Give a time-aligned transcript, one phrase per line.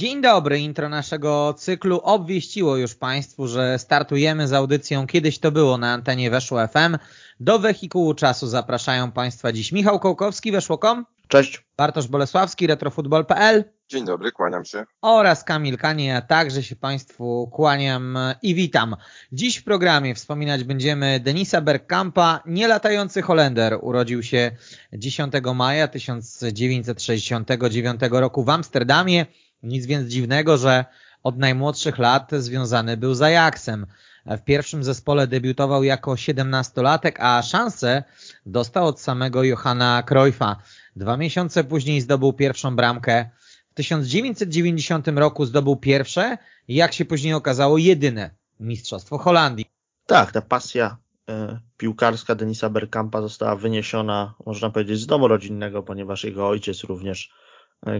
[0.00, 5.78] Dzień dobry, intro naszego cyklu obwieściło już Państwu, że startujemy z audycją Kiedyś to było
[5.78, 6.98] na antenie Weszło FM.
[7.40, 11.06] Do wehikułu czasu zapraszają Państwa dziś Michał Kołkowski, Weszło.com.
[11.28, 11.64] Cześć.
[11.76, 13.64] Bartosz Bolesławski, retrofutbol.pl.
[13.88, 14.84] Dzień dobry, kłaniam się.
[15.02, 18.96] Oraz Kamil Kanie, ja także się Państwu kłaniam i witam.
[19.32, 23.78] Dziś w programie wspominać będziemy Denisa Bergkampa, nielatający Holender.
[23.80, 24.50] Urodził się
[24.92, 29.26] 10 maja 1969 roku w Amsterdamie.
[29.62, 30.84] Nic więc dziwnego, że
[31.22, 33.86] od najmłodszych lat związany był z Ajaxem.
[34.26, 38.04] W pierwszym zespole debiutował jako 17-latek, a szansę
[38.46, 40.56] dostał od samego Johanna Cruyffa.
[40.96, 43.30] Dwa miesiące później zdobył pierwszą bramkę.
[43.70, 48.30] W 1990 roku zdobył pierwsze i jak się później okazało jedyne
[48.60, 49.66] Mistrzostwo Holandii.
[50.06, 50.96] Tak, ta pasja
[51.28, 57.32] e, piłkarska Denisa Bergkampa została wyniesiona, można powiedzieć, z domu rodzinnego, ponieważ jego ojciec również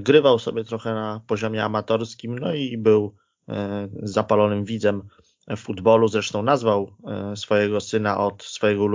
[0.00, 3.14] grywał sobie trochę na poziomie amatorskim, no i był
[3.48, 5.03] e, zapalonym widzem
[5.56, 6.09] futbolu.
[6.09, 6.97] Zresztą nazwał
[7.34, 8.86] swojego syna od swojego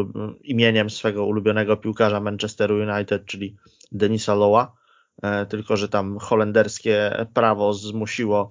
[0.44, 3.56] imieniem swojego ulubionego piłkarza Manchester United, czyli
[3.92, 4.76] Denisa Lowa.
[5.50, 8.50] Tylko, że tam holenderskie prawo zmusiło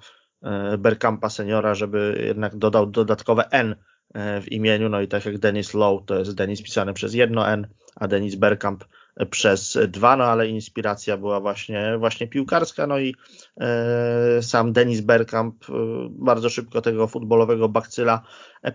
[0.79, 3.77] Bergkampa seniora, żeby jednak dodał dodatkowe N
[4.15, 7.67] w imieniu, no i tak jak Denis Low, to jest Denis pisany przez jedno N,
[7.97, 8.85] a Denis Bergkamp
[9.31, 13.15] przez dwa, no ale inspiracja była właśnie, właśnie piłkarska, no i
[13.61, 15.73] e, sam Denis Bergkamp e,
[16.11, 18.23] bardzo szybko tego futbolowego bakcyla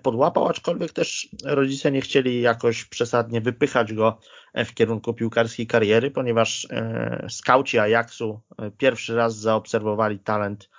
[0.02, 4.20] podłapał, aczkolwiek też rodzice nie chcieli jakoś przesadnie wypychać go
[4.56, 10.70] w kierunku piłkarskiej kariery, ponieważ e, skauci Ajaxu e, pierwszy raz zaobserwowali talent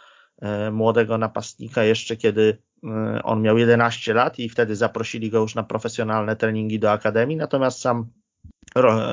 [0.42, 5.54] e, młodego napastnika jeszcze kiedy e, on miał 11 lat i wtedy zaprosili go już
[5.54, 8.10] na profesjonalne treningi do akademii, natomiast sam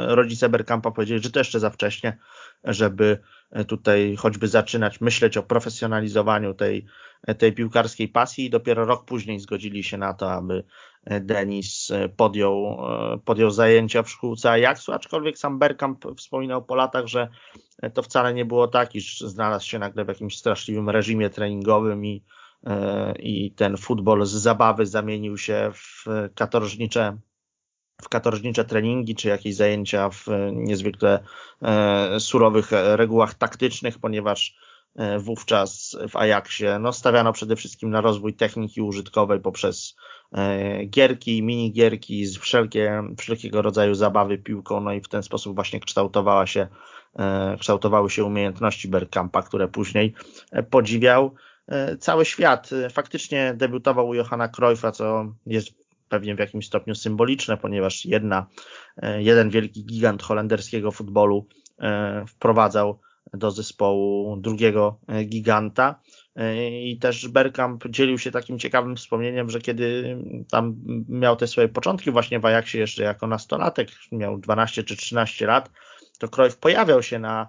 [0.08, 2.18] rodzice Bergkampa powiedzieli, że to jeszcze za wcześnie,
[2.64, 3.20] żeby
[3.68, 6.86] tutaj choćby zaczynać myśleć o profesjonalizowaniu tej,
[7.38, 10.64] tej piłkarskiej pasji i dopiero rok później zgodzili się na to, aby
[11.22, 12.78] Denis podjął,
[13.26, 14.52] podjął zajęcia w szkółce.
[14.52, 17.30] Ajaxu, aczkolwiek sam Bergkamp wspominał po latach, że
[17.94, 22.24] to wcale nie było tak, iż znalazł się nagle w jakimś straszliwym reżimie treningowym i,
[23.20, 27.18] i ten futbol z zabawy zamienił się w katorżnicze
[28.02, 31.20] w katorżnicze treningi, czy jakieś zajęcia w niezwykle
[31.62, 34.56] e, surowych regułach taktycznych, ponieważ
[34.96, 39.96] e, wówczas w Ajaxie no, stawiano przede wszystkim na rozwój techniki użytkowej poprzez
[40.32, 46.48] e, gierki, minigierki, wszelkie, wszelkiego rodzaju zabawy piłką, no i w ten sposób właśnie kształtowała
[46.48, 46.68] się,
[47.60, 50.14] kształtowały się umiejętności Bergkampa, które później
[50.70, 51.36] podziwiał
[52.00, 52.70] cały świat.
[52.92, 58.48] Faktycznie debiutował u Johanna Cruyffa, co jest pewnie w jakimś stopniu symboliczne, ponieważ jedna,
[58.98, 61.48] e, jeden wielki gigant holenderskiego futbolu
[61.80, 63.00] e, wprowadzał
[63.34, 66.00] do zespołu drugiego e, giganta.
[66.84, 70.18] I też Bergkamp dzielił się takim ciekawym wspomnieniem, że kiedy
[70.52, 70.76] tam
[71.10, 75.72] miał te swoje początki właśnie w Ajaxie jeszcze jako nastolatek, miał 12 czy 13 lat,
[76.20, 77.48] to Cruyff pojawiał się na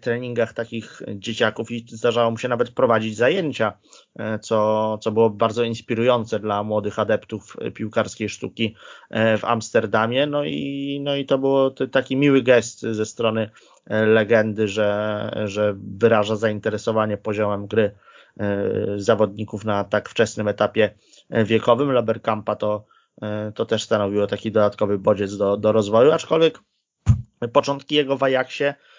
[0.00, 3.72] treningach takich dzieciaków i zdarzało mu się nawet prowadzić zajęcia,
[4.18, 8.76] e, co, co było bardzo inspirujące dla młodych adeptów piłkarskiej sztuki
[9.10, 10.26] e, w Amsterdamie.
[10.26, 13.50] No i, no i to było taki miły gest ze strony
[13.90, 17.94] legendy, że, że wyraża zainteresowanie poziomem gry
[18.96, 20.94] zawodników na tak wczesnym etapie
[21.30, 21.92] wiekowym.
[21.92, 22.84] Laberkampa to,
[23.54, 26.58] to też stanowiło taki dodatkowy bodziec do, do rozwoju, aczkolwiek
[27.52, 28.89] początki jego w Ajaxie E,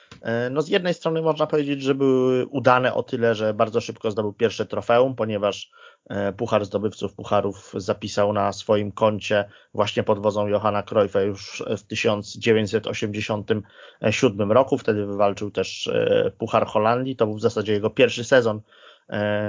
[0.51, 4.33] no z jednej strony można powiedzieć, że były udane o tyle, że bardzo szybko zdobył
[4.33, 5.71] pierwsze trofeum, ponieważ
[6.09, 11.83] e, Puchar Zdobywców Pucharów zapisał na swoim koncie właśnie pod wodzą Johanna Cruyffa już w
[11.83, 14.77] 1987 roku.
[14.77, 17.15] Wtedy wywalczył też e, Puchar Holandii.
[17.15, 18.61] To był w zasadzie jego pierwszy sezon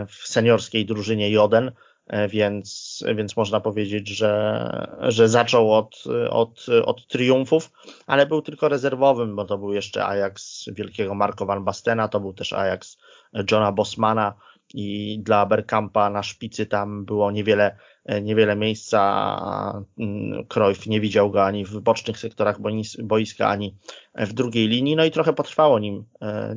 [0.08, 1.73] w seniorskiej drużynie Joden E,
[2.28, 7.72] więc, więc można powiedzieć, że, że zaczął od, od, od triumfów,
[8.06, 12.32] ale był tylko rezerwowym, bo to był jeszcze Ajax wielkiego Marco van Bastena, to był
[12.32, 12.99] też Ajax
[13.50, 14.34] Johna Bosmana
[14.75, 17.76] i dla Bergkampa na szpicy tam było niewiele,
[18.22, 19.84] niewiele miejsca.
[20.48, 22.58] Cruyff nie widział go ani w bocznych sektorach
[23.02, 23.76] boiska, ani
[24.14, 24.96] w drugiej linii.
[24.96, 26.05] No i trochę potrwało nim,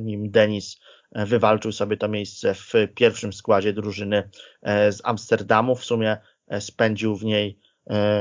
[0.00, 0.80] nim Denis
[1.12, 4.30] wywalczył sobie to miejsce w pierwszym składzie drużyny
[4.62, 5.76] z Amsterdamu.
[5.76, 6.16] W sumie
[6.60, 7.58] spędził w niej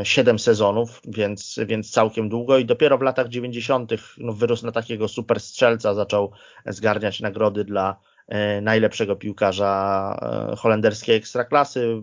[0.03, 3.91] 7 sezonów, więc, więc całkiem długo i dopiero w latach 90.
[4.17, 6.31] No, wyrósł na takiego super strzelca, zaczął
[6.65, 12.01] zgarniać nagrody dla E, najlepszego piłkarza e, holenderskiej ekstraklasy.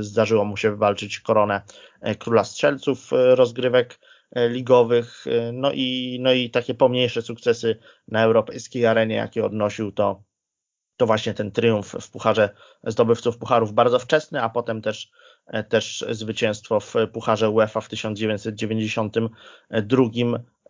[0.00, 1.62] Zdarzyło mu się wywalczyć koronę
[2.00, 3.98] e, króla strzelców rozgrywek
[4.36, 5.24] ligowych.
[5.52, 7.78] No i, no i takie pomniejsze sukcesy
[8.08, 10.22] na europejskiej arenie, jakie odnosił, to,
[10.96, 12.50] to właśnie ten triumf w pucharze
[12.84, 15.10] zdobywców pucharów bardzo wczesny, a potem też
[15.68, 20.04] też zwycięstwo w Pucharze UEFA w 1992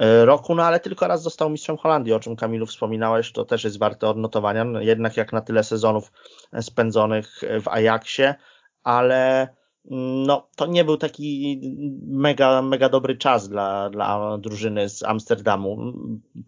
[0.00, 3.64] E, roku, no ale tylko raz został mistrzem Holandii, o czym Kamilu wspominałeś, to też
[3.64, 6.12] jest warte odnotowania, no, jednak jak na tyle sezonów
[6.60, 8.34] spędzonych w Ajaxie,
[8.82, 9.48] ale
[9.90, 11.60] no, to nie był taki
[12.06, 15.92] mega, mega dobry czas dla, dla drużyny z Amsterdamu.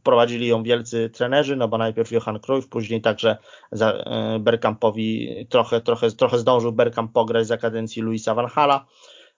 [0.02, 3.36] Prowadzili ją wielcy trenerzy, no bo najpierw Johan Cruyff, później także
[3.72, 8.86] za e, Bergkampowi trochę, trochę, trochę zdążył Bergkamp pograć za kadencji Luisa Van Hala,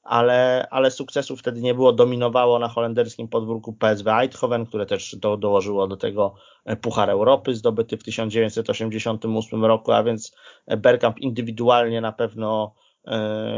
[0.02, 1.92] ale, ale sukcesów wtedy nie było.
[1.92, 6.34] Dominowało na holenderskim podwórku PSV Eindhoven, które też do, dołożyło do tego
[6.64, 10.36] e, Puchar Europy zdobyty w 1988 roku, a więc
[10.76, 12.74] Bergkamp indywidualnie na pewno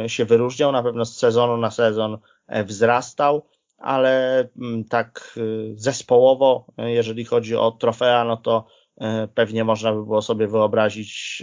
[0.07, 3.47] się wyróżniał, na pewno z sezonu na sezon e, wzrastał,
[3.79, 5.39] ale mm, tak
[5.75, 8.67] zespołowo, jeżeli chodzi o trofea, no to
[9.35, 11.43] pewnie można by było sobie wyobrazić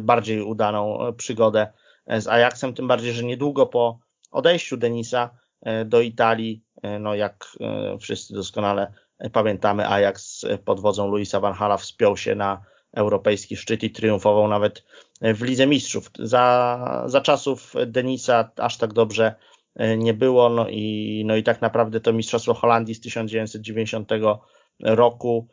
[0.00, 1.72] bardziej udaną przygodę
[2.06, 3.98] z Ajaxem, tym bardziej, że niedługo po
[4.30, 5.30] odejściu Denisa
[5.62, 8.92] e, do Italii, e, no jak e, wszyscy doskonale
[9.32, 12.62] pamiętamy, Ajax pod wodzą Luisa Van Hala wspiął się na
[12.94, 14.84] europejski szczyt i triumfował nawet
[15.20, 16.10] w Lidze Mistrzów.
[16.18, 19.34] Za, za czasów Denisa aż tak dobrze
[19.98, 24.10] nie było, no i, no i tak naprawdę to Mistrzostwo Holandii z 1990
[24.80, 25.48] roku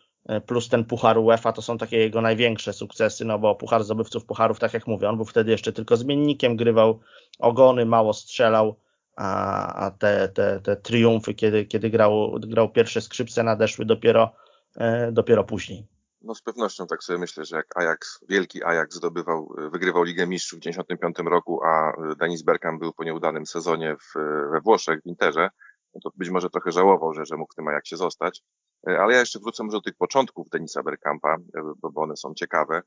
[0.45, 4.59] plus ten Puchar UEFA to są takie jego największe sukcesy, no bo Puchar Zdobywców Pucharów,
[4.59, 6.99] tak jak mówię, on był wtedy jeszcze tylko zmiennikiem, grywał
[7.39, 8.75] ogony, mało strzelał,
[9.15, 14.31] a, a te, te, te triumfy, kiedy, kiedy grał, grał pierwsze skrzypce, nadeszły dopiero,
[14.77, 15.92] e, dopiero później.
[16.23, 20.59] No z pewnością tak sobie myślę, że jak Ajax, wielki Ajax zdobywał, wygrywał Ligę Mistrzów
[20.59, 24.13] w 1995 roku, a Denis Bergkamp był po nieudanym sezonie w,
[24.51, 25.49] we Włoszech, w Interze,
[25.95, 28.41] no to być może trochę żałował, że, że mógł w tym Ajaxie zostać.
[28.85, 31.37] Ale ja jeszcze wrócę może do tych początków Denisa Bergkampa,
[31.81, 32.81] bo, one są ciekawe.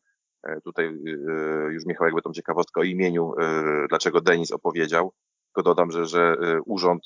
[0.64, 0.98] Tutaj
[1.70, 3.32] już Michał jakby tą ciekawostkę o imieniu,
[3.88, 5.12] dlaczego Denis opowiedział.
[5.56, 6.36] Tylko dodam, że, że
[6.66, 7.02] Urząd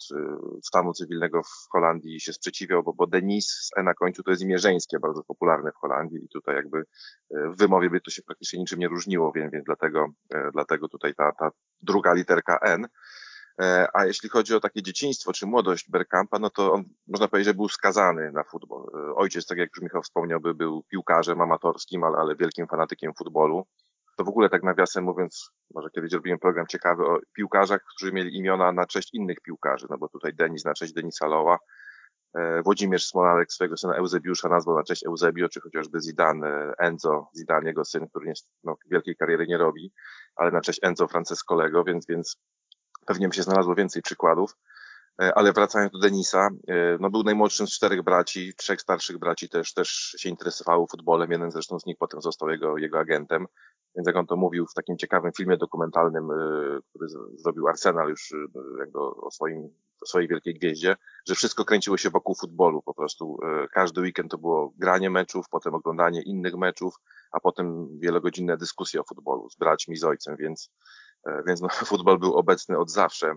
[0.63, 4.43] Stanu Cywilnego w Holandii się sprzeciwiał, bo, bo Denis z E na końcu to jest
[4.43, 6.85] imię żeńskie, bardzo popularne w Holandii i tutaj jakby
[7.31, 10.07] w wymowie by to się praktycznie niczym nie różniło, więc, więc dlatego,
[10.53, 11.51] dlatego tutaj ta, ta
[11.83, 12.87] druga literka N.
[13.61, 17.47] E, a jeśli chodzi o takie dzieciństwo czy młodość Bergkampa, no to on, można powiedzieć,
[17.47, 18.87] że był skazany na futbol.
[18.95, 23.13] E, ojciec, tak jak już Michał wspomniał, by był piłkarzem amatorskim, ale, ale wielkim fanatykiem
[23.15, 23.67] futbolu.
[24.17, 28.39] To w ogóle tak nawiasem mówiąc, może kiedyś zrobiłem program ciekawy o piłkarzach, którzy mieli
[28.39, 31.59] imiona na cześć innych piłkarzy, no bo tutaj Denis na cześć Denisa Loła,
[32.35, 37.69] e, Włodzimierz Smolarek swojego syna Eusebiusza nazwał na cześć Eusebio, czy chociażby Zidane, Enzo, Zidane,
[37.69, 38.33] jego syn, który nie,
[38.65, 39.93] no, wielkiej kariery nie robi,
[40.37, 42.37] ale na cześć Enzo Francescolego, więc, więc
[43.07, 44.57] Pewnie by się znalazło więcej przykładów.
[45.21, 49.49] E, ale wracając do Denisa, e, no był najmłodszym z czterech braci, trzech starszych braci
[49.49, 49.89] też, też
[50.19, 53.47] się interesowało futbolem, jeden zresztą z nich potem został jego, jego agentem,
[53.97, 56.35] więc jak on to mówił w takim ciekawym filmie dokumentalnym, e,
[56.91, 58.35] który zrobił Arsenal już
[58.79, 59.69] jakby o, swoim,
[60.03, 60.97] o swojej wielkiej gwieździe,
[61.29, 63.39] że wszystko kręciło się wokół futbolu po prostu.
[63.73, 66.95] Każdy weekend to było granie meczów, potem oglądanie innych meczów,
[67.33, 70.71] a potem wielogodzinne dyskusje o futbolu z braćmi, z ojcem, więc
[71.47, 73.35] więc no, futbol był obecny od zawsze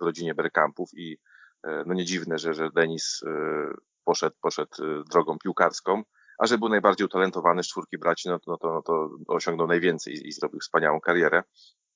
[0.00, 1.18] w rodzinie Bergkampów i
[1.64, 3.20] e, no nie dziwne, że, że Denis
[4.04, 6.02] poszedł, poszedł drogą piłkarską,
[6.38, 9.66] a że był najbardziej utalentowany z czwórki braci, no to, no to, no to osiągnął
[9.66, 11.42] najwięcej i, i zrobił wspaniałą karierę.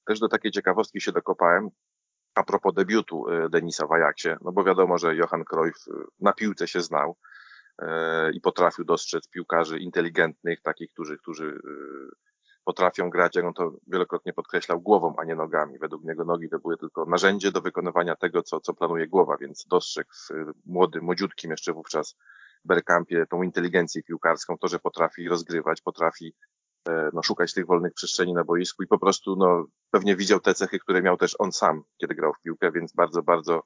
[0.07, 1.69] Też do takiej ciekawostki się dokopałem,
[2.35, 5.85] a propos debiutu Denisa w Ajaxie, no bo wiadomo, że Johan Cruyff
[6.21, 7.17] na piłce się znał
[8.33, 11.61] i potrafił dostrzec piłkarzy inteligentnych, takich, którzy, którzy
[12.65, 15.79] potrafią grać, jak on to wielokrotnie podkreślał, głową, a nie nogami.
[15.79, 19.67] Według niego nogi to były tylko narzędzie do wykonywania tego, co, co planuje głowa, więc
[19.67, 22.17] dostrzegł w młodym, młodziutkim jeszcze wówczas
[22.65, 26.35] Bergkampie tą inteligencję piłkarską, to, że potrafi rozgrywać, potrafi
[26.89, 30.55] e, no, szukać tych wolnych przestrzeni na boisku i po prostu no, pewnie widział te
[30.55, 33.63] cechy, które miał też on sam, kiedy grał w piłkę, więc bardzo, bardzo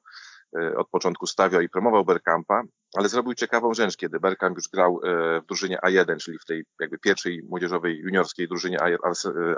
[0.75, 2.63] od początku stawiał i promował Bergkampa,
[2.95, 6.65] ale zrobił ciekawą rzecz, kiedy Bergkamp już grał e, w drużynie A1, czyli w tej
[6.79, 8.97] jakby pierwszej młodzieżowej juniorskiej drużynie e,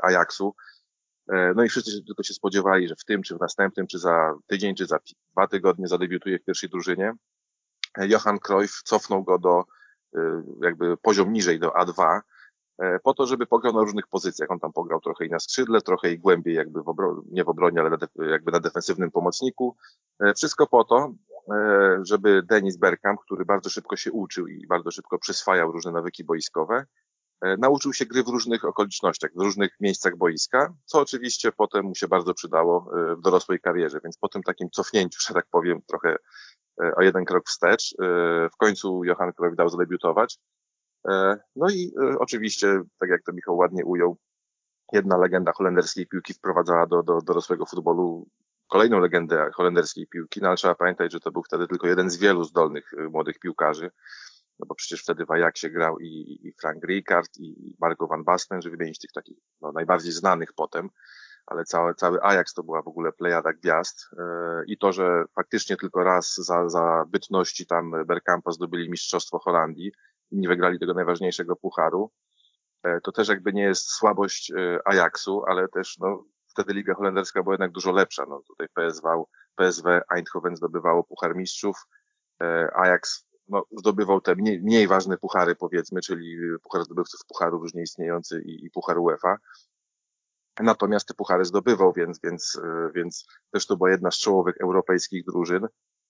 [0.01, 0.55] Ajaxu.
[1.29, 4.33] E, no i wszyscy tylko się spodziewali, że w tym, czy w następnym, czy za
[4.47, 4.99] tydzień, czy za
[5.31, 7.13] dwa tygodnie zadebiutuje w pierwszej drużynie.
[7.97, 9.63] Johan Cruyff cofnął go do
[10.61, 12.21] jakby poziom niżej, do A2 e,
[13.03, 14.51] po to, żeby pograł na różnych pozycjach.
[14.51, 17.49] On tam pograł trochę i na skrzydle, trochę i głębiej jakby w obronie, nie w
[17.49, 17.97] obronie, ale
[18.29, 19.75] jakby na defensywnym pomocniku.
[20.19, 21.13] E, wszystko po to,
[22.01, 26.85] żeby Denis Bergkamp, który bardzo szybko się uczył i bardzo szybko przyswajał różne nawyki boiskowe,
[27.57, 32.07] nauczył się gry w różnych okolicznościach, w różnych miejscach boiska, co oczywiście potem mu się
[32.07, 33.99] bardzo przydało w dorosłej karierze.
[34.03, 36.17] Więc po tym takim cofnięciu, że tak powiem, trochę
[36.79, 37.93] E, o jeden krok wstecz.
[37.93, 40.39] E, w końcu Johan Cruyff dał zadebiutować.
[41.09, 44.17] E, no i oczywiście, tak jak to Michał ładnie ujął,
[44.93, 48.27] jedna legenda holenderskiej piłki wprowadzała do, do dorosłego futbolu
[48.67, 52.17] kolejną legendę holenderskiej piłki, no ale trzeba pamiętać, że to był wtedy tylko jeden z
[52.17, 53.91] wielu zdolnych młodych piłkarzy,
[54.59, 58.61] no bo przecież wtedy w Ajaxie grał i, i Frank Rijkaard i Marco van Basten,
[58.61, 60.89] żeby wymienić tych takich no, najbardziej znanych potem
[61.45, 64.23] ale cały, cały Ajax to była w ogóle plejada gwiazd e,
[64.67, 69.91] i to, że faktycznie tylko raz za, za bytności tam Bergkampa zdobyli Mistrzostwo Holandii
[70.31, 72.11] nie wygrali tego najważniejszego pucharu,
[72.83, 77.43] e, to też jakby nie jest słabość e, Ajaxu, ale też no, wtedy Liga Holenderska
[77.43, 78.25] była jednak dużo lepsza.
[78.29, 79.23] No, tutaj PSV,
[79.55, 81.87] PSW Eindhoven zdobywało Puchar Mistrzów,
[82.75, 88.41] Ajax no, zdobywał te mniej, mniej ważne puchary powiedzmy, czyli Puchar Zdobywców Pucharów już nieistniejący
[88.45, 89.37] i, i Puchar UEFA.
[90.59, 95.25] Natomiast te puchary zdobywał, więc, więc, e, więc też to była jedna z czołowych europejskich
[95.25, 95.67] drużyn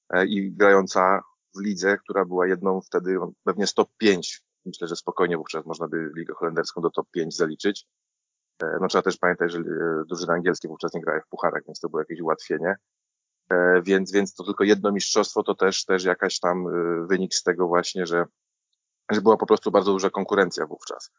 [0.09, 1.21] e, i grająca
[1.55, 4.41] w lidze, która była jedną wtedy pewnie z top 5.
[4.65, 7.85] Myślę, że spokojnie wówczas można by ligę holenderską do top 5 zaliczyć.
[8.63, 9.59] E, no trzeba też pamiętać, że
[10.07, 12.75] drużyny angielskie wówczas nie grały w pucharach, więc to było jakieś ułatwienie.
[13.83, 16.65] Więc, więc to tylko jedno mistrzostwo to też, też jakaś tam
[17.07, 18.25] wynik z tego właśnie, że,
[19.11, 21.11] że była po prostu bardzo duża konkurencja wówczas.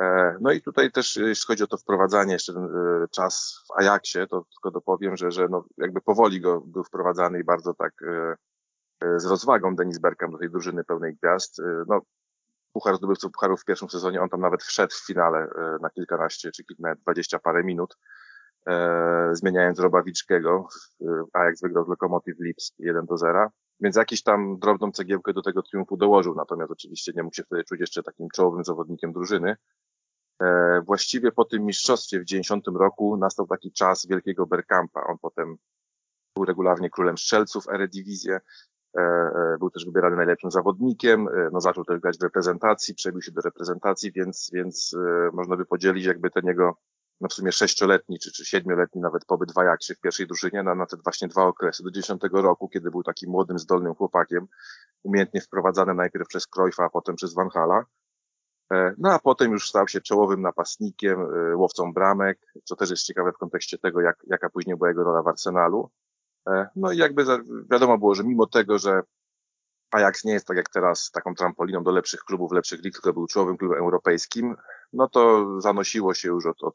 [0.00, 3.80] E, no i tutaj też, jeśli chodzi o to wprowadzanie, jeszcze ten e, czas w
[3.80, 7.92] Ajaxie, to tylko dopowiem, że, że no jakby powoli go był wprowadzany i bardzo tak
[8.02, 8.36] e,
[9.16, 11.62] z rozwagą Denis Bergkamp do tej drużyny pełnej gwiazd.
[11.88, 12.00] No,
[12.72, 15.48] Puchar zdobywców Pucharów w pierwszym sezonie, on tam nawet wszedł w finale
[15.82, 17.98] na kilkanaście, czy nawet dwadzieścia parę minut,
[19.32, 20.68] zmieniając Robawiczkiego.
[21.32, 23.50] Ajax wygrał z Lokomotiv Lipsk 1 do 0.
[23.80, 27.64] Więc jakiś tam drobną cegiełkę do tego triumfu dołożył, natomiast oczywiście nie mógł się wtedy
[27.64, 29.56] czuć jeszcze takim czołowym zawodnikiem drużyny.
[30.42, 35.00] E, właściwie po tym mistrzostwie w 90 roku nastał taki czas wielkiego Berkampa.
[35.06, 35.56] On potem
[36.36, 38.40] był regularnie królem strzelców Eredivisie, e, e,
[39.58, 44.12] był też wybierany najlepszym zawodnikiem, no zaczął też grać w reprezentacji, przebił się do reprezentacji,
[44.12, 44.96] więc, więc
[45.32, 46.76] można by podzielić jakby ten jego
[47.20, 50.74] no w sumie sześcioletni czy, czy siedmioletni nawet pobyt w Ajaxie w pierwszej drużynie na,
[50.74, 54.46] na te właśnie dwa okresy do dziesiątego roku, kiedy był takim młodym, zdolnym chłopakiem,
[55.02, 57.84] umiejętnie wprowadzany najpierw przez Cruyffa, a potem przez Van Hala.
[58.72, 63.06] E, no a potem już stał się czołowym napastnikiem, e, łowcą bramek, co też jest
[63.06, 65.90] ciekawe w kontekście tego, jak, jaka później była jego rola w Arsenalu.
[66.48, 67.24] E, no i jakby
[67.70, 69.02] wiadomo było, że mimo tego, że
[69.90, 73.26] Ajax nie jest tak jak teraz taką trampoliną do lepszych klubów, lepszych lig, tylko był
[73.26, 74.56] czołowym klubem europejskim,
[74.92, 76.74] no to zanosiło się już od, od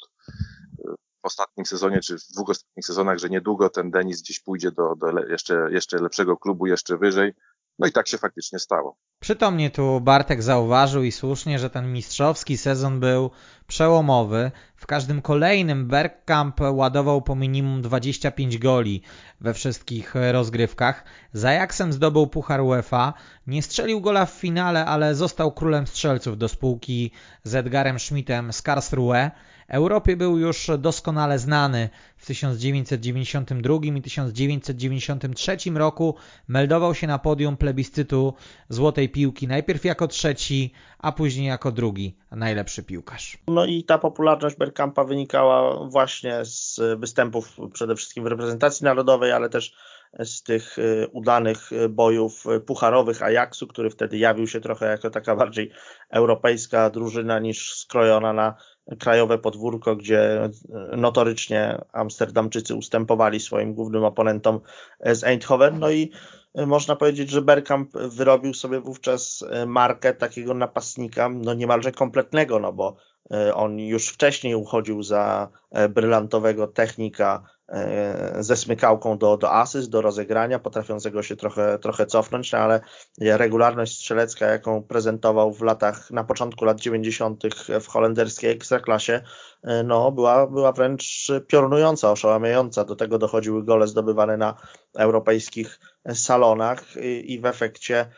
[1.21, 4.95] w ostatnim sezonie, czy w dwóch ostatnich sezonach, że niedługo ten Denis gdzieś pójdzie do,
[4.95, 7.33] do jeszcze, jeszcze lepszego klubu, jeszcze wyżej.
[7.79, 8.97] No i tak się faktycznie stało.
[9.19, 13.31] Przytomnie tu Bartek zauważył i słusznie, że ten mistrzowski sezon był
[13.67, 14.51] przełomowy.
[14.75, 19.01] W każdym kolejnym Bergkamp ładował po minimum 25 goli
[19.41, 21.03] we wszystkich rozgrywkach.
[21.33, 23.13] Z Ajaxem zdobył Puchar UEFA.
[23.47, 27.11] Nie strzelił gola w finale, ale został królem strzelców do spółki
[27.43, 29.31] z Edgarem Schmidtem z Karlsruhe.
[29.71, 31.89] Europie był już doskonale znany.
[32.17, 36.15] W 1992 i 1993 roku
[36.47, 38.33] meldował się na podium plebiscytu
[38.69, 43.37] Złotej Piłki, najpierw jako trzeci, a później jako drugi najlepszy piłkarz.
[43.47, 49.49] No i ta popularność Bergkampa wynikała właśnie z występów przede wszystkim w reprezentacji narodowej, ale
[49.49, 49.73] też
[50.19, 55.71] z tych y, udanych bojów pucharowych Ajaxu, który wtedy jawił się trochę jako taka bardziej
[56.09, 58.55] europejska drużyna niż skrojona na
[58.99, 60.49] krajowe podwórko, gdzie
[60.97, 64.59] notorycznie Amsterdamczycy ustępowali swoim głównym oponentom
[65.05, 65.79] z Eindhoven.
[65.79, 66.11] No i
[66.55, 72.95] można powiedzieć, że Bergkamp wyrobił sobie wówczas markę takiego napastnika, no niemalże kompletnego, no bo
[72.97, 73.10] e,
[73.53, 80.01] on już wcześniej uchodził za e, brylantowego technika E, ze smykałką do, do asyst, do
[80.01, 82.81] rozegrania, potrafiącego się trochę, trochę cofnąć, no ale
[83.19, 87.43] regularność strzelecka, jaką prezentował w latach, na początku lat 90.
[87.81, 89.21] w holenderskiej ekstraklasie,
[89.63, 92.83] e, no, była, była wręcz piorunująca, oszałamiająca.
[92.83, 94.55] Do tego dochodziły gole zdobywane na
[94.97, 95.79] europejskich
[96.13, 98.11] salonach i, i w efekcie e,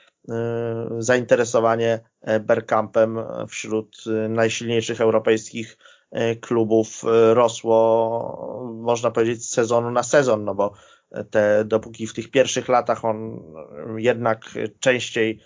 [1.00, 2.00] zainteresowanie
[2.42, 5.78] Bergkampem wśród najsilniejszych europejskich
[6.14, 7.04] E, klubów.
[7.06, 10.74] E, rosło, można powiedzieć, z sezonu na sezon, no bo
[11.32, 13.42] te, dopóki w tych pierwszych latach on
[13.98, 14.46] jednak
[14.80, 15.40] częściej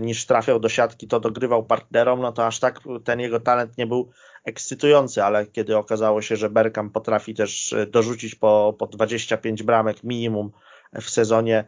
[0.00, 3.86] niż trafiał do siatki, to dogrywał partnerom, no to aż tak ten jego talent nie
[3.86, 4.10] był
[4.44, 10.50] ekscytujący, ale kiedy okazało się, że Bergkamp potrafi też dorzucić po, po 25 bramek minimum
[10.94, 11.64] w sezonie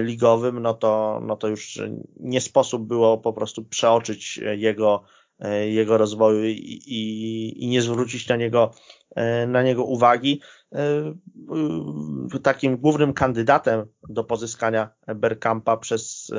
[0.00, 1.80] ligowym, no to, no to już
[2.20, 5.04] nie sposób było po prostu przeoczyć jego
[5.42, 8.70] E, jego rozwoju i, i, i nie zwrócić na niego,
[9.16, 10.40] e, na niego uwagi.
[10.74, 11.14] E,
[12.42, 16.32] takim głównym kandydatem do pozyskania Bergkampa przez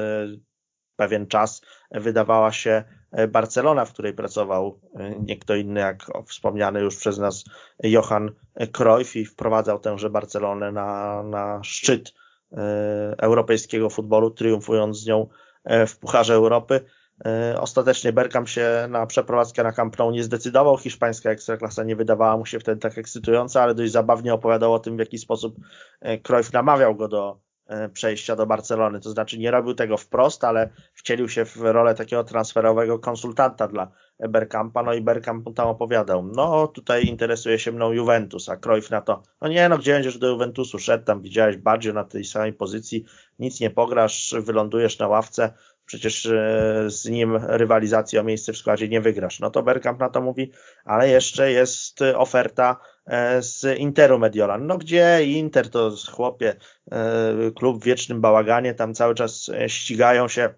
[0.96, 1.62] pewien czas
[1.92, 2.84] wydawała się
[3.30, 4.80] Barcelona, w której pracował
[5.20, 7.44] nie kto inny jak wspomniany już przez nas
[7.84, 8.32] Johan
[8.72, 12.14] Cruyff i wprowadzał tęże Barcelonę na, na szczyt
[13.18, 15.28] europejskiego futbolu, triumfując z nią
[15.88, 16.82] w Pucharze Europy.
[17.26, 20.78] E, ostatecznie Bergkamp się na przeprowadzkę na Camp Nou nie zdecydował.
[20.78, 24.96] Hiszpańska ekstraklasa nie wydawała mu się wtedy tak ekscytująca, ale dość zabawnie opowiadał o tym,
[24.96, 25.56] w jaki sposób
[26.02, 27.53] e, Cruyff namawiał go do e,
[27.94, 29.00] przejścia do Barcelony.
[29.00, 33.92] To znaczy nie robił tego wprost, ale wcielił się w rolę takiego transferowego konsultanta dla
[34.20, 38.90] Bergkampa, no i Bergkamp mu tam opowiadał, no tutaj interesuje się mną Juventus, a Cruyff
[38.90, 42.26] na to, no nie no, gdzie będziesz do Juventusu szedł, tam widziałeś bardziej na tej
[42.26, 43.06] samej pozycji,
[43.40, 45.54] nic nie pograsz, wylądujesz na ławce,
[45.86, 49.40] przecież e, z nim rywalizacji o miejsce w składzie nie wygrasz.
[49.40, 50.52] No to Bergkamp na to mówi,
[50.86, 54.68] ale jeszcze jest oferta e, z Interu Mediolan.
[54.68, 56.56] No gdzie Inter to chłopie,
[56.92, 60.54] e, klub w wiecznym bałaganie, tam cały czas ścigają się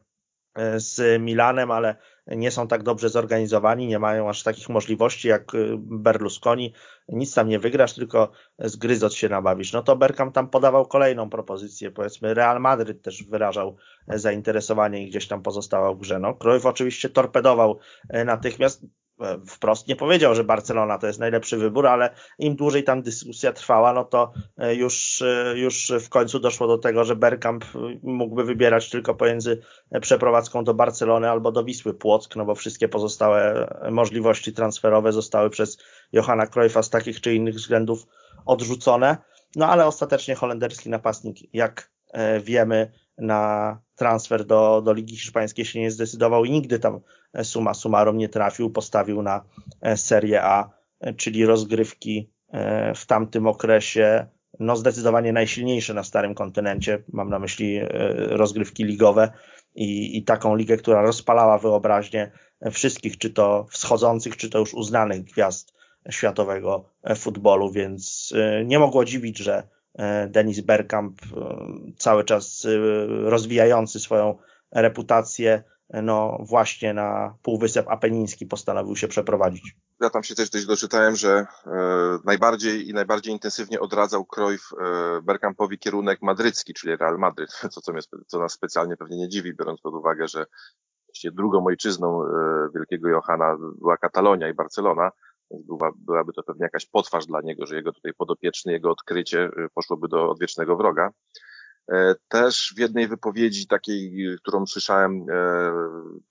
[0.75, 1.95] z Milanem, ale
[2.27, 6.73] nie są tak dobrze zorganizowani, nie mają aż takich możliwości jak Berlusconi.
[7.09, 9.73] Nic tam nie wygrasz, tylko z gryzot się nabawisz.
[9.73, 11.91] No to Bergkamp tam podawał kolejną propozycję.
[11.91, 13.75] Powiedzmy Real Madryt też wyrażał
[14.07, 16.19] zainteresowanie i gdzieś tam pozostawał w grze.
[16.19, 17.79] No, Cruyff oczywiście torpedował
[18.25, 19.04] natychmiast E,
[19.47, 23.93] wprost nie powiedział, że Barcelona to jest najlepszy wybór, ale im dłużej tam dyskusja trwała,
[23.93, 27.65] no to e, już, e, już w końcu doszło do tego, że Bergkamp
[28.03, 29.61] mógłby wybierać tylko pomiędzy
[30.01, 35.77] przeprowadzką do Barcelony albo do Wisły Płock, no bo wszystkie pozostałe możliwości transferowe zostały przez
[36.11, 38.05] Johana Cruyffa z takich czy innych względów
[38.45, 39.17] odrzucone.
[39.55, 41.91] No ale ostatecznie holenderski napastnik, jak
[42.43, 46.99] wiemy, na transfer do, do Ligi Hiszpańskiej się nie zdecydował i nigdy tam
[47.33, 49.43] e, suma summarum nie trafił, postawił na
[49.81, 52.35] e, Serie A, e, czyli rozgrywki
[52.95, 54.27] w tamtym okresie
[54.59, 57.79] no zdecydowanie najsilniejsze na starym kontynencie, mam na myśli
[58.15, 59.31] rozgrywki ligowe
[59.75, 62.31] i, i taką ligę, która rozpalała wyobraźnię
[62.71, 65.73] wszystkich, czy to wschodzących, czy to już uznanych gwiazd
[66.09, 68.33] światowego futbolu, więc
[68.65, 69.67] nie mogło dziwić, że
[70.27, 71.57] Denis Bergkamp, e,
[71.97, 72.69] cały czas e,
[73.29, 74.37] rozwijający swoją
[74.71, 75.63] reputację,
[76.03, 79.75] no właśnie na Półwysep Apeniński postanowił się przeprowadzić.
[80.01, 85.21] Ja tam się też dość doczytałem, że e, najbardziej i najbardziej intensywnie odradzał Cruyff e,
[85.21, 89.55] Bergkampowi kierunek madrycki, czyli Real Madryt, co, co, mnie, co nas specjalnie pewnie nie dziwi,
[89.55, 90.45] biorąc pod uwagę, że
[91.31, 92.27] drugą ojczyzną e,
[92.75, 95.11] wielkiego Johana była Katalonia i Barcelona,
[95.51, 99.69] była, byłaby to pewnie jakaś potwarz dla niego, że jego tutaj podopieczny, jego odkrycie y,
[99.73, 101.11] poszłoby do odwiecznego wroga.
[101.91, 105.25] E, też w jednej wypowiedzi takiej, którą słyszałem e,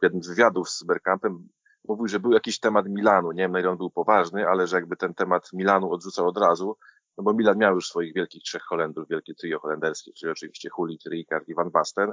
[0.00, 1.48] w jednym z wywiadów z Bergkampem,
[1.88, 3.32] mówił, że był jakiś temat Milanu.
[3.32, 6.38] Nie wiem, na ile on był poważny, ale że jakby ten temat Milanu odrzucał od
[6.38, 6.76] razu,
[7.18, 11.06] no bo Milan miał już swoich wielkich trzech Holendrów, wielkie trio holenderskie, czyli oczywiście Hulit,
[11.06, 12.12] Ricard i Van Basten,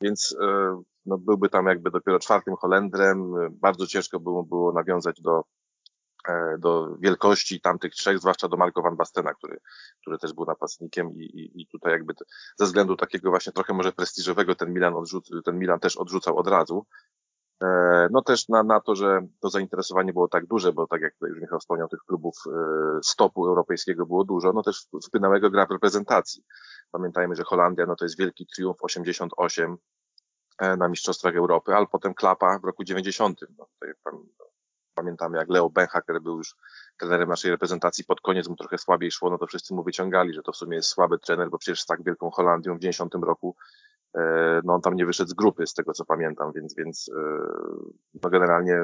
[0.00, 3.32] więc e, no, byłby tam jakby dopiero czwartym Holendrem.
[3.50, 5.42] Bardzo ciężko było, było nawiązać do
[6.58, 9.60] do wielkości tamtych trzech, zwłaszcza do Marko Van Bastena, który,
[10.00, 12.14] który też był napastnikiem i, i, i tutaj jakby
[12.56, 16.48] ze względu takiego właśnie trochę może prestiżowego ten Milan, odrzuc, ten Milan też odrzucał od
[16.48, 16.86] razu.
[17.62, 21.14] E, no też na, na to, że to zainteresowanie było tak duże, bo tak jak
[21.14, 22.50] tutaj już Michał wspomniał, tych klubów e,
[23.02, 26.44] stopu europejskiego było dużo, no też wpłynęło gra w reprezentacji.
[26.90, 29.76] Pamiętajmy, że Holandia, no to jest wielki triumf 88
[30.78, 33.40] na Mistrzostwach Europy, ale potem klapa w roku 90.
[33.58, 34.14] No, tutaj pan,
[34.98, 36.56] pamiętamy jak Leo Benhaker był już
[36.98, 40.42] trenerem naszej reprezentacji, pod koniec mu trochę słabiej szło, no to wszyscy mu wyciągali, że
[40.42, 43.56] to w sumie jest słaby trener, bo przecież z tak wielką Holandią w 90 roku
[44.14, 47.20] e, no on tam nie wyszedł z grupy, z tego co pamiętam, więc, więc e,
[48.22, 48.78] no generalnie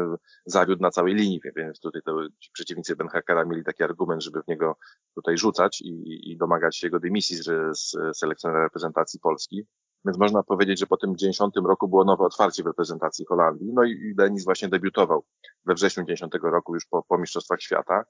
[0.46, 4.48] zawiódł na całej linii, więc tutaj to ci przeciwnicy Benhakera mieli taki argument, żeby w
[4.48, 4.76] niego
[5.14, 9.66] tutaj rzucać i, i domagać się jego dymisji z, z selekcjonera reprezentacji Polski.
[10.04, 13.72] Więc można powiedzieć, że po tym 90 roku było nowe otwarcie w reprezentacji Holandii.
[13.72, 15.24] No i Denis właśnie debiutował
[15.66, 18.04] we wrześniu 90 roku już po, po Mistrzostwach Świata.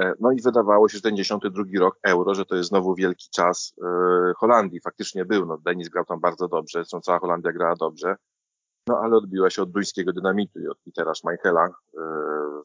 [0.00, 3.28] E, no i wydawało się, że ten 92 rok euro, że to jest znowu wielki
[3.30, 4.80] czas e, Holandii.
[4.80, 5.46] Faktycznie był.
[5.46, 8.16] No, Denis grał tam bardzo dobrze, zresztą cała Holandia grała dobrze.
[8.88, 11.70] No ale odbiła się od duńskiego dynamitu i od Petera Schmeichela e,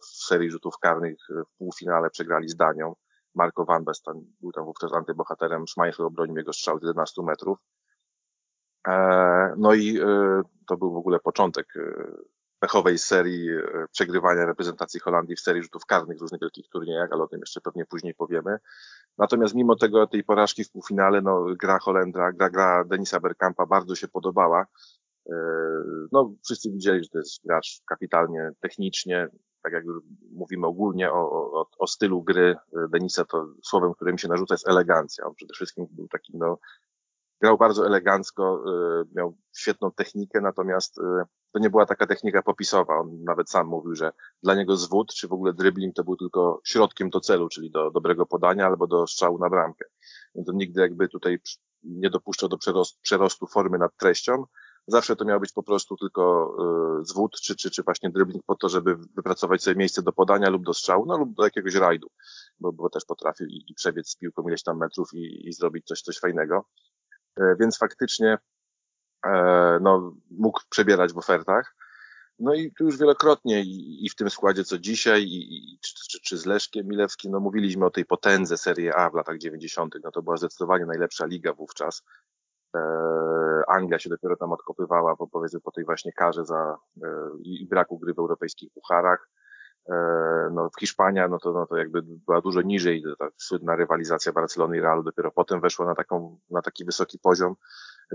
[0.01, 2.95] w serii rzutów karnych w półfinale przegrali z Danią.
[3.35, 5.67] Marco Van Basten był tam wówczas antybohaterem.
[5.67, 7.57] Schmeichel obronił jego strzał z 11 metrów.
[9.57, 9.99] No i
[10.67, 11.73] to był w ogóle początek
[12.59, 13.49] pechowej serii
[13.91, 17.61] przegrywania reprezentacji Holandii w serii rzutów karnych w różnych wielkich turniejach, ale o tym jeszcze
[17.61, 18.57] pewnie później powiemy.
[19.17, 23.95] Natomiast mimo tego tej porażki w półfinale, no, gra Holendra, gra, gra Denisa Bergkampa bardzo
[23.95, 24.65] się podobała.
[25.29, 25.35] E,
[26.11, 29.27] no, wszyscy widzieli, że to jest gracz kapitalnie, technicznie,
[29.63, 29.83] tak jak
[30.31, 32.55] mówimy ogólnie o, o, o stylu gry
[32.89, 35.25] Denisa, to słowem, które mi się narzuca jest elegancja.
[35.25, 36.59] On przede wszystkim był taki, no,
[37.41, 41.23] grał bardzo elegancko, e, miał świetną technikę, natomiast e,
[41.53, 42.99] to nie była taka technika popisowa.
[42.99, 44.11] On nawet sam mówił, że
[44.43, 47.91] dla niego zwód, czy w ogóle dribbling to był tylko środkiem do celu, czyli do
[47.91, 49.85] dobrego podania albo do strzału na bramkę.
[50.35, 51.39] Więc on nigdy jakby tutaj
[51.83, 54.45] nie dopuszczał do przerostu, przerostu formy nad treścią.
[54.87, 56.55] Zawsze to miał być po prostu tylko
[57.01, 60.49] y, zwód, czy, czy, czy właśnie dribbling po to, żeby wypracować sobie miejsce do podania
[60.49, 62.07] lub do strzału, no lub do jakiegoś rajdu,
[62.59, 65.85] bo, bo też potrafił i, i przebiec z piłką ileś tam metrów i, i zrobić
[65.85, 66.65] coś, coś fajnego.
[67.39, 68.37] Y, więc faktycznie
[69.25, 71.75] E, no, mógł przebierać w ofertach.
[72.39, 75.93] No i tu już wielokrotnie i, i w tym składzie co dzisiaj, i, i czy,
[76.09, 79.95] czy, czy z Leszkiem Milewskim, no mówiliśmy o tej potędze Serie A w latach 90.
[80.03, 82.03] No to była zdecydowanie najlepsza liga wówczas.
[82.75, 82.79] E,
[83.67, 87.07] Anglia się dopiero tam odkopywała, bo powiedzmy po tej właśnie karze za e,
[87.43, 89.29] i braku gry w europejskich pucharach.
[89.89, 89.93] E,
[90.53, 94.81] no Hiszpania, no to, no to jakby była dużo niżej, ta słynna rywalizacja Barcelony i
[94.81, 97.55] Realu dopiero potem weszła na taką, na taki wysoki poziom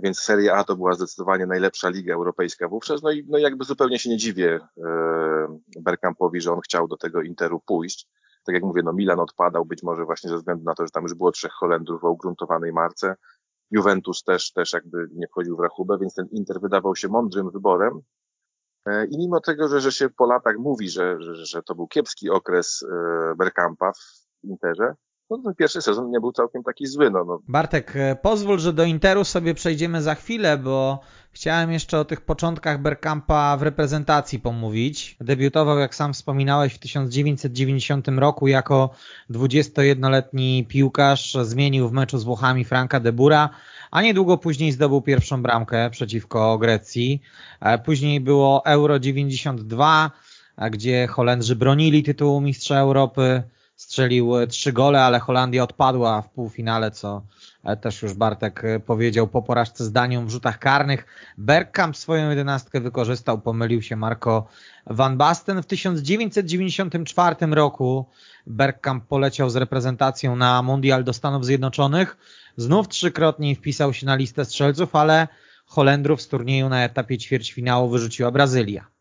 [0.02, 3.98] więc Serie A to była zdecydowanie najlepsza liga europejska wówczas, no i no jakby zupełnie
[3.98, 8.08] się nie dziwię e, Bergkampowi, że on chciał do tego Interu pójść.
[8.44, 11.02] Tak jak mówię, no Milan odpadał być może właśnie ze względu na to, że tam
[11.02, 13.16] już było trzech Holendrów o ugruntowanej marce.
[13.70, 18.00] Juventus też, też jakby nie wchodził w rachubę, więc ten Inter wydawał się mądrym wyborem.
[18.86, 21.86] E, I mimo tego, że, że się po latach mówi, że, że, że to był
[21.86, 24.94] kiepski okres e, Bergkampa w Interze,
[25.30, 27.10] no, ten pierwszy sezon nie był całkiem taki zły.
[27.10, 27.40] No, no.
[27.48, 31.00] Bartek, e, pozwól, że do Interu sobie przejdziemy za chwilę, bo
[31.32, 35.16] chciałem jeszcze o tych początkach Bergkampa w reprezentacji pomówić.
[35.20, 38.90] Debiutował, jak sam wspominałeś, w 1990 roku jako
[39.30, 41.36] 21-letni piłkarz.
[41.42, 43.50] Zmienił w meczu z Włochami Franka de Bura,
[43.90, 47.22] a niedługo później zdobył pierwszą bramkę przeciwko Grecji.
[47.60, 50.10] E, później było Euro 92,
[50.70, 53.42] gdzie Holendrzy bronili tytułu mistrza Europy
[53.84, 57.22] strzelił e, trzy gole, ale Holandia odpadła w półfinale, co
[57.64, 61.06] e, też już Bartek e, powiedział po porażce z Danią w rzutach karnych.
[61.38, 64.46] Bergkamp swoją jedenastkę wykorzystał, pomylił się Marco
[64.86, 65.62] Van Basten.
[65.62, 68.06] W 1994 roku
[68.46, 72.16] Bergkamp poleciał z reprezentacją na Mundial do Stanów Zjednoczonych.
[72.56, 75.28] Znów trzykrotnie wpisał się na listę strzelców, ale
[75.66, 78.93] Holendrów z turnieju na etapie ćwierćfinału wyrzuciła Brazylia.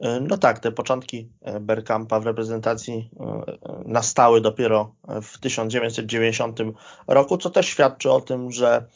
[0.00, 3.42] E, no tak, te początki e, Bergkampa w reprezentacji e,
[3.84, 6.58] nastały dopiero w 1990
[7.06, 8.86] roku, co też świadczy o tym, że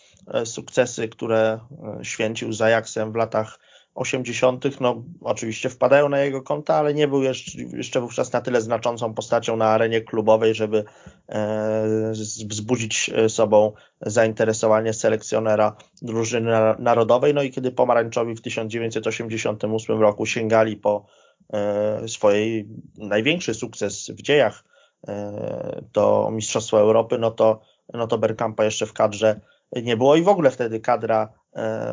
[0.44, 1.60] sukcesy, które
[2.02, 3.58] święcił z Ajaxem w latach
[3.94, 8.60] 80., no oczywiście wpadają na jego konta, ale nie był jeszcze, jeszcze wówczas na tyle
[8.60, 10.84] znaczącą postacią na arenie klubowej, żeby
[11.28, 12.12] e,
[12.46, 17.34] wzbudzić sobą zainteresowanie selekcjonera drużyny narodowej.
[17.34, 21.06] No i kiedy pomarańczowi w 1988 roku sięgali po
[21.52, 24.64] e, swojej największy sukces w dziejach
[25.08, 27.60] e, do Mistrzostwa Europy, no to,
[27.94, 29.40] no to Bergkampa jeszcze w kadrze
[29.82, 31.41] nie było i w ogóle wtedy kadra E,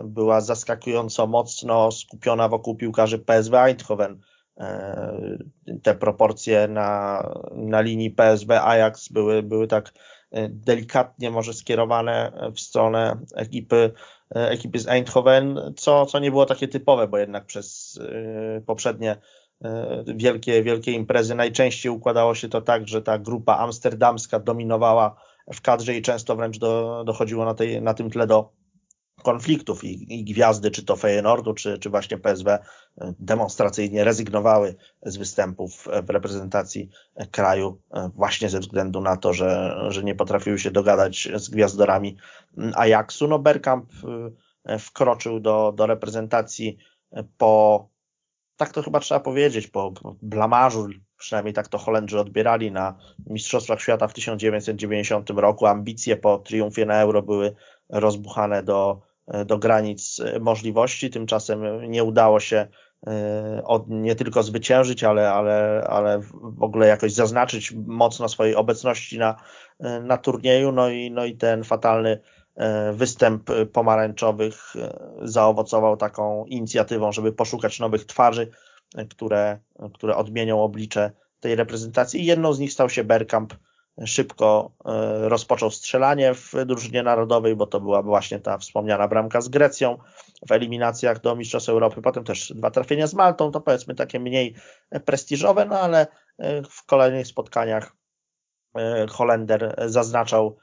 [0.03, 4.21] była zaskakująco mocno skupiona wokół piłkarzy PSW Eindhoven.
[4.59, 5.37] E,
[5.83, 7.23] te proporcje na,
[7.55, 9.93] na linii PSW Ajax były, były tak
[10.31, 13.91] e, delikatnie może skierowane w stronę ekipy,
[14.29, 17.99] ekipy z Eindhoven, co, co nie było takie typowe, bo jednak przez
[18.65, 19.17] poprzednie
[20.15, 25.15] wielkie, wielkie imprezy najczęściej układało się to tak, że ta grupa amsterdamska dominowała
[25.53, 28.58] w kadrze i często wręcz do, dochodziło na, tej, na tym tle do
[29.23, 32.59] konfliktów i, i gwiazdy, czy to Feyenoordu, czy, czy właśnie PSW e,
[33.19, 36.89] demonstracyjnie rezygnowały z występów w reprezentacji
[37.31, 42.17] kraju e, właśnie ze względu na to, że, że nie potrafiły się dogadać z gwiazdorami
[42.75, 43.27] Ajaxu.
[43.27, 43.91] No Bergkamp
[44.65, 46.77] e, wkroczył do, do reprezentacji
[47.37, 47.87] po,
[48.57, 52.95] tak to chyba trzeba powiedzieć, po, po blamarzu, przynajmniej tak to Holendrzy odbierali na
[53.27, 55.65] Mistrzostwach Świata w 1990 roku.
[55.65, 57.55] Ambicje po triumfie na Euro były
[57.89, 59.01] rozbuchane do,
[59.45, 61.09] do granic możliwości.
[61.09, 62.67] Tymczasem nie udało się
[63.07, 69.35] e, nie tylko zwyciężyć, ale, ale, ale w ogóle jakoś zaznaczyć mocno swojej obecności na,
[69.79, 70.71] e, na turnieju.
[70.71, 72.19] No i, no i ten fatalny
[72.55, 74.73] e, występ pomarańczowych
[75.21, 78.51] zaowocował taką inicjatywą, żeby poszukać nowych twarzy,
[79.09, 79.59] które,
[79.93, 82.21] które odmienią oblicze tej reprezentacji.
[82.21, 83.53] I jedną z nich stał się Bergkamp,
[84.05, 84.71] szybko
[85.21, 89.97] rozpoczął strzelanie w drużynie narodowej, bo to była właśnie ta wspomniana bramka z Grecją
[90.47, 92.01] w eliminacjach do Mistrzostw Europy.
[92.01, 94.55] Potem też dwa trafienia z Maltą, to powiedzmy takie mniej
[95.05, 96.07] prestiżowe, no ale
[96.69, 97.95] w kolejnych spotkaniach
[99.09, 100.57] Holender zaznaczał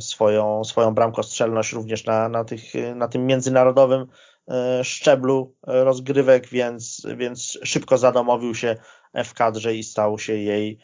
[0.00, 2.62] swoją, swoją bramkostrzelność również na, na, tych,
[2.94, 4.06] na tym międzynarodowym
[4.50, 8.76] E, szczeblu rozgrywek, więc, więc szybko zadomowił się
[9.24, 10.78] w kadrze i stał się jej e,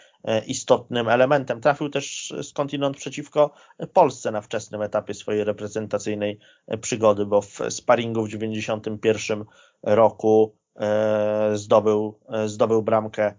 [0.47, 1.61] istotnym elementem.
[1.61, 3.51] Trafił też skądinąd przeciwko
[3.93, 6.39] Polsce na wczesnym etapie swojej reprezentacyjnej
[6.81, 9.45] przygody, bo w sparingu w 91
[9.83, 13.35] roku e, zdobył, zdobył bramkę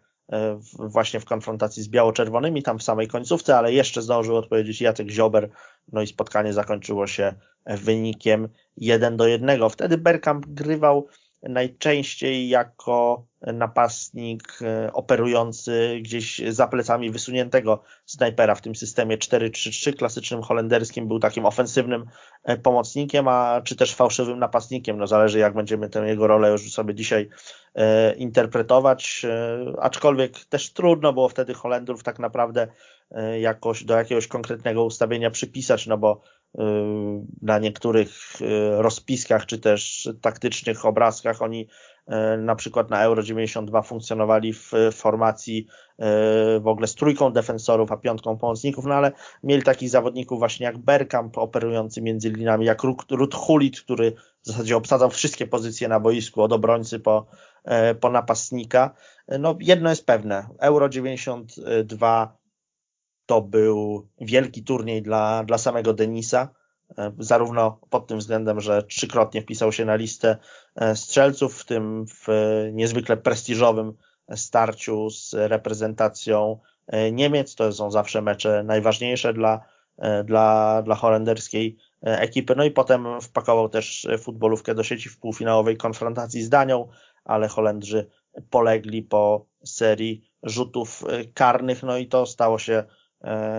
[0.80, 5.50] właśnie w konfrontacji z biało-czerwonymi, tam w samej końcówce, ale jeszcze zdążył odpowiedzieć Jacek Ziober,
[5.91, 7.34] no i spotkanie zakończyło się
[7.65, 9.69] wynikiem 1 do 1.
[9.69, 11.08] Wtedy Bergkamp grywał
[11.43, 20.41] najczęściej jako napastnik e, operujący gdzieś za plecami wysuniętego snajpera w tym systemie 4-3-3 klasycznym
[20.41, 22.06] holenderskim był takim ofensywnym
[22.43, 26.71] e, pomocnikiem, a czy też fałszywym napastnikiem, no zależy jak będziemy tę jego rolę już
[26.71, 27.30] sobie dzisiaj
[27.76, 29.26] e, interpretować,
[29.80, 32.67] aczkolwiek też trudno było wtedy Holendrów tak naprawdę
[33.39, 36.21] jakoś do jakiegoś konkretnego ustawienia przypisać, no bo
[37.41, 41.67] na niektórych y, rozpiskach czy też taktycznych obrazkach oni
[42.07, 46.03] y, na przykład na Euro 92 funkcjonowali w formacji y,
[46.60, 49.12] w ogóle z trójką defensorów, a piątką pomocników, no ale
[49.43, 54.77] mieli takich zawodników właśnie jak Bergkamp operujący między linami, jak Ruth Hulit, który w zasadzie
[54.77, 57.25] obsadzał wszystkie pozycje na boisku, od obrońcy po,
[57.99, 58.95] po napastnika.
[59.39, 62.38] No jedno jest pewne, Euro 92
[63.27, 66.49] to był wielki turniej dla, dla samego Denisa,
[66.97, 70.37] e, zarówno pod tym względem, że trzykrotnie wpisał się na listę
[70.75, 72.27] e, strzelców, w tym w
[72.73, 73.93] niezwykle prestiżowym
[74.35, 77.55] starciu z reprezentacją e, Niemiec.
[77.55, 79.61] To są zawsze mecze najważniejsze dla,
[80.25, 82.55] dla, dla holenderskiej ekipy.
[82.55, 86.87] No i potem wpakował też futbolówkę do sieci w półfinałowej konfrontacji z Danią,
[87.25, 88.09] ale Holendrzy
[88.49, 93.07] polegli po serii rzutów karnych, no i to stało się E,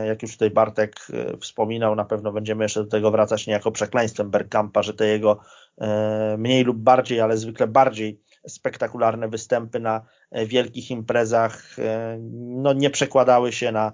[0.06, 4.30] jak już tutaj Bartek e, wspominał, na pewno będziemy jeszcze do tego wracać niejako przekleństwem
[4.30, 5.40] Bergkampa, że te jego
[5.78, 10.02] e, mniej lub bardziej, ale zwykle bardziej spektakularne występy na
[10.46, 11.76] wielkich imprezach
[12.32, 13.92] no, nie przekładały się na,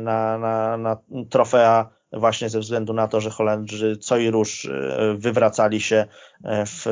[0.00, 0.96] na, na, na
[1.30, 4.70] trofea właśnie ze względu na to, że Holendrzy co i róż
[5.16, 6.06] wywracali się
[6.44, 6.82] w,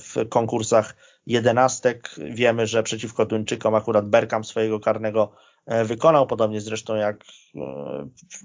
[0.00, 0.96] w konkursach
[1.26, 2.10] jedenastek.
[2.18, 7.24] Wiemy, że przeciwko Duńczykom akurat Bergkamp swojego karnego E, wykonał, podobnie zresztą jak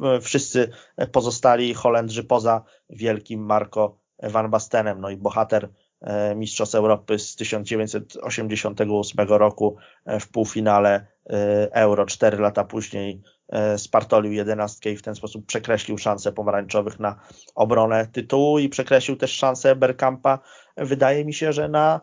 [0.02, 0.70] e, wszyscy
[1.12, 5.70] pozostali Holendrzy poza wielkim Marco Van Bastenem, no i bohater
[6.02, 9.78] e, Mistrzostw Europy z 1988 roku
[10.20, 11.08] w półfinale
[11.72, 13.22] Euro, cztery lata później
[13.78, 17.20] spartolił jedenastkę i w ten sposób przekreślił szanse pomarańczowych na
[17.56, 20.40] obronę tytułu i przekreślił też szansę Bergkampa.
[20.78, 22.02] Wydaje mi się, że na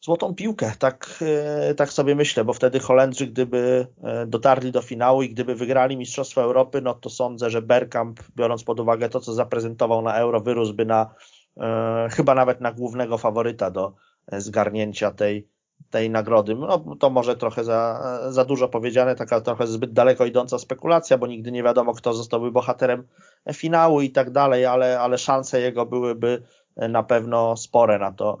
[0.00, 1.24] złotą piłkę, tak,
[1.70, 5.96] e, tak sobie myślę, bo wtedy Holendrzy, gdyby e, dotarli do finału i gdyby wygrali
[5.96, 10.40] Mistrzostwo Europy, no to sądzę, że Bergkamp, biorąc pod uwagę to, co zaprezentował na Euro,
[10.40, 11.14] wyrósłby na
[11.60, 13.92] e, chyba nawet na głównego faworyta do
[14.32, 15.48] zgarnięcia tej,
[15.90, 16.54] tej nagrody.
[16.54, 21.26] No, to może trochę za, za dużo powiedziane, taka trochę zbyt daleko idąca spekulacja, bo
[21.26, 23.06] nigdy nie wiadomo, kto zostałby bohaterem
[23.52, 26.42] finału i tak dalej, ale, ale szanse jego byłyby
[26.76, 28.38] na pewno spore na to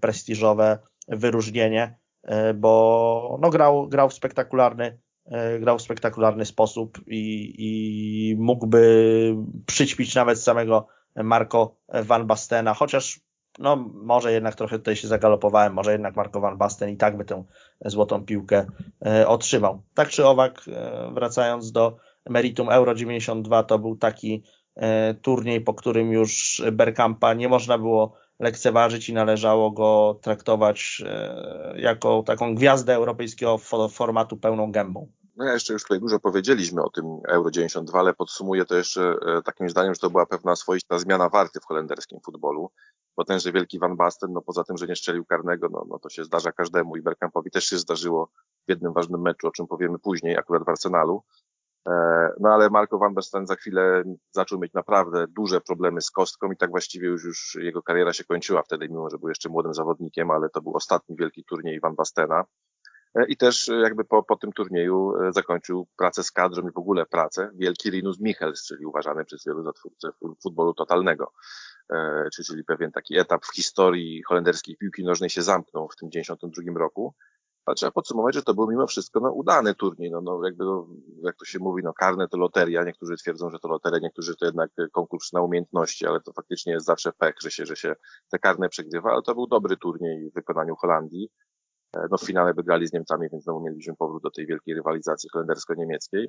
[0.00, 0.78] prestiżowe
[1.10, 8.36] wyróżnienie, e, bo no, grał, grał w spektakularny e, grał w spektakularny sposób i, i
[8.38, 9.34] mógłby
[9.66, 13.20] przyćpić nawet samego Marco Van Bastena, chociaż
[13.58, 17.24] no może jednak trochę tutaj się zagalopowałem, może jednak Marco Van Basten i tak by
[17.24, 17.44] tę
[17.84, 18.66] złotą piłkę
[19.06, 19.82] e, otrzymał.
[19.94, 20.64] Tak czy owak,
[21.14, 21.96] wracając do
[22.28, 24.42] meritum Euro 92, to był taki
[25.22, 32.22] turniej, po którym już Bergkampa nie można było lekceważyć i należało go traktować e, jako
[32.26, 33.58] taką gwiazdę europejskiego
[33.90, 35.08] formatu pełną gębą.
[35.36, 39.02] No ja jeszcze już tutaj dużo powiedzieliśmy o tym Euro 92, ale podsumuję to jeszcze
[39.02, 42.70] e, takim zdaniem, że to była pewna swoista zmiana warty w holenderskim futbolu,
[43.16, 46.08] bo tenże wielki Van Basten, no poza tym, że nie strzelił karnego, no, no to
[46.08, 48.30] się zdarza każdemu i Bergkampowi też się zdarzyło
[48.66, 51.22] w jednym ważnym meczu, o czym powiemy później, akurat w Arsenalu,
[52.40, 56.56] no ale Marco van Basten za chwilę zaczął mieć naprawdę duże problemy z kostką i
[56.56, 60.30] tak właściwie już, już jego kariera się kończyła wtedy, mimo że był jeszcze młodym zawodnikiem,
[60.30, 62.44] ale to był ostatni wielki turniej Van Bastena.
[63.14, 66.78] E, I też jakby po, po tym turnieju e, zakończył pracę z kadrą i w
[66.78, 70.08] ogóle pracę wielki Rinus Michels, czyli uważany przez wielu za twórcę
[70.42, 71.32] futbolu totalnego.
[72.34, 77.14] Czyli pewien taki etap w historii holenderskiej piłki nożnej się zamknął w tym 92 roku.
[77.66, 80.10] Ale trzeba podsumować, że to był mimo wszystko no, udany turniej.
[80.10, 80.86] No, no, jakby, no,
[81.22, 82.84] jak to się mówi, no, karne to loteria.
[82.84, 86.86] Niektórzy twierdzą, że to loteria, niektórzy to jednak konkurs na umiejętności, ale to faktycznie jest
[86.86, 87.94] zawsze pech, że się, że się
[88.30, 91.28] te karne przegrywa, ale to był dobry turniej w wykonaniu Holandii.
[91.96, 95.30] E, no, w finale wygrali z Niemcami, więc znowu mieliśmy powrót do tej wielkiej rywalizacji
[95.32, 96.28] holendersko-niemieckiej.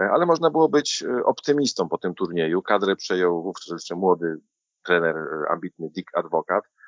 [0.00, 2.62] E, ale można było być e, optymistą po tym turnieju.
[2.62, 4.36] Kadrę przejął wówczas jeszcze młody
[4.84, 5.16] trener,
[5.50, 6.81] ambitny Dick Advokat E,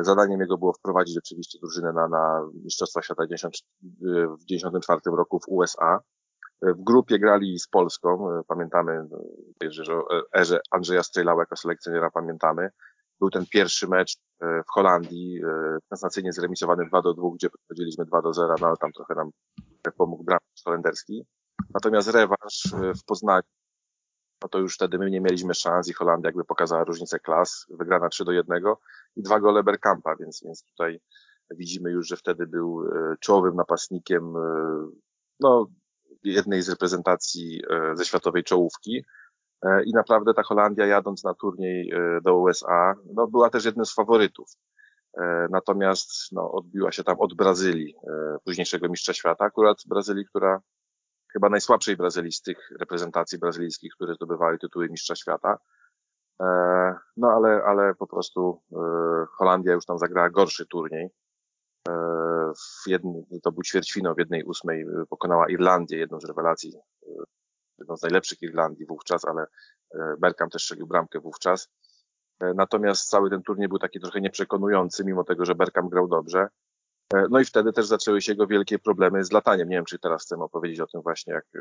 [0.00, 6.00] zadaniem jego było wprowadzić oczywiście drużynę na, na Mistrzostwa Świata w 1994 roku w USA.
[6.62, 9.08] E, w grupie grali z Polską, e, pamiętamy,
[9.68, 10.00] że
[10.34, 12.68] erze Andrzeja Strejlała jako selekcjonera pamiętamy.
[13.20, 15.40] Był ten pierwszy mecz w Holandii,
[15.88, 19.30] sensacyjnie zremisowany 2 do 2, gdzie prowadziliśmy 2 do 0, no ale tam trochę nam
[19.98, 21.26] pomógł bramkarz holenderski.
[21.74, 23.42] Natomiast rewanż w Poznaniu
[24.42, 28.08] no to już wtedy my nie mieliśmy szans i Holandia jakby pokazała różnicę klas, wygrana
[28.08, 28.62] 3 do 1
[29.16, 31.00] i dwa gole Bergkampa, więc, więc tutaj
[31.50, 34.40] widzimy już, że wtedy był e, czołowym napastnikiem e,
[35.40, 35.66] no,
[36.24, 39.04] jednej z reprezentacji e, ze światowej czołówki.
[39.86, 44.48] I naprawdę ta Holandia jadąc na turniej do USA, no, była też jednym z faworytów.
[45.50, 47.94] Natomiast no, odbiła się tam od Brazylii,
[48.44, 50.60] późniejszego mistrza świata, akurat Brazylii, która
[51.32, 52.30] chyba najsłabszej Brazylii
[52.80, 55.58] reprezentacji brazylijskich, które zdobywały tytuły mistrza świata.
[56.42, 56.46] E,
[57.16, 58.76] no ale, ale po prostu e,
[59.30, 61.10] Holandia już tam zagrała gorszy turniej.
[61.88, 61.92] E,
[62.56, 66.72] w jednym, to był ćwierćfinał w jednej ósmej, pokonała Irlandię, jedną z rewelacji,
[67.78, 69.46] jedną z najlepszych Irlandii wówczas, ale
[70.18, 71.68] Bergkamp też strzelił bramkę wówczas.
[72.40, 76.48] Natomiast cały ten turniej był taki trochę nieprzekonujący, mimo tego, że Bergkamp grał dobrze.
[77.14, 79.68] E, no i wtedy też zaczęły się jego wielkie problemy z lataniem.
[79.68, 81.58] Nie wiem, czy teraz chcemy opowiedzieć o tym właśnie, jak e,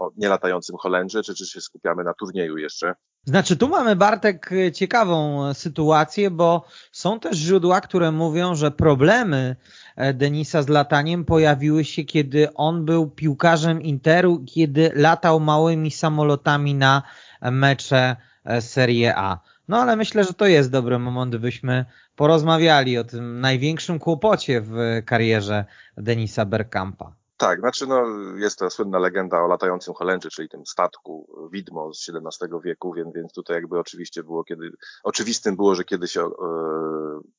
[0.00, 2.94] o nielatającym Holendrze, czy, czy się skupiamy na turnieju jeszcze.
[3.24, 9.56] Znaczy, tu mamy Bartek ciekawą sytuację, bo są też źródła, które mówią, że problemy
[9.96, 16.74] e, Denisa z lataniem pojawiły się, kiedy on był piłkarzem Interu, kiedy latał małymi samolotami
[16.74, 17.02] na
[17.42, 18.16] mecze
[18.60, 19.40] Serie A.
[19.68, 21.84] No ale myślę, że to jest dobry moment, byśmy
[22.18, 24.74] porozmawiali o tym największym kłopocie w
[25.06, 25.64] karierze
[25.96, 27.12] Denisa Bergkampa.
[27.36, 28.04] Tak, znaczy no,
[28.36, 33.14] jest to słynna legenda o latającym Holendrze, czyli tym statku widmo z XVII wieku, więc,
[33.14, 34.70] więc tutaj jakby oczywiście było kiedy,
[35.02, 36.24] oczywistym było, że kiedyś e,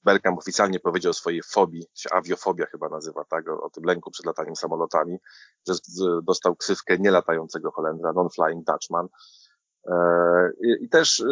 [0.04, 4.12] Bergkamp oficjalnie powiedział o swojej fobii, się awiofobia chyba nazywa, tak, o, o tym lęku
[4.12, 5.18] przed lataniem samolotami,
[5.68, 9.08] że z, dostał ksywkę nielatającego Holendra, non-flying Dutchman,
[10.82, 11.26] I też e,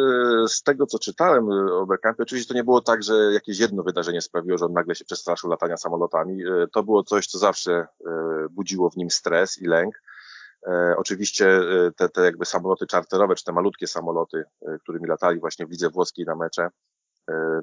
[0.48, 3.82] z tego, co czytałem e, o Bergkampie, oczywiście to nie było tak, że jakieś jedno
[3.82, 6.42] wydarzenie sprawiło, że on nagle się przestraszył latania samolotami.
[6.72, 7.86] To było coś, co zawsze
[8.50, 10.02] budziło w nim stres i lęk.
[10.96, 11.60] Oczywiście
[11.96, 14.44] te, te jakby samoloty czarterowe, czy te malutkie samoloty,
[14.80, 16.68] którymi latali właśnie w lidze włoskiej na mecze,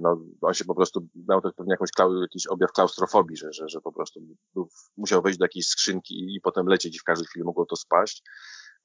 [0.01, 1.89] no, on się po prostu miał to pewnie jakąś,
[2.21, 4.19] jakiś objaw klaustrofobii, że, że, że po prostu
[4.55, 7.75] był, musiał wejść do jakiejś skrzynki i potem lecieć i w każdej chwili mogło to
[7.75, 8.23] spaść.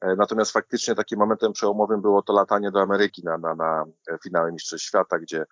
[0.00, 3.84] E, natomiast faktycznie takim momentem przełomowym było to latanie do Ameryki na, na, na
[4.24, 5.46] finały Mistrzostw Świata, gdzie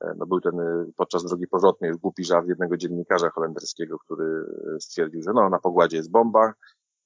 [0.00, 0.54] e, no był ten
[0.96, 4.44] podczas drogi powrotnej głupi żart jednego dziennikarza holenderskiego, który
[4.80, 6.52] stwierdził, że no na pogładzie jest bomba,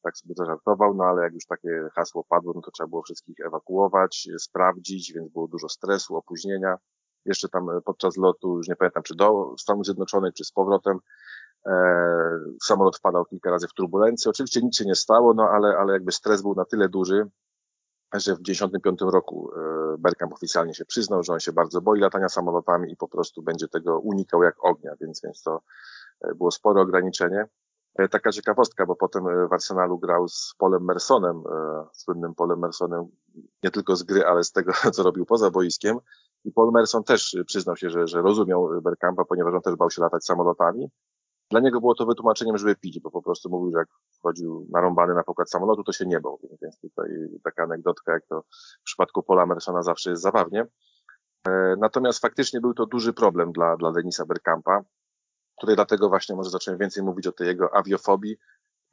[0.03, 3.37] tak sobie zażartował, no ale jak już takie hasło padło, no to trzeba było wszystkich
[3.47, 6.77] ewakuować, sprawdzić, więc było dużo stresu, opóźnienia.
[7.25, 11.44] Jeszcze tam podczas lotu, już nie pamiętam, czy do Stanów Zjednoczonych, czy z powrotem, E,
[12.63, 14.31] samolot wpadał kilka razy w turbulencję.
[14.31, 17.27] Oczywiście nic się nie stało, no ale, ale jakby stres był na tyle duży,
[18.15, 22.29] że w 1995 roku e, Bergkamp oficjalnie się przyznał, że on się bardzo boi latania
[22.29, 25.61] samolotami i po prostu będzie tego unikał jak ognia, więc, więc to
[26.21, 27.47] e, było spore ograniczenie.
[28.11, 31.43] Taka ciekawostka, bo potem w Arsenalu grał z Polem Mersonem,
[31.93, 33.07] słynnym Polem Mersonem,
[33.63, 35.99] nie tylko z gry, ale z tego, co robił poza boiskiem.
[36.45, 40.03] I Paul Merson też przyznał się, że, że rozumiał Bergkampa, ponieważ on też bał się
[40.03, 40.91] latać samolotami
[41.55, 43.89] dla niego było to wytłumaczeniem, żeby pić, bo po prostu mówił, że jak
[44.19, 46.41] wchodził narąbany na pokład samolotu, to się nie bał.
[46.63, 47.11] Więc tutaj
[47.45, 48.43] taka anegdotka, jak to
[48.81, 50.67] w przypadku Paula Mersona zawsze jest zabawnie.
[51.49, 54.85] E, natomiast faktycznie był to duży problem dla, dla Denisa Bergkampa.
[55.61, 58.37] Tutaj dlatego właśnie może zacząłem więcej mówić o tej jego awiofobii,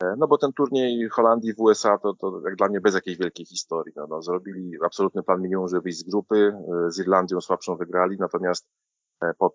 [0.03, 3.17] e, no bo ten turniej Holandii w USA to, to jak dla mnie bez jakiejś
[3.17, 3.93] wielkiej historii.
[3.95, 8.17] No, no, zrobili absolutny plan minimum, żeby wyjść z grupy, e, z Irlandią słabszą wygrali,
[8.19, 8.67] natomiast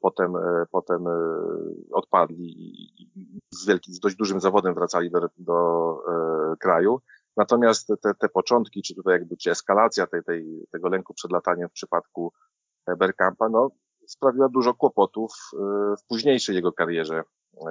[0.01, 1.11] potem, e, potem e,
[1.93, 2.55] odpadli
[3.03, 3.11] i
[3.51, 5.99] z, wielkim, z dość dużym zawodem wracali do, do
[6.61, 7.01] kraju.
[7.37, 11.69] Natomiast te, te początki, czy tutaj jakby, czy eskalacja tej, tej, tego lęku przed lataniem
[11.69, 12.33] w przypadku
[12.99, 13.71] Bergkampa, no,
[14.07, 15.33] sprawiła dużo kłopotów
[16.01, 17.23] w późniejszej jego karierze,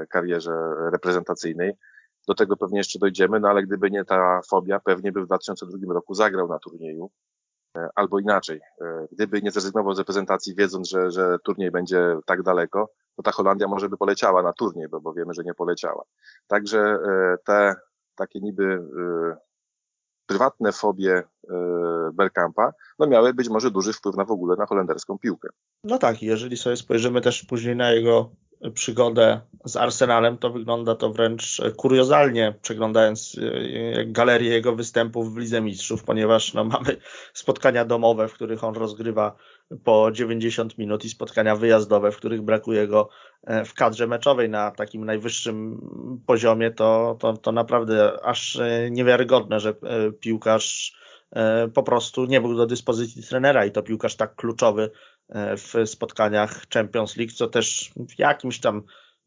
[0.10, 0.54] karierze
[0.92, 1.74] reprezentacyjnej.
[2.28, 5.94] Do tego pewnie jeszcze dojdziemy, no ale gdyby nie ta fobia, pewnie by w 2002
[5.94, 7.35] roku zagrał na turnieju E,
[7.96, 8.62] albo inaczej.
[8.82, 13.32] E, gdyby nie zrezygnował z reprezentacji, wiedząc, że, że turniej będzie tak daleko, to ta
[13.32, 16.04] Holandia może by poleciała na turniej, bo, bo wiemy, że nie poleciała.
[16.48, 16.98] Także
[17.46, 17.76] te
[18.16, 18.84] takie niby
[20.26, 21.24] prywatne fobie
[22.14, 25.50] Bergkampa, no miały być może duży wpływ na w ogóle na holenderską piłkę.
[25.84, 28.30] No tak, jeżeli sobie spojrzymy też później na jego
[28.74, 35.62] przygodę z Arsenalem, to wygląda to wręcz kuriozalnie, przeglądając e, galerię jego występów w Lidze
[35.62, 36.98] Mistrzów, ponieważ no, mamy
[37.34, 39.36] spotkania domowe, w których on rozgrywa
[39.84, 43.10] po 90 minut i spotkania wyjazdowe, w których brakuje go
[43.44, 44.50] e, w kadrze meczowej.
[44.50, 45.82] Na takim najwyższym
[46.26, 49.74] poziomie, to, to, to naprawdę aż e, niewiarygodne, że
[50.20, 51.06] piłkarz
[51.74, 54.92] po prostu nie był do dyspozycji trenera i to piłkarz tak kluczowy
[55.58, 58.84] w spotkaniach Champions League, co też w jakimś tam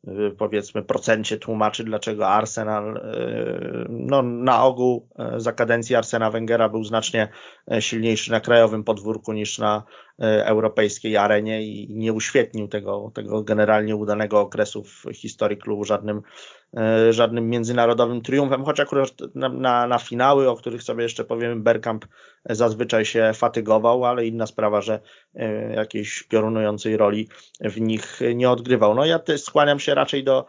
[0.07, 6.85] e, powiedzmy procencie tłumaczy, dlaczego Arsenal e, no, na ogół za kadencji Arsena Wengera był
[6.85, 7.29] znacznie
[7.81, 9.83] silniejszy na krajowym podwórku niż na
[10.19, 16.23] europejskiej arenie i nie uświetnił tego, tego generalnie udanego okresu w historii klubu żadnym
[16.77, 21.57] E, żadnym międzynarodowym triumfem, choć akurat na, na, na, finały, o których sobie jeszcze powiemy,
[21.57, 22.05] Bergkamp
[22.45, 25.01] zazwyczaj się fatygował, ale inna sprawa, że
[25.35, 27.29] e, jakiejś piorunującej roli
[27.61, 28.95] w nich nie odgrywał.
[28.95, 30.47] No ja skłaniam się raczej do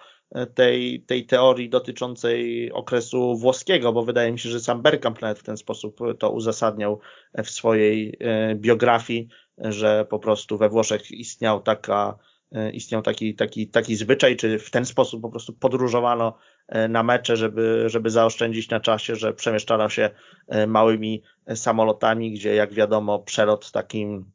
[0.56, 5.44] tej, tej teorii dotyczącej okresu włoskiego, bo wydaje mi się, że sam Bergkamp nawet w
[5.44, 7.00] ten sposób to uzasadniał
[7.44, 8.18] w swojej
[8.56, 9.28] biografii,
[9.58, 12.20] że po prostu we Włoszech istniał taka
[12.52, 17.04] E, istniał taki, taki, taki zwyczaj, czy w ten sposób po prostu podróżowano e, na
[17.04, 20.10] mecze, żeby, żeby zaoszczędzić na czasie, że przemieszczano się
[20.48, 21.24] e, małymi
[21.56, 24.32] samolotami, gdzie jak wiadomo przelot takim,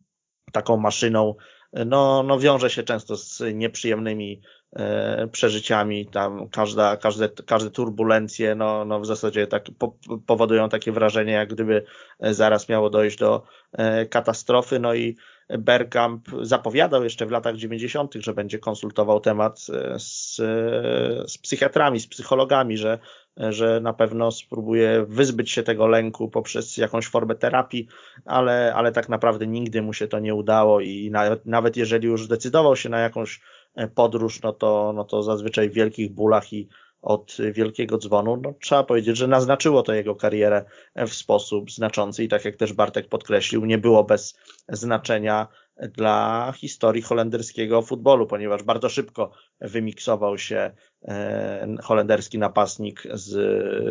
[0.53, 1.34] taką maszyną
[1.86, 4.64] no, no wiąże się często z nieprzyjemnymi e,
[5.33, 9.97] przeżyciami, tam każda, każde, każde turbulencje, no, no w zasadzie tak po,
[10.27, 11.85] powodują takie wrażenie, jak gdyby
[12.20, 15.16] zaraz miało dojść do e, katastrofy, no i
[15.49, 20.37] Bergkamp zapowiadał jeszcze w latach 90., że będzie konsultował temat e, z,
[21.33, 22.99] z psychiatrami, z psychologami, że,
[23.37, 27.89] że na pewno spróbuje wyzbyć się tego lęku poprzez jakąś formę terapii,
[28.25, 32.25] ale, ale tak naprawdę nigdy mu się to nie udało i nawet, nawet jeżeli już
[32.25, 33.41] zdecydował się na jakąś e,
[33.95, 36.68] podróż, no to, no to zazwyczaj w wielkich bólach i
[37.03, 40.64] od wielkiego dzwonu, no, trzeba powiedzieć, że naznaczyło to jego karierę
[40.97, 47.03] w sposób znaczący i tak jak też Bartek podkreślił, nie było bez znaczenia dla historii
[47.03, 50.70] holenderskiego futbolu, ponieważ bardzo szybko wymiksował się
[51.03, 53.31] e, holenderski napastnik z,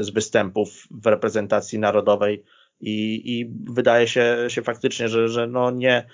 [0.05, 2.43] z występów w reprezentacji narodowej
[2.79, 6.05] i, i wydaje się, się faktycznie, że, że no nie, e,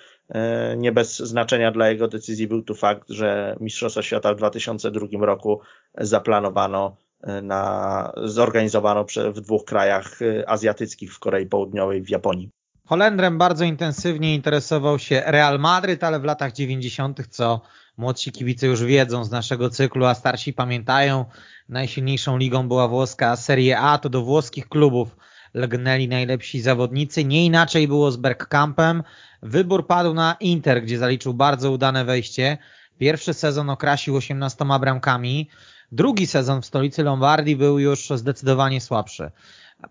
[0.78, 5.62] nie bez znaczenia dla jego decyzji był tu fakt, że Mistrzostwa Świata w 2002 roku
[5.98, 12.50] zaplanowano e, na, zorganizowano w dwóch krajach e, azjatyckich, w Korei Południowej w Japonii.
[12.86, 17.62] Holendrem bardzo intensywnie interesował się Real Madryt, ale w latach 90., co
[17.98, 21.26] młodsi kibice już wiedzą z naszego cyklu, a starsi pamiętają,
[21.70, 25.16] najsilniejszą ligą była włoska Serie A, to do włoskich klubów
[25.54, 27.26] lgnęli najlepsi zawodnicy.
[27.26, 29.04] Nie inaczej było z Bergkampem.
[29.42, 32.58] Wybór padł na Inter, gdzie zaliczył bardzo udane wejście.
[32.98, 35.50] Pierwszy sezon okrasił 18 bramkami.
[35.92, 39.32] Drugi sezon w stolicy Lombardii był już zdecydowanie słabszy.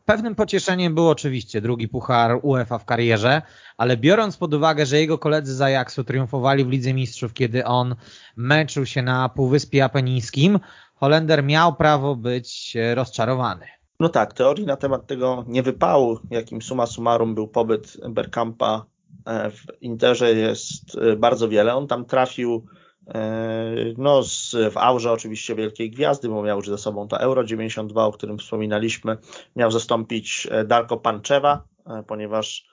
[0.04, 3.42] Pewnym pocieszeniem był oczywiście drugi puchar UEFA w karierze,
[3.76, 7.96] ale biorąc pod uwagę, że jego koledzy z Ajaxu triumfowali w Lidze Mistrzów, kiedy on
[8.36, 10.58] męczył się na Półwyspie Apenińskim,
[10.94, 13.66] Holender miał prawo być rozczarowany.
[14.00, 19.82] No tak, teorii na temat tego niewypału, jakim suma summarum był pobyt Bergkampa e, w
[19.82, 21.74] Interze jest e, bardzo wiele.
[21.74, 22.66] On tam trafił
[23.06, 27.44] e, no, z, w aurze oczywiście wielkiej gwiazdy, bo miał już ze sobą to Euro
[27.44, 29.16] 92, o którym wspominaliśmy.
[29.56, 31.62] Miał zastąpić Darko Panczeva,
[32.06, 32.68] ponieważ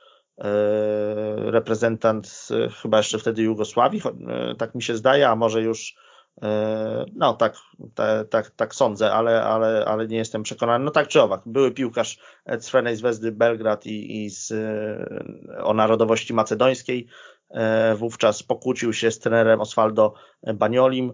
[1.35, 2.47] reprezentant
[2.81, 4.01] chyba jeszcze wtedy Jugosławii,
[4.57, 6.04] tak mi się zdaje, a może już E,
[7.15, 7.55] no tak,
[8.29, 10.85] tak, tak sądzę, ale, ale, ale nie jestem przekonany.
[10.85, 12.19] No tak czy owak, były piłkarz
[12.59, 14.53] Crvenej Zvezdy Belgrad i, i z,
[15.63, 17.07] o narodowości macedońskiej.
[17.49, 20.13] E, wówczas pokłócił się z trenerem Osvaldo
[20.53, 21.13] Baniolim, e,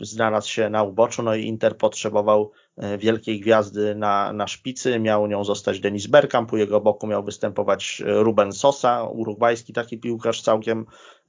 [0.00, 2.52] znalazł się na uboczu, no i Inter potrzebował
[2.98, 8.02] wielkiej gwiazdy na, na szpicy, miał nią zostać Denis Bergkamp, u jego boku miał występować
[8.06, 10.86] Ruben Sosa, urugwajski taki piłkarz całkiem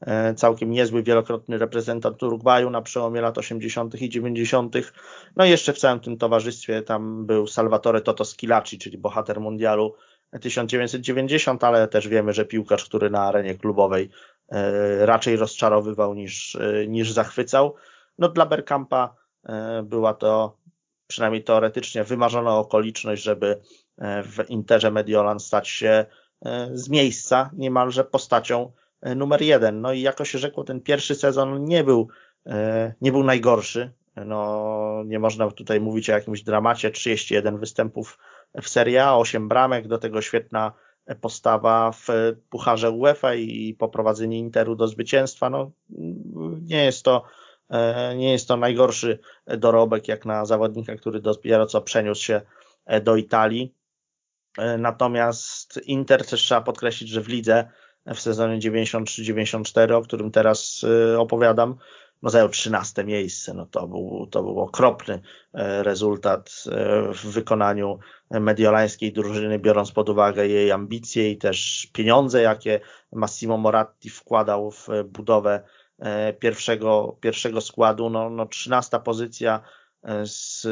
[0.07, 4.01] E, całkiem niezły, wielokrotny reprezentant Urugwaju na przełomie lat 80.
[4.01, 4.75] i 90.
[5.36, 9.95] No i jeszcze w całym tym towarzystwie tam był Salvatore Toto Schilacci, czyli bohater mundialu
[10.41, 14.09] 1990, ale też wiemy, że piłkarz, który na arenie klubowej
[14.49, 17.75] e, raczej rozczarowywał niż, e, niż zachwycał.
[18.18, 19.16] No dla Bergkampa
[19.84, 20.57] była to
[21.07, 23.61] przynajmniej teoretycznie wymarzona okoliczność, żeby
[24.24, 26.05] w Interze Mediolan stać się
[26.74, 28.72] z miejsca niemalże postacią
[29.03, 29.82] E, numer jeden.
[29.82, 32.07] No i jako się rzekło, ten pierwszy sezon nie był
[33.01, 33.91] nie był najgorszy.
[34.26, 36.91] No, nie można tutaj mówić o jakimś dramacie.
[36.91, 38.18] 31 występów
[38.61, 40.74] w Serie A, 8 bramek, do tego świetna
[41.22, 42.07] postawa w
[42.49, 45.49] Pucharze UEFA i poprowadzenie Interu do zwycięstwa.
[45.49, 45.72] No,
[46.61, 47.24] nie jest to
[48.16, 52.41] nie jest to najgorszy dorobek jak na zawodnika, który dopiero co przeniósł się
[53.03, 53.76] do Italii.
[54.78, 57.70] Natomiast Inter też trzeba podkreślić, że w lidze
[58.05, 60.86] w sezonie 93-94, o którym teraz
[61.18, 61.78] opowiadam,
[62.24, 63.53] no zajął 13 miejsce.
[63.53, 65.22] No to był, to był okropny
[65.53, 67.99] e, rezultat e, w wykonaniu
[68.32, 72.80] mediolańskiej drużyny, biorąc pod uwagę jej ambicje i też pieniądze, jakie
[73.11, 75.64] Massimo Moratti wkładał w budowę e,
[76.39, 78.09] pierwszego, pierwszego składu.
[78.09, 79.61] No, no 13 pozycja
[80.25, 80.67] z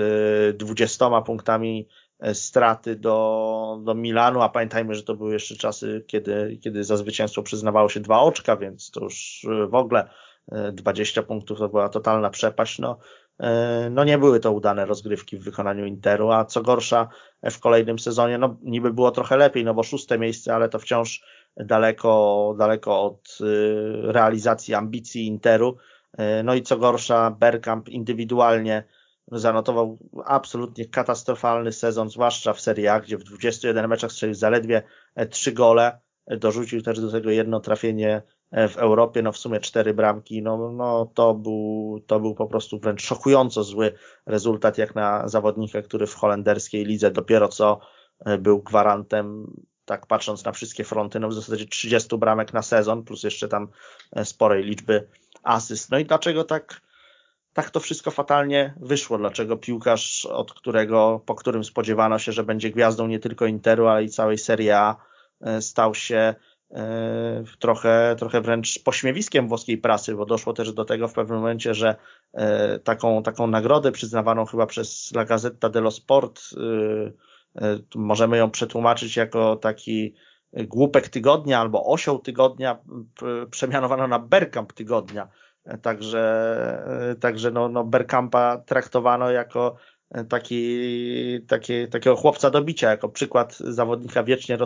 [0.58, 1.88] 20 punktami
[2.34, 7.44] straty do, do Milanu, a pamiętajmy, że to były jeszcze czasy, kiedy, kiedy za zwycięstwo
[7.44, 10.10] przyznawało się dwa oczka, więc to już w ogóle
[10.74, 12.80] 20 punktów to była totalna przepaść.
[12.80, 12.98] No,
[13.40, 17.08] e, no nie były to udane rozgrywki w wykonaniu Interu, a co gorsza
[17.52, 21.24] w kolejnym sezonie, no niby było trochę lepiej, no bo szóste miejsce, ale to wciąż
[21.58, 23.46] daleko, daleko od e,
[24.12, 25.78] realizacji ambicji Interu.
[26.18, 28.84] E, no i co gorsza, Bergkamp indywidualnie
[29.32, 34.84] zanotował absolutnie katastrofalny sezon, zwłaszcza w Serie A, gdzie w 21 meczach strzelił zaledwie
[35.30, 38.22] 3 gole, dorzucił też do tego jedno trafienie
[38.52, 42.80] w Europie, no w sumie cztery bramki, no, no to, był, to był po prostu
[42.80, 43.94] wręcz szokująco zły
[44.26, 47.80] rezultat, jak na zawodnika, który w holenderskiej lidze dopiero co
[48.26, 49.48] e, był gwarantem,
[49.92, 53.68] tak patrząc na wszystkie fronty, no w zasadzie 30 bramek na sezon, plus jeszcze tam
[54.12, 55.08] e, sporej liczby
[55.44, 55.92] asyst.
[55.92, 56.82] No i dlaczego tak,
[57.54, 59.18] tak to wszystko fatalnie wyszło?
[59.18, 64.04] Dlaczego piłkarz, od którego, po którym spodziewano się, że będzie gwiazdą nie tylko Interu, ale
[64.04, 64.96] i całej Serie A,
[65.42, 66.36] e, stał się
[66.74, 71.74] E, trochę, trochę wręcz pośmiewiskiem włoskiej prasy, bo doszło też do tego w pewnym momencie,
[71.74, 71.96] że
[72.84, 77.31] taką, taką nagrodę przyznawaną chyba przez La Gazzetta dello Sport, e,
[77.96, 80.14] możemy ją przetłumaczyć jako taki
[80.54, 82.78] głupek tygodnia albo osioł tygodnia,
[83.52, 85.28] przemianowano na Bergkamp tygodnia.
[85.82, 89.76] Także, także no, no Bergkampa traktowano jako
[90.30, 94.58] taki, taki, takiego chłopca do bicia, jako przykład zawodnika wiecznie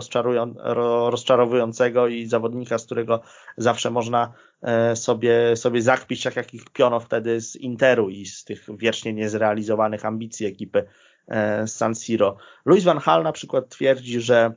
[1.10, 3.20] rozczarowującego i zawodnika, z którego
[3.56, 4.32] zawsze można
[4.62, 10.04] e, sobie, sobie zakpić, jak jakich piono wtedy z Interu i z tych wiecznie niezrealizowanych
[10.04, 10.86] ambicji ekipy e,
[11.66, 12.36] San Siro.
[12.64, 14.54] Luis van Hal na przykład twierdzi, że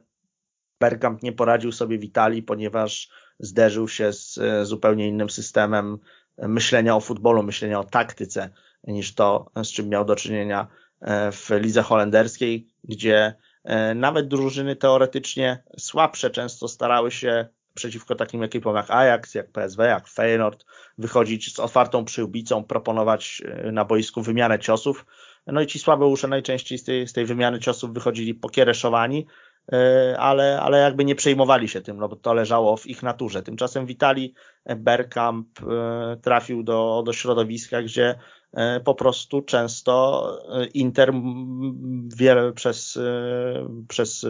[0.80, 3.10] Bergkamp nie poradził sobie w Italii, ponieważ
[3.40, 5.98] zderzył się z e, zupełnie innym systemem
[6.38, 8.50] myślenia o futbolu, myślenia o taktyce
[8.88, 10.68] niż to, z czym miał do czynienia
[11.02, 18.44] e, w lidze holenderskiej, gdzie e, nawet drużyny teoretycznie słabsze często starały się przeciwko takim
[18.44, 20.66] ekipom jak Ajax, jak PSW, jak Feyenoord
[20.98, 25.06] wychodzić z otwartą przyłbicą, proponować e, na boisku wymianę ciosów.
[25.54, 29.26] No i ci słabeusze najczęściej z tej, z tej wymiany ciosów wychodzili pokiereszowani,
[30.18, 33.44] ale, ale jakby nie przejmowali się tym, no bo to leżało w ich naturze.
[33.44, 34.34] Tymczasem w Italii
[34.78, 35.48] Bergkamp
[36.22, 38.16] trafił do, do środowiska, gdzie
[38.54, 40.26] E, po prostu często
[40.62, 41.14] e, Inter
[42.16, 44.26] wiele przez, e, przez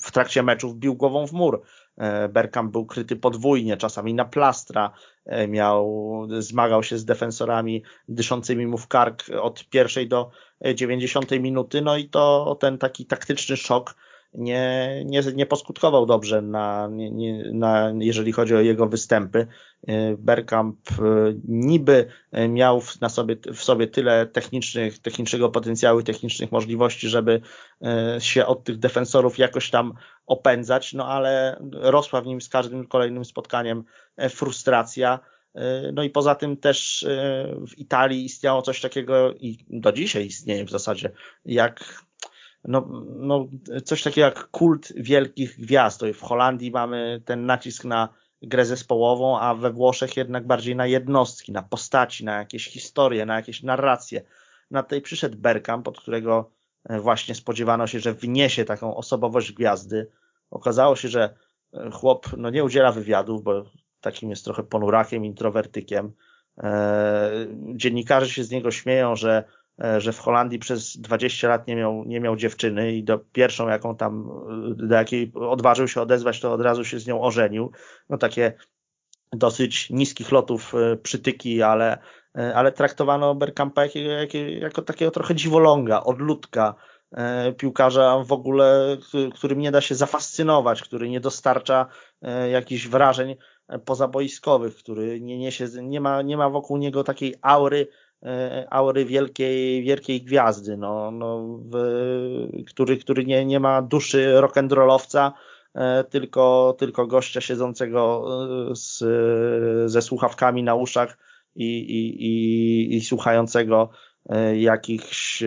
[0.00, 1.62] w trakcie meczów bił głową w mur.
[2.28, 4.90] Bergkamp był kryty podwójnie, czasami na plastra,
[5.48, 10.30] miał, zmagał się z defensorami dyszącymi mu w kark od pierwszej do
[10.74, 13.94] dziewięćdziesiątej minuty, no i to ten taki taktyczny szok
[14.34, 19.46] nie, nie, nie poskutkował dobrze, na, nie, na, jeżeli chodzi o jego występy.
[20.18, 21.02] Bergkamp e,
[21.48, 22.06] niby
[22.48, 27.40] miał na sobie, w sobie tyle technicznych, technicznego potencjału i technicznych możliwości, żeby
[27.82, 29.92] e, się od tych defensorów jakoś tam
[30.26, 33.84] opędzać, no ale rosła w nim z każdym kolejnym spotkaniem
[34.16, 35.20] e, frustracja.
[35.92, 37.06] No i poza tym też
[37.68, 41.10] w Italii istniało coś takiego i do dzisiaj istnieje w zasadzie,
[41.44, 42.04] jak
[42.66, 43.48] no, no,
[43.84, 46.02] coś takiego jak kult wielkich gwiazd.
[46.14, 48.08] W Holandii mamy ten nacisk na
[48.42, 53.36] grę zespołową, a we Włoszech jednak bardziej na jednostki, na postaci, na jakieś historie, na
[53.36, 54.22] jakieś narracje.
[54.70, 56.50] Na tej przyszedł Bergkamp, od którego
[56.84, 60.10] e, właśnie spodziewano się, że wniesie taką osobowość gwiazdy.
[60.50, 61.34] Okazało się, że
[61.74, 63.64] e, chłop no, nie udziela wywiadów, bo
[64.00, 66.12] takim jest trochę ponurakiem, introwertykiem.
[66.58, 67.30] E,
[67.74, 69.44] dziennikarze się z niego śmieją, że
[69.98, 73.96] że w Holandii przez 20 lat nie miał, nie miał dziewczyny i do pierwszą, jaką
[73.96, 74.30] tam,
[74.76, 77.70] do jakiej odważył się odezwać, to od razu się z nią ożenił.
[78.08, 78.52] No takie
[79.32, 81.98] dosyć niskich lotów e, przytyki, ale,
[82.38, 86.74] e, ale traktowano Bergkampa jako, jako, jako takiego trochę dziwoląga, odludka,
[87.58, 88.96] piłkarza w ogóle,
[89.34, 91.86] którym nie da się zafascynować, który nie dostarcza
[92.50, 93.36] jakichś wrażeń
[93.84, 97.88] pozaboiskowych, który nie niesie, nie ma, nie ma wokół niego takiej aury,
[98.70, 101.76] aury wielkiej, wielkiej gwiazdy, no, no, w,
[102.66, 105.32] który, który nie, nie ma duszy rock'n'rollowca,
[106.10, 108.24] tylko, tylko gościa siedzącego
[108.74, 109.04] z,
[109.90, 111.18] ze słuchawkami na uszach
[111.54, 113.90] i, i, i, i słuchającego
[114.54, 115.44] jakichś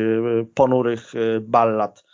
[0.56, 2.04] ponurych ballad.
[2.06, 2.09] E,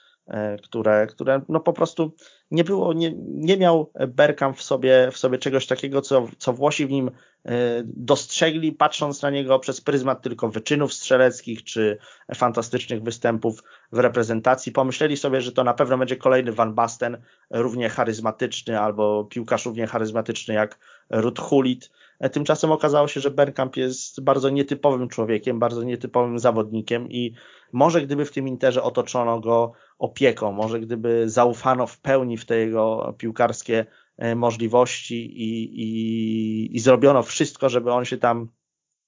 [0.64, 2.12] które, które no po prostu
[2.52, 6.86] nie było, nie, nie miał Bergkamp w sobie, w sobie czegoś takiego, co, co Włosi
[6.86, 7.12] w nim
[7.46, 7.52] e,
[7.86, 11.98] dostrzegli, patrząc na niego przez pryzmat tylko wyczynów strzeleckich czy
[12.36, 14.72] fantastycznych występów w reprezentacji.
[14.72, 17.18] Pomyśleli sobie, że to na pewno będzie kolejny Van Basten,
[17.50, 21.92] równie charyzmatyczny albo piłkarz równie charyzmatyczny jak Ruth Hulit.
[22.20, 27.34] E, tymczasem okazało się, że Bergkamp jest bardzo nietypowym człowiekiem, bardzo nietypowym zawodnikiem i
[27.76, 32.58] może gdyby w tym Interze otoczono go opieką, może gdyby zaufano w pełni w te
[32.58, 33.86] jego piłkarskie
[34.18, 38.48] e, możliwości i, i, i zrobiono wszystko, żeby on się tam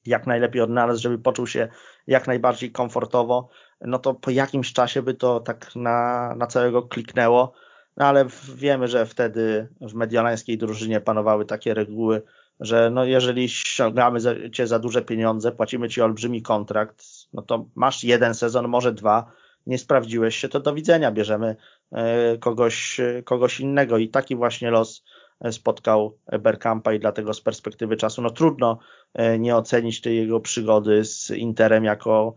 [0.06, 1.68] jak najlepiej odnalazł, żeby poczuł się
[2.08, 3.50] jak najbardziej komfortowo,
[3.82, 7.54] no to po jakimś czasie by to tak na, na całego kliknęło.
[7.98, 12.22] No ale wiemy, że wtedy w mediolańskiej drużynie panowały takie reguły,
[12.60, 14.20] że no jeżeli ściągamy
[14.52, 17.04] cię za duże pieniądze, płacimy ci olbrzymi kontrakt,
[17.34, 19.32] no to masz jeden sezon, może dwa,
[19.68, 21.56] nie sprawdziłeś się, to do widzenia, bierzemy
[21.92, 23.98] e, kogoś, kogoś innego.
[23.98, 25.04] I taki właśnie los
[25.42, 28.80] e, spotkał Berkampa i dlatego z perspektywy czasu no trudno
[29.14, 32.36] e, nie ocenić tej jego przygody z Interem jako,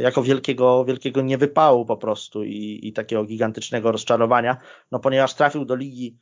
[0.00, 4.56] jako wielkiego, wielkiego niewypału po prostu i, i takiego gigantycznego rozczarowania,
[4.92, 6.16] no ponieważ trafił do ligi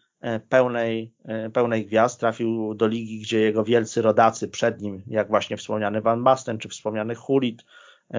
[0.49, 1.15] pełnej,
[1.53, 6.25] pełnej gwiazd, trafił do ligi, gdzie jego wielcy rodacy przed nim, jak właśnie wspomniany Van
[6.25, 7.65] Basten, czy wspomniany Hulit,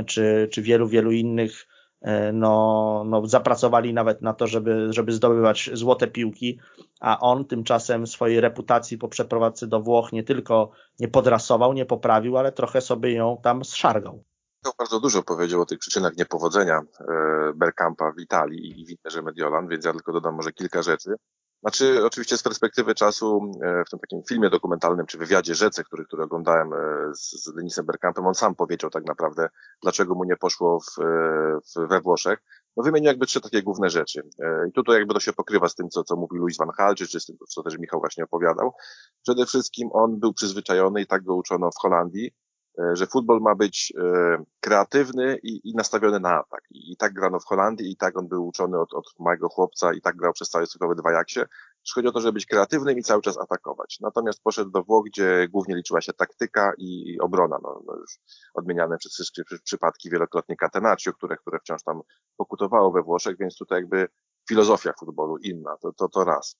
[0.05, 1.67] czy, czy wielu, wielu innych
[2.05, 6.59] E, no, no zapracowali nawet na to, żeby, żeby zdobywać złote piłki,
[6.99, 12.37] a on tymczasem swojej reputacji po przeprowadzce do Włoch nie tylko nie podrasował, nie poprawił,
[12.37, 14.23] ale trochę sobie ją tam zszargał.
[14.77, 19.67] Bardzo dużo powiedział o tych przyczynach niepowodzenia e, Berkampa w Italii i w Interze Mediolan,
[19.67, 21.15] więc ja tylko dodam może kilka rzeczy.
[21.65, 26.05] Znaczy, oczywiście z perspektywy czasu, e, w tym takim filmie dokumentalnym, czy wywiadzie Rzece, który,
[26.05, 26.77] który oglądałem e,
[27.13, 29.47] z, z Denisem Bergkampem, on sam powiedział tak naprawdę,
[29.81, 31.03] dlaczego mu nie poszło w, e,
[31.59, 32.39] w, we Włoszech.
[32.77, 34.21] No wymienił jakby trzy takie główne rzeczy.
[34.69, 37.07] I tutaj jakby to się pokrywa z tym, co, co mówił Luis van Gaal, czy,
[37.07, 38.73] czy z tym, co też Michał właśnie opowiadał.
[39.23, 42.31] Przede wszystkim on był przyzwyczajony i tak go uczono w Holandii,
[42.93, 46.61] że futbol ma być e, kreatywny i, i nastawiony na atak.
[46.71, 50.01] I, tak grano w Holandii, i tak on był uczony od, od małego chłopca, i
[50.01, 51.39] tak grał przez cały cyfrowy dwajaksie.
[51.95, 53.97] Chodzi o to, żeby być kreatywnym i cały czas atakować.
[54.01, 57.57] Natomiast poszedł do Włoch, gdzie głównie liczyła się taktyka i obrona.
[57.63, 58.19] No, no już
[58.53, 62.01] odmieniane przez wszystkie przypadki wielokrotnie Catenaccio, które, które wciąż tam
[62.37, 64.07] pokutowało we Włoszech, więc tutaj jakby
[64.49, 66.55] filozofia futbolu inna, to, to, to raz.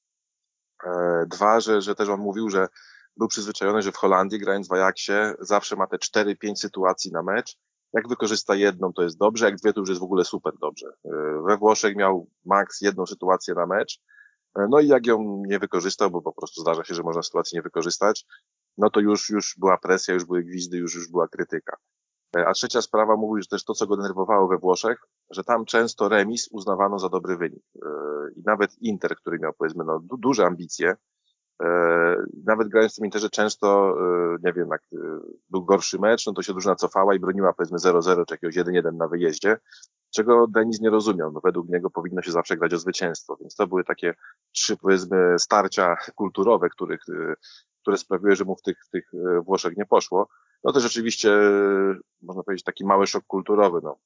[0.84, 2.68] E, dwa, że, że też on mówił, że
[3.18, 7.58] był przyzwyczajony, że w Holandii grając w Ajaxie zawsze ma te 4-5 sytuacji na mecz.
[7.94, 10.88] Jak wykorzysta jedną, to jest dobrze, jak dwie, to już jest w ogóle super dobrze.
[11.06, 11.10] E,
[11.48, 14.02] we Włoszech miał max jedną sytuację na mecz,
[14.56, 17.56] e, no i jak ją nie wykorzystał, bo po prostu zdarza się, że można sytuacji
[17.56, 18.26] nie wykorzystać,
[18.78, 21.78] no to już, już była presja, już były gwizdy, już, już była krytyka.
[22.38, 25.00] E, a trzecia sprawa mówi, że też to, co go denerwowało we Włoszech,
[25.30, 27.64] że tam często remis uznawano za dobry wynik.
[28.36, 30.96] I nawet Inter, który miał powiedzmy no, duże ambicje,
[32.46, 34.98] nawet grając w tym Interze często, e, nie wiem, jak e,
[35.50, 38.94] był gorszy mecz, no to się drużyna cofała i broniła powiedzmy 0-0 czy jakiegoś 1-1
[38.94, 39.58] na wyjeździe,
[40.10, 41.32] czego Denis nie rozumiał.
[41.32, 44.14] No według niego powinno się zawsze grać o zwycięstwo, więc to były takie
[44.52, 47.02] trzy powiedzmy starcia kulturowe, których,
[47.82, 49.12] które sprawiły, że mu w tych, w tych
[49.46, 50.28] Włoszech nie poszło.
[50.64, 51.38] No to rzeczywiście,
[52.22, 53.98] można powiedzieć, taki mały szok kulturowy, no.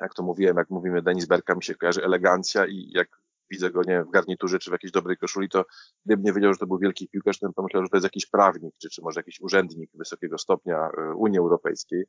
[0.00, 3.08] Jak to mówiłem, jak mówimy Denis Berka, mi się kojarzy elegancja i jak
[3.50, 5.64] widzę go, nie wiem, w garniturze czy w jakiejś dobrej koszuli, to
[6.06, 8.74] gdybym nie wiedział, że to był wielki piłkarz, to pomyślał, że to jest jakiś prawnik,
[8.82, 12.04] czy, czy może jakiś urzędnik wysokiego stopnia e, Unii Europejskiej.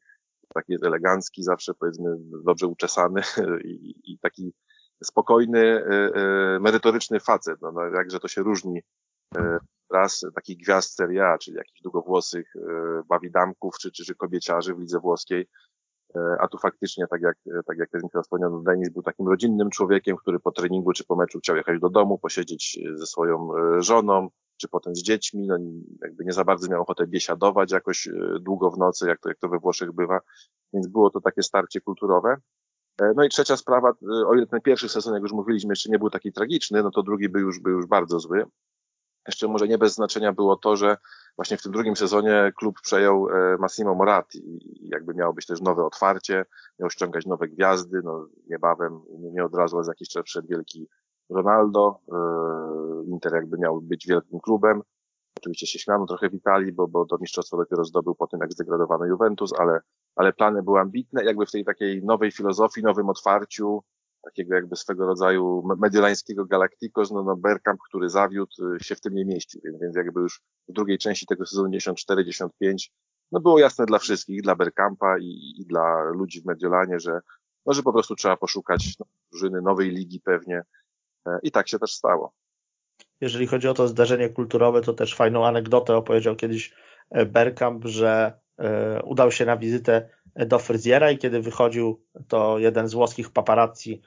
[0.54, 2.16] Taki jest elegancki, zawsze powiedzmy
[2.46, 3.22] dobrze uczesany
[3.64, 4.54] i, i taki
[5.04, 7.62] spokojny, e, e, merytoryczny facet.
[7.62, 8.82] No, no, jakże to się różni
[9.92, 12.54] raz takich gwiazd Serie czyli jakichś długowłosych
[13.10, 15.48] bawidamków czy, czy, czy kobieciarzy w lidze włoskiej,
[16.40, 19.70] a tu faktycznie, tak jak, e, tak jak Michał wspomniał, no, Denis był takim rodzinnym
[19.70, 23.50] człowiekiem, który po treningu czy po meczu chciał jechać do domu, posiedzieć e, ze swoją
[23.80, 25.58] żoną, czy potem z dziećmi, no
[26.02, 28.10] jakby nie za bardzo miał ochotę biesiadować jakoś
[28.40, 30.20] długo w nocy, jak to, jak to we Włoszech bywa,
[30.74, 32.38] więc było to takie starcie kulturowe.
[33.16, 33.94] No i trzecia sprawa,
[34.28, 37.04] o ile ten pierwszy sezon, jak już mówiliśmy, jeszcze nie był taki tragiczny, no to
[37.04, 38.46] drugi był już, był już bardzo zły.
[39.28, 40.98] Jeszcze może nie bez znaczenia było to, że
[41.36, 45.62] właśnie w tym drugim sezonie klub przejął e, Massimo Moratti i jakby miało być też
[45.62, 46.46] nowe otwarcie,
[46.80, 49.02] miał ściągać nowe gwiazdy, no niebawem,
[49.34, 50.88] nie od razu, ale za jakiś czas przed wielki
[51.30, 54.82] Ronaldo, e, Inter jakby miał być wielkim klubem,
[55.38, 58.52] Oczywiście się śmiano trochę w Italii, bo, bo to mistrzostwo dopiero zdobył po tym, jak
[58.52, 59.80] zdegradowano Juventus, ale,
[60.16, 63.84] ale plany były ambitne, jakby w tej takiej nowej filozofii, nowym otwarciu,
[64.22, 69.14] takiego jakby swego rodzaju mediolańskiego Galacticos, no, no Bergkamp, który zawiódł, y, się w tym
[69.14, 72.50] nie mieścił, więc, więc jakby już w drugiej części tego sezonu 94-95
[73.32, 77.20] no było jasne dla wszystkich, dla Bergkampa i, i dla ludzi w Mediolanie, że,
[77.66, 80.64] no, po prostu trzeba poszukać no, drużyny nowej ligi pewnie
[81.28, 82.34] e, i tak się też stało.
[83.22, 86.74] Jeżeli chodzi o to zdarzenie kulturowe, to też fajną anegdotę opowiedział kiedyś
[87.10, 92.88] e, Bergkamp, że e, udał się na wizytę do fryzjera i kiedy wychodził, to jeden
[92.88, 94.02] z włoskich paparazzi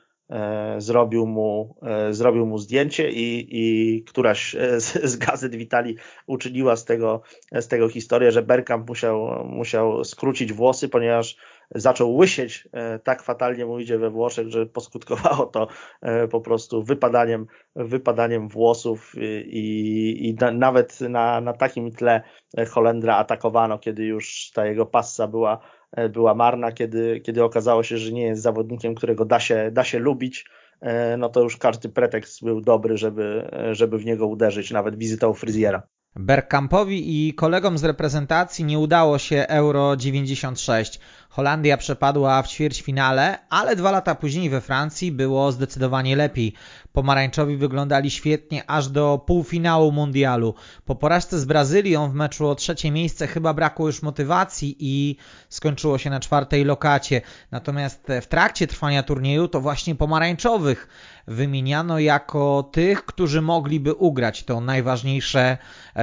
[0.79, 5.97] zrobił mu, e, zrobił mu zdjęcie i, i któraś z, z gazet w Italii
[6.27, 7.23] uczyniła z tego,
[7.53, 11.37] z tego historię, że Bergkamp musiał, musiał skrócić włosy, ponieważ
[11.75, 15.69] zaczął łysieć, e, tak fatalnie mu idzie we Włoszech, że poskutkowało to
[16.31, 17.47] po prostu wypadaniem,
[17.77, 19.13] wypadaniem włosów
[19.47, 22.23] i, i na, nawet na, na takim tle
[22.71, 27.99] Holendra atakowano, kiedy już ta jego passa była E, była marna, kiedy, kiedy okazało się,
[27.99, 30.47] że nie jest zawodnikiem, którego da się, da się lubić,
[30.81, 35.35] e, no to już każdy pretekst był dobry, żeby, żeby w niego uderzyć, nawet wizytą
[35.35, 35.83] fryzjera.
[36.17, 41.01] Bergkampowi i kolegom z reprezentacji nie udało się Euro 96.
[41.29, 46.53] Holandia przepadła w ćwierćfinale, ale dwa lata później we Francji było zdecydowanie lepiej.
[46.93, 50.55] Pomarańczowi wyglądali świetnie aż do półfinału mundialu.
[50.85, 55.17] Po porażce z Brazylią w meczu o trzecie miejsce chyba brakło już motywacji i
[55.49, 57.21] skończyło się na czwartej lokacie.
[57.51, 60.89] Natomiast w trakcie trwania turnieju to właśnie pomarańczowych
[61.27, 65.59] wymieniano jako tych, którzy mogliby ugrać to najważniejsze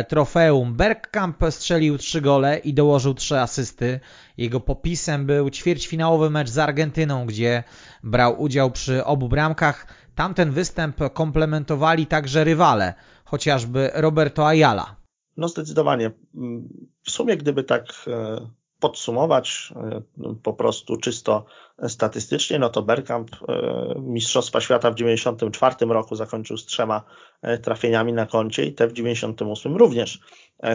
[0.08, 0.74] trofeum.
[0.74, 4.00] Bergkamp strzelił trzy gole i dołożył trzy asysty.
[4.38, 7.64] Jego popisem był ćwierćfinałowy mecz z Argentyną, gdzie
[8.04, 9.88] brał udział przy obu bramkach.
[10.16, 12.94] Tamten występ komplementowali także rywale,
[13.26, 14.96] chociażby Roberto Ayala.
[15.38, 16.12] No zdecydowanie.
[17.04, 18.48] W sumie gdyby tak e,
[18.82, 20.02] podsumować e,
[20.44, 21.46] po prostu czysto
[21.88, 27.02] statystycznie, no to Bergkamp e, Mistrzostwa Świata w 94 roku zakończył z trzema
[27.64, 30.20] trafieniami na koncie i te w 98 również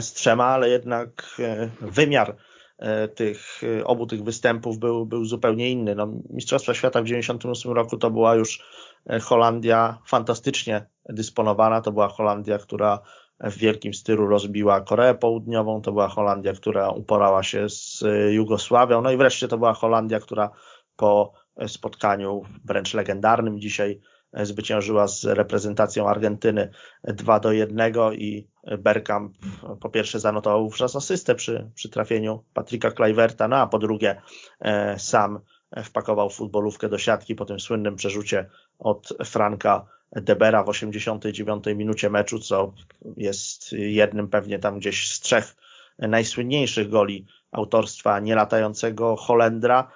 [0.00, 1.40] z trzema, ale jednak
[1.80, 2.36] wymiar
[2.78, 5.94] E, tych, e, obu tych występów był, był zupełnie inny.
[5.94, 8.64] No, Mistrzostwa Świata w 1998 roku to była już
[9.06, 11.80] e, Holandia fantastycznie dysponowana.
[11.80, 12.98] To była Holandia, która
[13.40, 15.82] w wielkim stylu rozbiła Koreę Południową.
[15.82, 19.02] To była Holandia, która uporała się z Jugosławią.
[19.02, 20.50] No i wreszcie to była Holandia, która
[20.96, 21.32] po
[21.66, 24.00] spotkaniu wręcz legendarnym dzisiaj
[24.32, 26.70] zwyciężyła z reprezentacją Argentyny
[27.04, 29.36] 2 do 1 i Bergkamp
[29.80, 34.22] po pierwsze zanotował wówczas asystę przy, przy trafieniu Patryka Kluiverta, no a po drugie
[34.60, 35.40] e, sam
[35.84, 42.38] wpakował futbolówkę do siatki po tym słynnym przerzucie od Franka Debera w 89 minucie meczu,
[42.38, 42.72] co
[43.16, 45.56] jest jednym pewnie tam gdzieś z trzech
[45.98, 49.90] najsłynniejszych goli autorstwa nielatającego Holendra.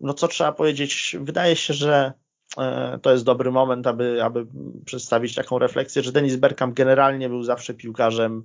[0.00, 2.12] No co trzeba powiedzieć, wydaje się, że
[2.58, 4.46] E, to jest dobry moment, aby, aby
[4.84, 8.44] przedstawić taką refleksję, że Denis Bergkamp generalnie był zawsze piłkarzem,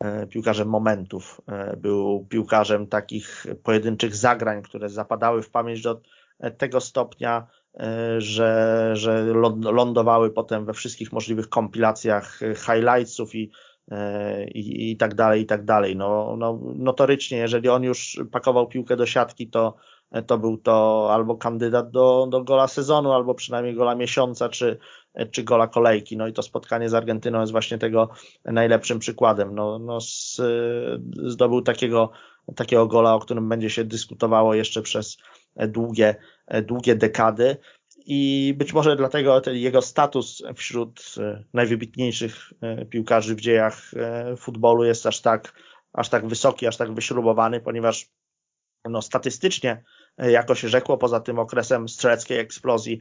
[0.00, 1.40] e, piłkarzem momentów.
[1.46, 6.00] E, był piłkarzem takich pojedynczych zagrań, które zapadały w pamięć do
[6.58, 7.46] tego stopnia,
[8.18, 9.24] że, że
[9.62, 13.50] lądowały potem we wszystkich możliwych kompilacjach highlightsów i,
[14.54, 15.96] i, i tak dalej, i tak dalej.
[15.96, 19.74] No, no, notorycznie, jeżeli on już pakował piłkę do siatki, to
[20.26, 24.78] to był to albo kandydat do, do gola sezonu, albo przynajmniej gola miesiąca, czy,
[25.30, 26.16] czy gola kolejki.
[26.16, 28.08] No i to spotkanie z Argentyną jest właśnie tego
[28.44, 29.54] najlepszym przykładem.
[29.54, 30.40] No, no z,
[31.26, 32.10] zdobył takiego,
[32.56, 35.18] takiego gola, o którym będzie się dyskutowało jeszcze przez
[35.68, 36.14] długie,
[36.62, 37.56] długie dekady.
[38.06, 41.14] I być może dlatego ten jego status wśród
[41.54, 42.52] najwybitniejszych
[42.90, 43.82] piłkarzy w dziejach
[44.38, 45.52] futbolu jest aż tak,
[45.92, 48.10] aż tak wysoki, aż tak wyśrubowany, ponieważ
[48.84, 49.84] no, statystycznie
[50.18, 53.00] jako się rzekło, poza tym okresem strzeleckiej eksplozji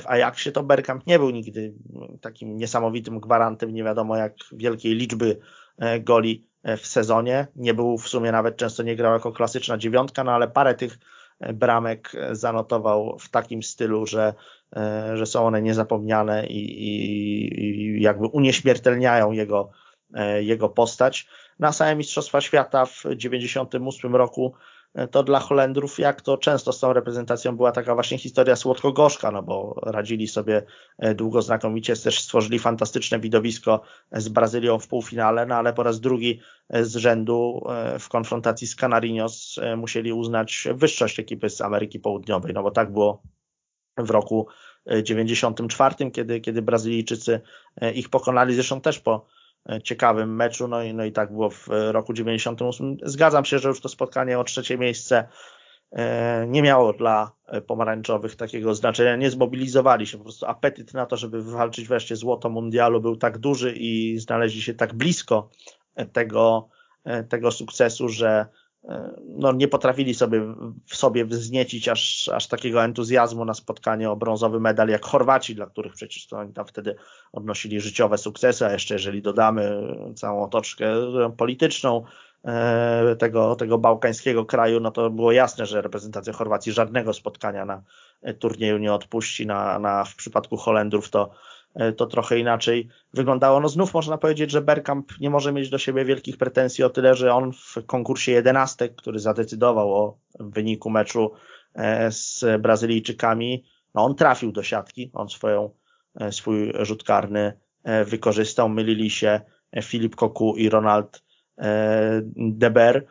[0.00, 1.74] w Ajaxie, to Bergkamp nie był nigdy
[2.20, 5.40] takim niesamowitym gwarantem nie wiadomo jak wielkiej liczby
[5.78, 7.46] e, goli e, w sezonie.
[7.56, 10.92] Nie był w sumie nawet często nie grał jako klasyczna dziewiątka, no ale parę tych
[10.92, 10.98] e,
[11.40, 14.34] bramek zanotował w takim stylu, że,
[15.14, 19.70] że są one niezapomniane i, i, i jakby unieśmiertelniają jego,
[20.40, 21.28] jego postać.
[21.58, 24.54] Na same Mistrzostwa Świata w 98 roku
[25.10, 29.42] to dla Holendrów, jak to często z tą reprezentacją była taka właśnie historia słodko-gorzka, no
[29.42, 30.62] bo radzili sobie
[30.98, 33.80] e, długo znakomicie, też stworzyli fantastyczne widowisko
[34.12, 38.66] z Brazylią w półfinale, no ale po raz drugi e, z rzędu e, w konfrontacji
[38.66, 43.22] z Canarinos musieli uznać wyższość ekipy z Ameryki Południowej, no bo tak było
[43.96, 44.46] w roku
[45.02, 47.40] 94, kiedy, kiedy Brazylijczycy
[47.94, 49.26] ich pokonali, zresztą też po
[49.84, 52.96] ciekawym meczu, no i, no i tak było w roku 98.
[53.02, 55.28] Zgadzam się, że już to spotkanie o trzecie miejsce
[56.46, 57.32] nie miało dla
[57.66, 62.50] pomarańczowych takiego znaczenia, nie zmobilizowali się, po prostu apetyt na to, żeby wywalczyć wreszcie złoto
[62.50, 65.50] mundialu był tak duży i znaleźli się tak blisko
[66.12, 66.68] tego,
[67.28, 68.46] tego sukcesu, że
[69.24, 70.54] no, nie potrafili sobie
[70.86, 75.66] w sobie wzniecić aż, aż takiego entuzjazmu na spotkanie o brązowy medal jak Chorwaci, dla
[75.66, 76.96] których przecież to oni tam wtedy
[77.32, 79.80] odnosili życiowe sukcesy, a jeszcze jeżeli dodamy
[80.14, 80.86] całą otoczkę
[81.36, 82.04] polityczną
[82.44, 87.82] e, tego, tego bałkańskiego kraju, no to było jasne, że reprezentacja Chorwacji żadnego spotkania na
[88.38, 89.46] turnieju nie odpuści.
[89.46, 91.57] Na, na, w przypadku Holendrów to E,
[91.96, 93.60] to trochę inaczej wyglądało.
[93.60, 97.14] No znów można powiedzieć, że Bergkamp nie może mieć do siebie wielkich pretensji o tyle,
[97.14, 101.32] że on w konkursie 11, który zadecydował o wyniku meczu
[101.74, 103.64] e, z Brazylijczykami,
[103.94, 105.70] no on trafił do siatki, on swoją,
[106.20, 107.52] e, swój rzut karny
[108.04, 109.40] wykorzystał, mylili się
[109.82, 111.22] Filip Koku i Ronald
[112.36, 113.06] Deber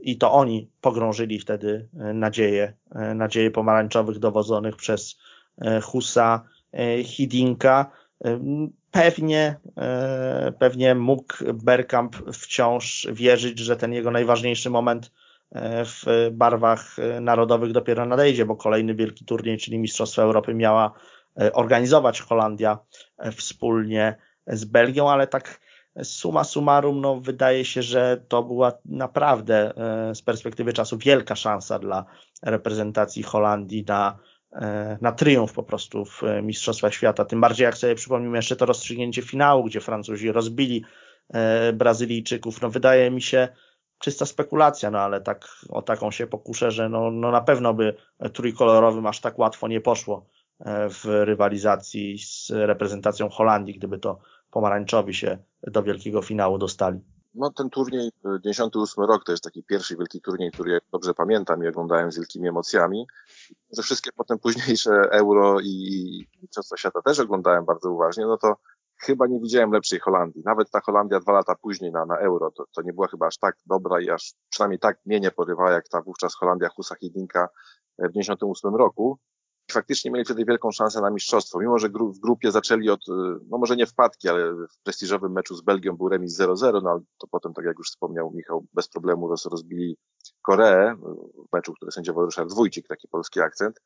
[0.00, 2.72] i to oni pogrążyli wtedy nadzieję,
[3.14, 5.18] nadzieję pomarańczowych dowodzonych przez
[5.82, 6.44] Husa.
[6.44, 6.57] E,
[7.04, 7.90] Hidinka.
[8.24, 8.40] E,
[8.90, 15.12] pewnie, e, pewnie mógł Bergkamp wciąż wierzyć, że ten jego najważniejszy moment
[15.84, 20.92] w barwach narodowych dopiero nadejdzie, bo kolejny wielki turniej, czyli Mistrzostwa Europy miała
[21.52, 22.78] organizować Holandia
[23.36, 24.16] wspólnie
[24.46, 25.60] z Belgią, ale tak
[26.02, 29.72] suma summarum, no wydaje się, że to była naprawdę
[30.14, 32.04] z perspektywy czasu wielka szansa dla
[32.42, 34.37] reprezentacji Holandii na E,
[35.00, 37.24] na triumf po prostu w e, Mistrzostwach Świata.
[37.24, 40.84] Tym bardziej jak sobie przypomnimy jeszcze to rozstrzygnięcie finału, gdzie Francuzi rozbili
[41.28, 42.62] e, Brazylijczyków.
[42.62, 43.48] No wydaje mi się
[43.98, 47.94] czysta spekulacja, no ale tak o taką się pokuszę, że no, no na pewno by
[48.32, 50.26] trójkolorowym aż tak łatwo nie poszło
[50.90, 54.18] w rywalizacji z reprezentacją Holandii, gdyby to
[54.50, 57.00] pomarańczowi się do wielkiego finału dostali.
[57.38, 58.10] No ten turniej,
[58.44, 62.16] 98 rok, to jest taki pierwszy wielki turniej, który ja dobrze pamiętam i oglądałem z
[62.16, 63.06] wielkimi emocjami.
[63.76, 68.56] Że wszystkie potem późniejsze Euro i Mistrzostwa Świata też oglądałem bardzo uważnie, no to
[68.96, 70.42] chyba nie widziałem lepszej Holandii.
[70.44, 73.38] Nawet ta Holandia dwa lata później na, na Euro, to, to nie była chyba aż
[73.38, 77.48] tak dobra i aż przynajmniej tak mnie nie porywała, jak ta wówczas Holandia Husa Hidinka
[77.98, 79.18] w 98 roku
[79.72, 81.60] faktycznie mieli wtedy wielką szansę na mistrzostwo.
[81.60, 83.12] Mimo, że w grupie zaczęli od, y,
[83.50, 87.00] no może nie wpadki, ale w prestiżowym meczu z Belgią był remis 0-0, no ale
[87.18, 89.96] to potem, tak jak już wspomniał Michał, bez problemu roz, rozbili
[90.42, 90.96] Koreę
[91.48, 93.80] w meczu, który sędziował Ryszard Wójcik, taki polski akcent.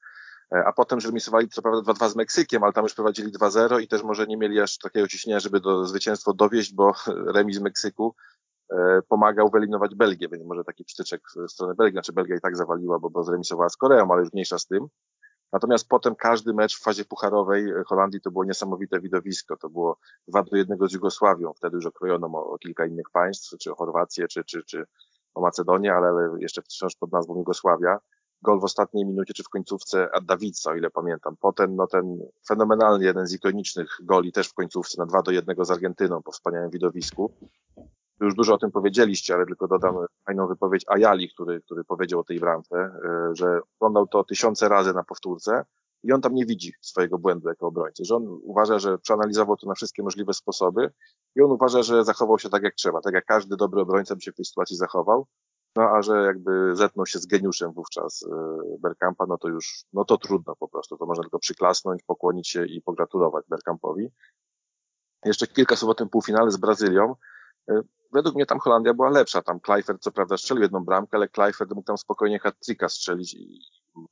[0.55, 3.89] E, a potem remisowali co prawda 2-2 z Meksykiem, ale tam już prowadzili 2-0 i
[3.89, 6.93] też może nie mieli aż takiego ciśnienia, żeby do zwycięstwo dowieść, bo
[7.35, 8.15] remis Meksyku
[8.71, 12.57] e, pomagał wyeliminować Belgię, więc może taki przytyczek w stronę Belgii, znaczy Belgia i tak
[12.57, 14.87] zawaliła, bo, bo zremisowała z Koreą, ale już mniejsza z tym.
[15.53, 19.57] Natomiast potem każdy mecz w fazie pucharowej Holandii to było niesamowite widowisko.
[19.57, 19.99] To było
[20.29, 21.53] 2 do 1 z Jugosławią.
[21.57, 24.85] Wtedy już okrojono o, o kilka innych państw, czy o Chorwację, czy, czy, czy
[25.35, 27.99] o Macedonię, ale jeszcze wciąż pod nazwą Jugosławia.
[28.43, 31.37] Gol w ostatniej minucie, czy w końcówce ad Davidsa, o ile pamiętam.
[31.41, 35.65] Potem no ten fenomenalny, jeden z ikonicznych goli też w końcówce na 2 do 1
[35.65, 37.33] z Argentyną po wspaniałym widowisku
[38.25, 39.97] już dużo o tym powiedzieliście, ale tylko dodam
[40.27, 44.95] fajną wypowiedź Ayali, który, który powiedział o tej bramce, e, że oglądał to tysiące razy
[44.95, 45.65] na powtórce
[46.03, 49.67] i on tam nie widzi swojego błędu jako obrońcy, że on uważa, że przeanalizował to
[49.67, 50.91] na wszystkie możliwe sposoby
[51.37, 54.21] i on uważa, że zachował się tak jak trzeba, tak jak każdy dobry obrońca by
[54.21, 55.27] się w tej sytuacji zachował,
[55.77, 60.05] no a że jakby zetnął się z geniuszem wówczas e, Berkampa, no to już, no
[60.05, 64.09] to trudno po prostu, to można tylko przyklasnąć, pokłonić się i pogratulować Berkampowi.
[65.25, 67.15] Jeszcze kilka słów o tym półfinale z Brazylią.
[67.71, 67.81] E,
[68.13, 69.43] według mnie tam Holandia była lepsza.
[69.43, 72.55] Tam Kleifert co prawda strzelił jedną bramkę, ale Kleifert mógł tam spokojnie hat
[72.89, 73.61] strzelić i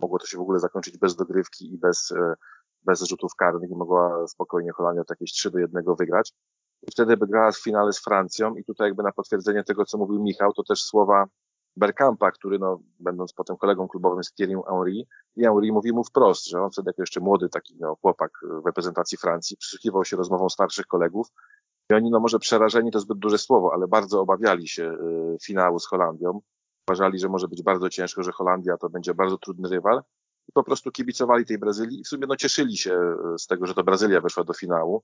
[0.01, 2.35] mogło to się w ogóle zakończyć bez dogrywki i bez, e,
[2.83, 6.33] bez rzutów karnych i mogła spokojnie Holandia to jakieś 3 do 1 wygrać.
[6.83, 9.99] I wtedy by grała w finale z Francją i tutaj jakby na potwierdzenie tego, co
[9.99, 11.27] mówił Michał, to też słowa
[11.77, 14.93] Berkampa, który no, będąc potem kolegą klubowym z Thierry Henry,
[15.37, 18.31] i Henry mówi mu wprost, że on wtedy jako jeszcze młody taki no, chłopak
[18.63, 21.27] w reprezentacji Francji przysłuchiwał się rozmową starszych kolegów
[21.91, 25.79] i oni, no może przerażeni to zbyt duże słowo, ale bardzo obawiali się y, finału
[25.79, 26.41] z Holandią.
[26.89, 30.03] Uważali, że może być bardzo ciężko, że Holandia to będzie bardzo trudny rywal.
[30.49, 33.67] I po prostu kibicowali tej Brazylii i w sumie no cieszyli się y, z tego,
[33.67, 35.03] że to Brazylia weszła do finału.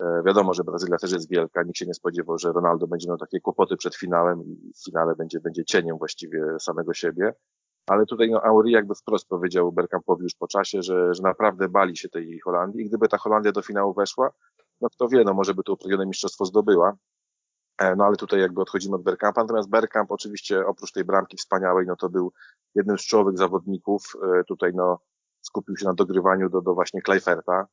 [0.00, 1.62] E, wiadomo, że Brazylia też jest wielka.
[1.62, 5.16] Nikt się nie spodziewał, że Ronaldo będzie miał takie kłopoty przed finałem i w finale
[5.16, 7.34] będzie, będzie cieniem właściwie samego siebie.
[7.86, 11.96] Ale tutaj no, Auri jakby wprost powiedział Bergkampowi już po czasie, że, że naprawdę bali
[11.96, 14.30] się tej Holandii i gdyby ta Holandia do finału weszła,
[14.82, 16.96] no kto wie, no może by to upragnione mistrzostwo zdobyła.
[17.78, 21.86] E, no ale tutaj jakby odchodzimy od Bergkampa, natomiast Bergkamp oczywiście oprócz tej bramki wspaniałej,
[21.86, 22.32] no to był
[22.74, 24.02] jednym z czołowych zawodników.
[24.40, 24.98] E, tutaj no
[25.40, 27.66] skupił się na dogrywaniu do, do właśnie Kleiferta.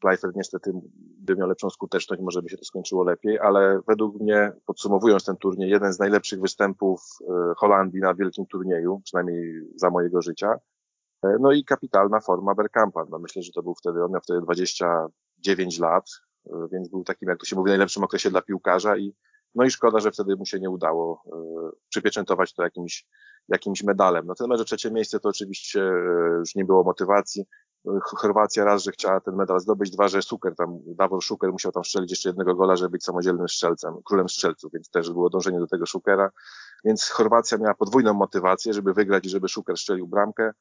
[0.00, 0.72] Pleifert niestety
[1.18, 5.36] by miał lepszą skuteczność, może by się to skończyło lepiej, ale według mnie, podsumowując ten
[5.36, 7.00] turniej, jeden z najlepszych występów
[7.56, 10.54] Holandii na wielkim turnieju, przynajmniej za mojego życia.
[11.40, 13.04] No i kapitalna forma Bergkampa.
[13.10, 16.10] No myślę, że to był wtedy, on miał wtedy 29 lat,
[16.72, 19.14] więc był takim, jak to się mówi, najlepszym okresie dla piłkarza i
[19.54, 23.06] no i szkoda, że wtedy mu się nie udało e, przypieczętować to jakimś,
[23.48, 24.26] jakimś medalem.
[24.26, 27.46] No ten że trzecie miejsce to oczywiście e, już nie było motywacji.
[28.02, 31.84] Chorwacja raz, że chciała ten medal zdobyć, dwa, że Suker tam, Davor Szuker musiał tam
[31.84, 35.66] strzelić jeszcze jednego gola, żeby być samodzielnym strzelcem, królem strzelców, więc też było dążenie do
[35.66, 36.30] tego Szukera.
[36.84, 40.52] Więc Chorwacja miała podwójną motywację, żeby wygrać i żeby Szuker strzelił bramkę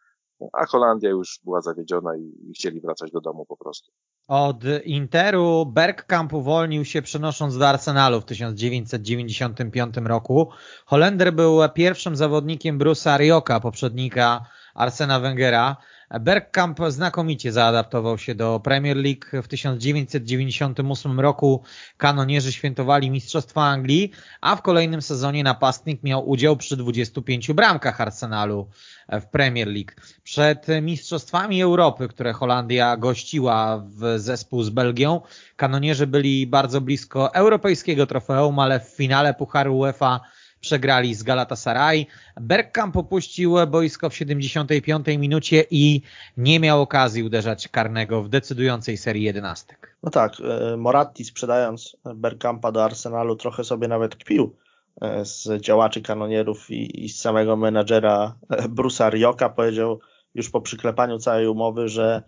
[0.53, 3.91] a Holandia już była zawiedziona i, chcieli wracać do domu po prostu.
[4.27, 10.49] Od Interu Bergkamp uwolnił się przenosząc do Arsenalu w 1995 roku.
[10.85, 15.77] Holender był pierwszym zawodnikiem Bruce'a Rioka, poprzednika Arsena Wengera.
[16.19, 19.43] Bergkamp znakomicie zaadaptował się do Premier League.
[19.43, 21.63] W 1998 roku
[21.97, 24.11] kanonierzy świętowali Mistrzostwa Anglii,
[24.41, 28.69] a w kolejnym sezonie napastnik miał udział przy 25 bramkach Arsenalu
[29.09, 29.91] w Premier League.
[30.23, 35.21] Przed Mistrzostwami Europy, które Holandia gościła w zespół z Belgią,
[35.55, 40.19] kanonierzy byli bardzo blisko europejskiego trofeum, ale w finale Pucharu UEFA
[40.61, 42.05] przegrali z Galatasaray.
[42.41, 46.01] Bergkamp opuścił boisko w 75 minucie i
[46.37, 49.95] nie miał okazji uderzać karnego w decydującej serii jedenastek.
[50.03, 50.33] No tak,
[50.73, 54.55] e, Moratti sprzedając Bergkampa do Arsenalu trochę sobie nawet kpił
[55.01, 59.99] e, z działaczy kanonierów i, i z samego menadżera e, Brusa Rioka powiedział
[60.35, 62.23] już po przyklepaniu całej umowy, że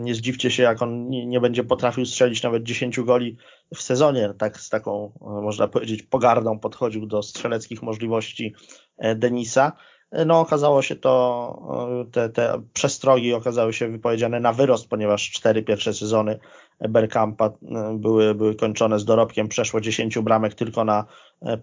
[0.00, 3.36] nie zdziwcie się, jak on nie, będzie potrafił strzelić nawet 10 goli
[3.74, 4.34] w sezonie.
[4.38, 8.54] Tak z taką, e, można powiedzieć, pogardą podchodził do strzeleckich możliwości
[8.98, 9.72] e, Denisa.
[10.26, 15.94] No, okazało się to, te, te przestrogi okazały się wypowiedziane na wyrost, ponieważ cztery pierwsze
[15.94, 16.38] sezony
[16.80, 17.52] Bergkampa
[17.94, 21.04] były, były kończone z dorobkiem przeszło 10 bramek tylko na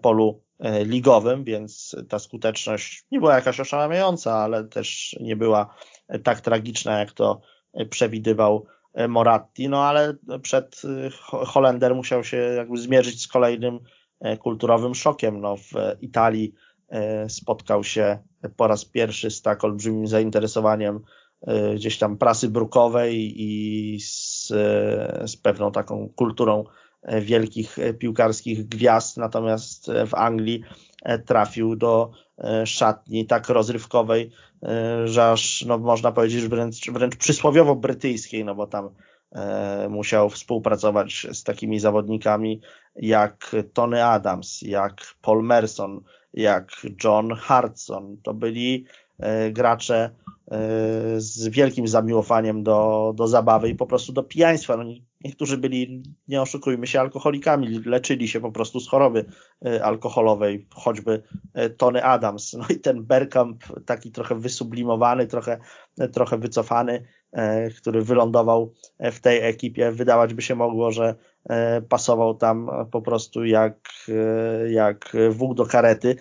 [0.02, 0.40] polu
[0.84, 5.74] ligowym, więc ta skuteczność nie była jakaś oszałamiająca, ale też nie była
[6.24, 7.40] tak tragiczna, jak to
[7.90, 11.10] przewidywał e, Moratti, no ale przed e,
[11.46, 13.80] Holender musiał się jakby zmierzyć z kolejnym
[14.20, 15.40] e, kulturowym szokiem.
[15.40, 16.54] No, w Italii
[17.28, 18.18] spotkał się
[18.56, 21.00] po raz pierwszy z tak olbrzymim zainteresowaniem
[21.74, 24.46] gdzieś tam prasy brukowej i z,
[25.26, 26.64] z pewną taką kulturą
[27.20, 30.62] wielkich piłkarskich gwiazd, natomiast w Anglii
[31.26, 32.10] trafił do
[32.64, 34.30] szatni tak rozrywkowej,
[34.64, 38.90] E, że aż no, można powiedzieć wręcz, wręcz przysłowiowo brytyjskiej, no bo tam
[39.32, 42.60] e, musiał współpracować z takimi zawodnikami
[42.96, 46.00] jak Tony Adams, jak Paul Merson,
[46.34, 46.70] jak
[47.04, 48.16] John Hartson.
[48.22, 49.03] To byli e,
[49.52, 50.10] gracze
[50.50, 50.58] e,
[51.16, 54.76] z wielkim zamiłowaniem do, do zabawy i po prostu do pijaństwa.
[54.76, 54.84] No,
[55.24, 59.24] Niektórzy byli, nie oszukujmy się, alkoholikami, leczyli się po prostu z choroby
[59.66, 61.22] e, alkoholowej, choćby
[61.54, 62.52] e, Tony Adams.
[62.52, 65.58] No i ten Bergkamp, taki trochę wysublimowany, trochę,
[65.98, 67.04] e, trochę wycofany,
[67.78, 71.14] który wylądował w tej ekipie, wydawać by się mogło, że
[71.88, 73.90] pasował tam po prostu jak,
[74.70, 76.16] jak wół do karety.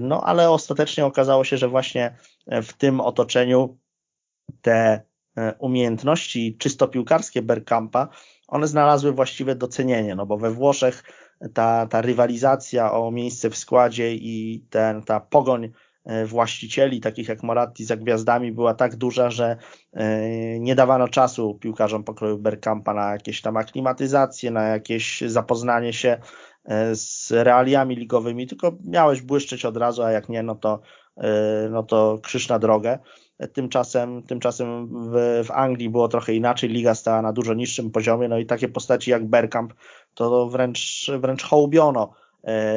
[0.00, 3.78] No ale ostatecznie okazało się, że właśnie w tym otoczeniu
[4.62, 5.02] te
[5.58, 8.08] umiejętności czysto piłkarskie Bergkampa
[8.48, 11.02] one znalazły właściwe docenienie, no bo we Włoszech
[11.54, 15.70] ta, ta rywalizacja o miejsce w składzie i ten, ta pogoń e,
[16.26, 19.56] właścicieli, takich jak Moratti za gwiazdami, była tak duża, że
[19.92, 26.18] e, nie dawano czasu piłkarzom pokroju Bergkampa na jakieś tam aklimatyzację, na jakieś zapoznanie się
[26.64, 30.80] e, z realiami ligowymi, tylko miałeś błyszczeć od razu, a jak nie, no to,
[31.70, 32.98] no to krzyż na drogę.
[33.52, 38.38] Tymczasem, tymczasem w, w Anglii było trochę inaczej, liga stała na dużo niższym poziomie, no
[38.38, 39.74] i takie postaci jak Bergkamp
[40.14, 42.23] to wręcz, wręcz hołbiono e,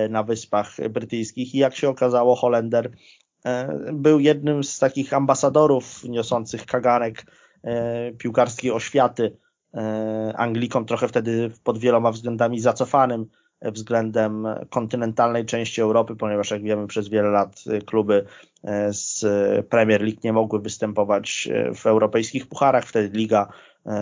[0.09, 1.55] na Wyspach Brytyjskich.
[1.55, 2.91] I jak się okazało Holender
[3.45, 7.25] e, był jednym z takich ambasadorów niosących kaganek
[7.63, 9.37] e, piłkarskiej oświaty
[10.35, 13.25] Anglikom trochę wtedy pod wieloma względami zacofanym
[13.61, 18.25] względem kontynentalnej części Europy, ponieważ jak wiemy przez wiele lat kluby
[18.63, 19.25] e, z
[19.67, 23.51] Premier League nie mogły występować e, w europejskich pucharach, wtedy liga e,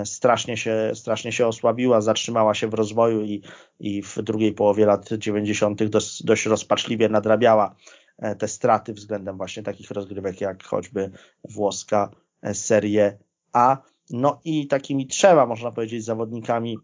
[0.05, 3.41] strasznie się, strasznie się osłabiła, zatrzymała się w rozwoju i,
[3.79, 5.83] i w drugiej połowie lat 90.
[5.83, 7.75] Dość, dość rozpaczliwie nadrabiała
[8.39, 11.11] te straty względem właśnie takich rozgrywek jak choćby
[11.49, 12.11] włoska
[12.53, 13.17] Serie
[13.53, 13.77] A.
[14.09, 16.77] No i takimi trzema, można powiedzieć, zawodnikami,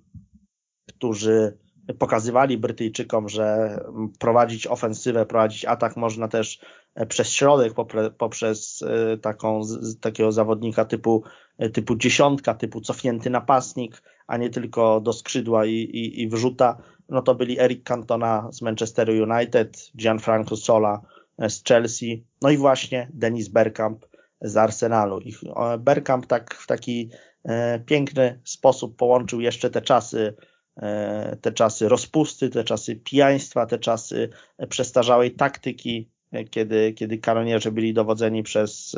[0.87, 1.57] którzy
[1.99, 3.77] pokazywali Brytyjczykom, że
[4.19, 6.59] prowadzić ofensywę, prowadzić atak można też
[6.95, 7.73] e, przez środek,
[8.17, 9.61] poprzez e, taką,
[10.01, 15.73] takiego zawodnika typu, e, typu dziesiątka, typu cofnięty napastnik, a nie tylko do skrzydła i,
[15.73, 16.77] i, i wrzuta,
[17.09, 21.01] no to byli Eric Cantona z Manchesteru United, Gianfranco Sola
[21.49, 24.05] z Chelsea, no i właśnie Denis Bergkamp
[24.41, 25.19] z Arsenalu.
[25.19, 25.33] I
[25.79, 27.09] Bergkamp tak w taki
[27.43, 30.33] e, piękny sposób połączył jeszcze te czasy
[30.77, 34.29] e, te czasy rozpusty, te czasy pijaństwa, te czasy
[34.69, 38.95] przestarzałej taktyki, e, kiedy, kiedy kanonierzy byli dowodzeni przez,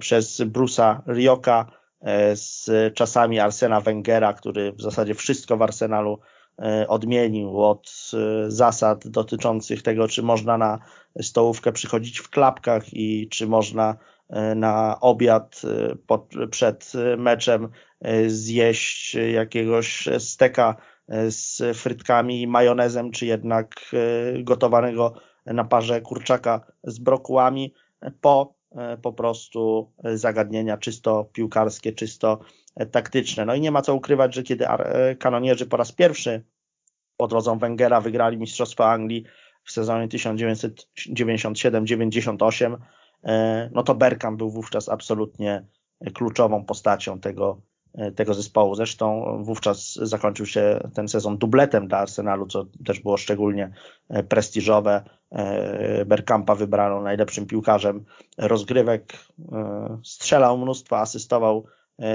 [0.00, 1.66] przez Brusa Rioka,
[2.34, 6.18] z czasami Arsena Wengera, który w zasadzie wszystko w Arsenalu
[6.88, 8.10] odmienił od
[8.48, 10.78] zasad dotyczących tego, czy można na
[11.22, 13.96] stołówkę przychodzić w klapkach i czy można
[14.28, 15.62] E, na obiad
[16.40, 17.68] e, przed meczem
[18.00, 20.76] e, zjeść jakiegoś steka
[21.28, 23.74] z frytkami i majonezem, czy jednak
[24.42, 25.14] gotowanego
[25.46, 27.74] na parze kurczaka z brokułami,
[28.20, 28.54] po
[29.02, 32.38] po prostu zagadnienia czysto piłkarskie, czysto
[32.90, 33.44] taktyczne.
[33.44, 34.66] No i nie ma co ukrywać, że kiedy
[35.18, 36.44] kanonierzy po raz pierwszy
[37.16, 39.24] pod rodzą Węgera wygrali Mistrzostwo Anglii
[39.64, 42.76] w sezonie 1997-98,
[43.24, 45.66] E, no to Bergkamp był wówczas absolutnie
[46.14, 47.54] kluczową postacią tego, e,
[48.16, 48.74] tego zespołu.
[48.74, 53.72] Zresztą wówczas zakończył się ten sezon dubletem dla Arsenalu, co też było szczególnie
[54.08, 55.04] e, prestiżowe.
[56.06, 58.04] Bergkampa wybrano najlepszym piłkarzem
[58.38, 59.12] rozgrywek,
[60.04, 61.66] strzelał mnóstwo, asystował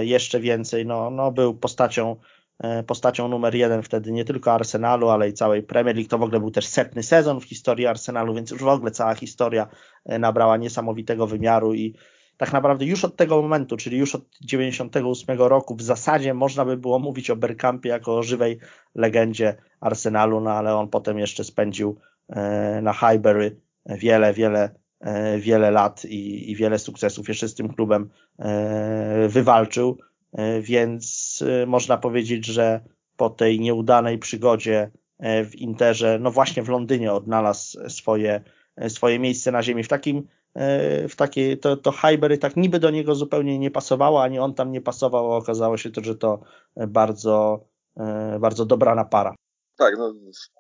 [0.02, 0.86] jeszcze więcej.
[0.86, 2.16] No, no był postacią
[2.60, 6.10] E, postacią numer jeden wtedy nie tylko Arsenalu, ale i całej Premier League.
[6.10, 9.16] To w ogóle był też setny sezon w historii Arsenalu, więc już w ogóle cała
[9.16, 9.68] historia
[10.06, 11.94] e, nabrała niesamowitego wymiaru i
[12.38, 16.78] tak naprawdę już od tego momentu, czyli już od 98 roku w zasadzie można by
[16.78, 18.60] było mówić o Bergkampie jako o żywej
[18.96, 23.56] legendzie Arsenalu, no ale on potem jeszcze spędził e, na Highbury
[23.86, 24.84] wiele, wiele
[25.38, 28.10] wiele lat i, i wiele sukcesów jeszcze z tym klubem
[29.28, 29.98] wywalczył.
[30.34, 32.82] E, więc e, można powiedzieć, że
[33.18, 38.42] po tej nieudanej przygodzie e, w Interze, no właśnie w Londynie odnalazł swoje,
[38.88, 40.28] swoje miejsce na ziemi w takim
[41.10, 44.72] w takiej, to, to Highbury tak niby do niego zupełnie nie pasowało, ani on tam
[44.72, 46.44] nie pasował, a okazało się to, że to
[46.88, 47.66] bardzo,
[48.40, 49.36] bardzo dobrana para.
[49.78, 50.14] Tak, no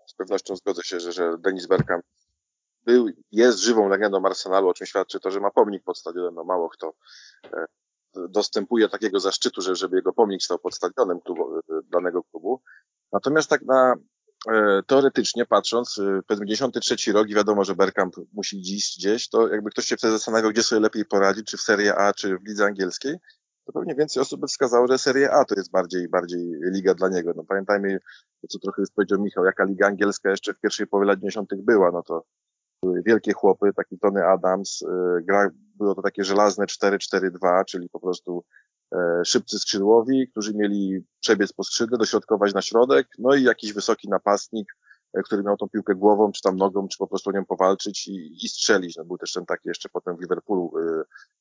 [0.07, 2.03] z pewnością zgodzę się, że, że Denis Bergkamp
[2.85, 6.43] był, jest żywą legendą Arsenalu, o czym świadczy to, że ma pomnik pod stadionem, no
[6.43, 6.93] mało kto
[8.29, 12.61] dostępuje takiego zaszczytu, że, żeby jego pomnik stał pod stadionem klubu, danego klubu.
[13.11, 13.95] Natomiast tak na e,
[14.87, 19.69] teoretycznie patrząc, e, powiedzmy 93 rok i wiadomo, że Bergkamp musi dziś gdzieś, to jakby
[19.69, 22.65] ktoś się wtedy zastanawiał, gdzie sobie lepiej poradzić, czy w Serie A, czy w lidze
[22.65, 23.15] angielskiej,
[23.65, 27.09] to pewnie więcej osób by wskazało, że Serie A to jest bardziej, bardziej liga dla
[27.09, 27.33] niego.
[27.35, 27.99] No pamiętajmy,
[28.49, 31.91] co trochę już powiedział Michał, jaka liga angielska jeszcze w pierwszej połowie lat 90 była,
[31.91, 32.25] no to
[32.83, 37.99] były wielkie chłopy, taki Tony Adams, e, gra, było to takie żelazne 4-4-2, czyli po
[37.99, 38.72] prostu e,
[39.25, 44.67] szybcy skrzydłowi, którzy mieli przebiec po skrzydle, dośrodkować na środek, no i jakiś wysoki napastnik,
[45.13, 48.45] e, który miał tą piłkę głową, czy tam nogą, czy po prostu nią powalczyć i,
[48.45, 48.97] i strzelić.
[48.97, 50.73] No, był też ten taki jeszcze potem w Liverpoolu,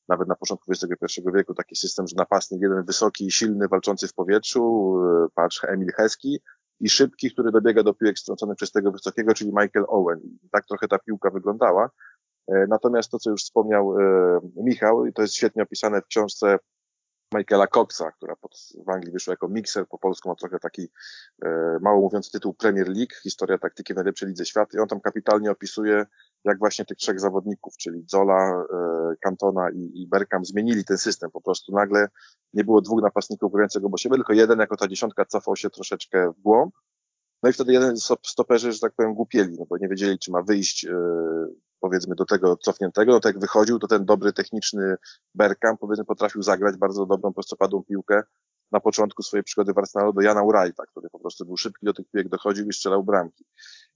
[0.08, 4.94] nawet na początku XXI wieku, taki system, że napastnik jeden wysoki, silny, walczący w powietrzu,
[5.34, 6.40] patrz Emil Heski,
[6.82, 10.20] i szybki, który dobiega do piłek strąconych przez tego wysokiego, czyli Michael Owen.
[10.44, 11.90] I tak trochę ta piłka wyglądała.
[12.48, 16.58] E, natomiast to, co już wspomniał e, Michał, i to jest świetnie opisane w książce
[17.32, 18.52] Michaela Coxa, która pod,
[18.86, 20.88] w Anglii wyszła jako mixer, po polsku ma trochę taki
[21.44, 25.00] e, mało mówiący tytuł Premier League, historia taktyki w najlepszej lidze świata i on tam
[25.00, 26.06] kapitalnie opisuje,
[26.44, 31.30] jak właśnie tych trzech zawodników, czyli Zola, e, Cantona i, i Bergkamp zmienili ten system.
[31.30, 32.08] Po prostu nagle
[32.54, 36.32] nie było dwóch napastników grającego bo siebie, tylko jeden jako ta dziesiątka cofał się troszeczkę
[36.38, 36.74] w głąb.
[37.42, 40.42] No i wtedy jeden stoperzy, że tak powiem, głupieli, no bo nie wiedzieli, czy ma
[40.42, 40.94] wyjść e,
[41.82, 44.96] powiedzmy do tego cofniętego, no to jak wychodził, to ten dobry techniczny
[45.34, 48.22] Bergkamp powiedzmy potrafił zagrać bardzo dobrą prostopadłą piłkę
[48.72, 51.92] na początku swojej przygody w Arsenalu do Jana Wrighta, który po prostu był szybki do
[51.92, 53.44] tych piłek, dochodził i strzelał bramki.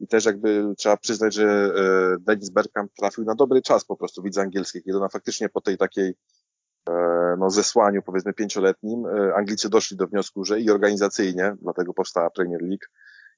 [0.00, 4.22] I też jakby trzeba przyznać, że e, Dennis Bergkamp trafił na dobry czas po prostu
[4.22, 6.14] widz angielskich, kiedy ona faktycznie po tej takiej
[6.88, 12.30] e, no, zesłaniu powiedzmy pięcioletnim e, Anglicy doszli do wniosku, że i organizacyjnie, dlatego powstała
[12.30, 12.86] Premier League,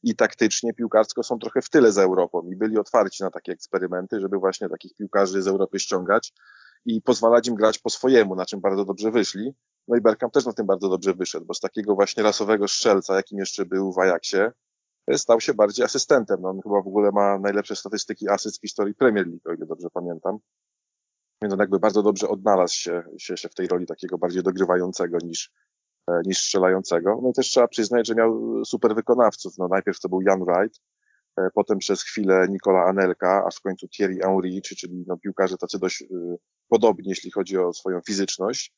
[0.02, 4.20] i taktycznie, piłkarsko są trochę w tyle za Europą i byli otwarci na takie eksperymenty,
[4.20, 6.32] żeby właśnie takich piłkarzy z Europy ściągać
[6.84, 9.54] i pozwalać im grać po swojemu, na czym bardzo dobrze wyszli.
[9.88, 13.16] No i Bergkamp też na tym bardzo dobrze wyszedł, bo z takiego właśnie rasowego strzelca,
[13.16, 14.52] jakim jeszcze był w Ajaxie,
[15.16, 16.40] stał się bardziej asystentem.
[16.42, 19.66] No, on chyba w ogóle ma najlepsze statystyki asyst w historii Premier League, o ile
[19.66, 20.38] dobrze pamiętam.
[21.42, 25.18] Więc on jakby bardzo dobrze odnalazł się, się, się w tej roli takiego bardziej dogrywającego
[25.22, 25.77] niż, E,
[26.26, 27.20] niż strzelającego.
[27.22, 29.58] No i też trzeba przyznać, że miał super wykonawców.
[29.58, 30.80] No najpierw to był Jan Wright,
[31.38, 35.78] e, potem przez chwilę Nicola Anelka, aż w końcu Thierry Henry, czyli no piłkarze tacy
[35.78, 36.06] dość y,
[36.68, 38.74] podobni, jeśli chodzi o swoją fizyczność.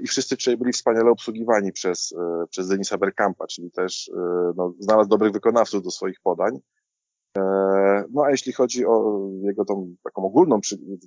[0.00, 2.14] i wszyscy trzej byli wspaniale obsługiwani przez,
[2.50, 4.10] przez Denisa Bergkampa, czyli też
[4.56, 6.60] no, znalazł dobrych wykonawców do swoich podań.
[8.10, 10.60] No a jeśli chodzi o jego tą taką ogólną,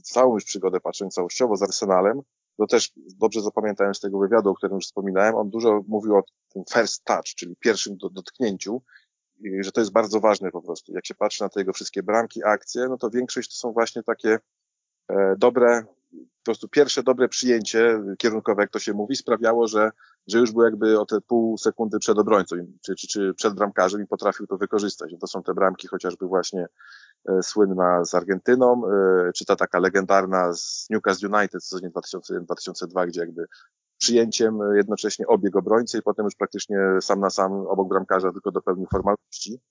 [0.03, 2.21] całą już przygodę, patrząc całościowo z Arsenalem,
[2.57, 6.23] to też dobrze zapamiętałem z tego wywiadu, o którym już wspominałem, on dużo mówił o
[6.53, 8.81] tym first touch, czyli pierwszym dotknięciu,
[9.59, 10.93] że to jest bardzo ważne po prostu.
[10.93, 14.03] Jak się patrzy na te jego wszystkie bramki, akcje, no to większość to są właśnie
[14.03, 14.39] takie
[15.09, 19.91] e, dobre, po prostu pierwsze dobre przyjęcie kierunkowe, jak to się mówi, sprawiało, że,
[20.27, 24.01] że już był jakby o te pół sekundy przed obrońcą, czy, czy, czy przed bramkarzem
[24.01, 25.15] i potrafił to wykorzystać.
[25.21, 26.67] To są te bramki chociażby właśnie
[27.41, 33.19] słynna z Argentyną, e, czy ta taka legendarna z Newcastle United w sezonie 2001-2002, gdzie
[33.19, 33.45] jakby
[33.97, 38.87] przyjęciem jednocześnie obieg obrońcy i potem już praktycznie sam na sam obok bramkarza tylko dopełnił
[38.91, 39.61] formalności.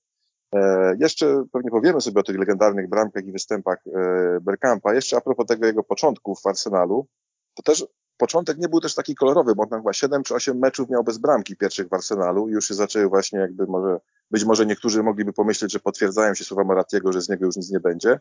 [0.55, 4.95] E, jeszcze pewnie powiemy sobie o tych legendarnych bramkach i występach e, Bergkampa.
[4.95, 7.07] Jeszcze a propos tego jego początków w Arsenalu,
[7.55, 7.87] to też
[8.17, 11.05] początek nie był też taki kolorowy, bo on tam chyba 7 czy 8 meczów miał
[11.05, 14.01] bez bramki pierwszych w Arsenalu i już się zaczęły właśnie jakby może,
[14.31, 17.71] być może niektórzy mogliby pomyśleć, że potwierdzają się słowa Maratiego, że z niego już nic
[17.71, 18.21] nie będzie.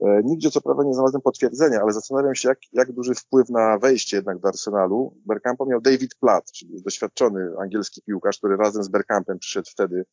[0.00, 3.78] E, nigdzie co prawda nie znalazłem potwierdzenia, ale zastanawiam się, jak, jak duży wpływ na
[3.78, 5.14] wejście jednak do Arsenalu.
[5.26, 10.04] Bergkampa miał David Platt, czyli doświadczony angielski piłkarz, który razem z Bergkampem przyszedł wtedy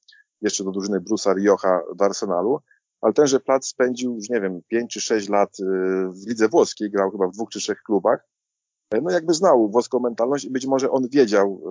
[0.41, 2.59] jeszcze do drużyny Bruce'a Riocha do Arsenalu,
[3.01, 5.63] ale tenże Platt spędził już, nie wiem, 5 czy 6 lat y,
[6.09, 8.34] w lidze włoskiej, grał chyba w dwóch czy trzech klubach, e,
[9.01, 11.61] no jakby znał włoską mentalność i być może on wiedział,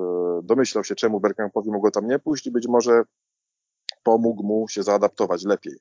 [0.40, 3.02] y, domyślał się, czemu Bergkampowi mogło tam nie pójść i być może
[4.02, 5.78] pomógł mu się zaadaptować lepiej.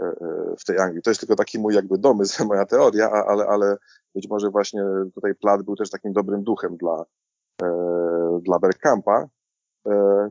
[0.00, 1.02] E, e, w tej Anglii.
[1.02, 3.76] To jest tylko taki mój jakby domysł, moja teoria, ale, ale
[4.14, 4.82] być może właśnie
[5.14, 7.04] tutaj Platt był też takim dobrym duchem dla,
[7.62, 9.28] e, dla Bergkampa.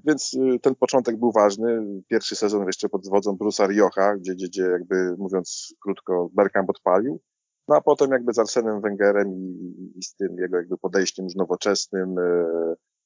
[0.06, 1.86] Więc ten początek był ważny.
[2.08, 7.20] Pierwszy sezon jeszcze pod wodzą Bruce'a Riocha, gdzie, gdzie, gdzie jakby mówiąc krótko Bergkamp odpalił.
[7.68, 11.35] No a potem jakby z Arsenem Wengerem i, i z tym jego jakby podejściem już
[11.35, 12.15] nowoczesnym,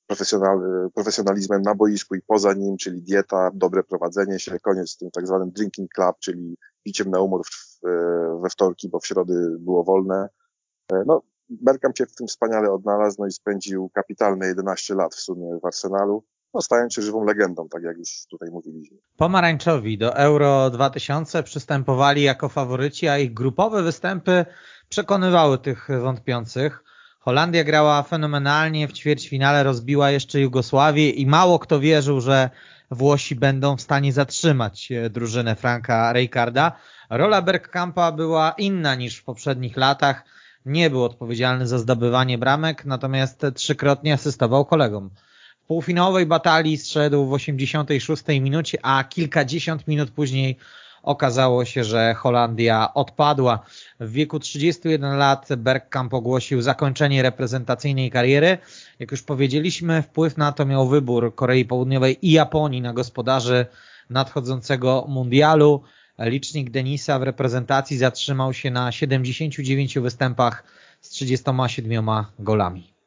[0.08, 0.60] profesjonal,
[0.96, 5.28] profesjonalizmem na boisku i poza nim, czyli dieta, dobre prowadzenie się, koniec z tym tak
[5.28, 7.80] zwanym drinking club, czyli piciem na umór w,
[8.42, 10.30] we wtorki, bo w środy było wolne.
[10.92, 15.20] E, no, Bergkamp się w tym wspaniale odnalazł, no i spędził kapitalne 11 lat w
[15.20, 16.24] sumie w Arsenalu,
[16.54, 18.98] no stając się żywą legendą, tak jak już tutaj mówiliśmy.
[19.18, 24.46] Pomarańczowi do Euro 2000 przystępowali jako faworyci, a ich grupowe występy
[24.90, 26.84] przekonywały tych wątpiących.
[27.20, 32.50] Holandia grała fenomenalnie, w ćwierćfinale rozbiła jeszcze Jugosławię i mało kto wierzył, że
[32.92, 36.72] Włosi będą w stanie zatrzymać e, drużynę Franka Rijkaarda.
[37.10, 40.26] Rola Bergkampa była inna niż w poprzednich latach.
[40.66, 45.10] Nie był odpowiedzialny za zdobywanie bramek, natomiast trzykrotnie asystował kolegom.
[45.72, 50.58] Półfinałowej batalii strzedł w 86 minucie, a kilkadziesiąt minut później
[51.04, 53.66] Okazało się, że Holandia odpadła.
[54.00, 58.58] W wieku 31 lat Bergkamp ogłosił zakończenie reprezentacyjnej kariery.
[59.00, 63.66] Jak już powiedzieliśmy, wpływ na to miał wybór Korei Południowej i Japonii na gospodarzy
[64.10, 65.84] nadchodzącego mundialu.
[66.20, 70.64] Licznik Denisa w reprezentacji zatrzymał się na 79 występach
[71.02, 72.06] z 37
[72.40, 73.01] golami.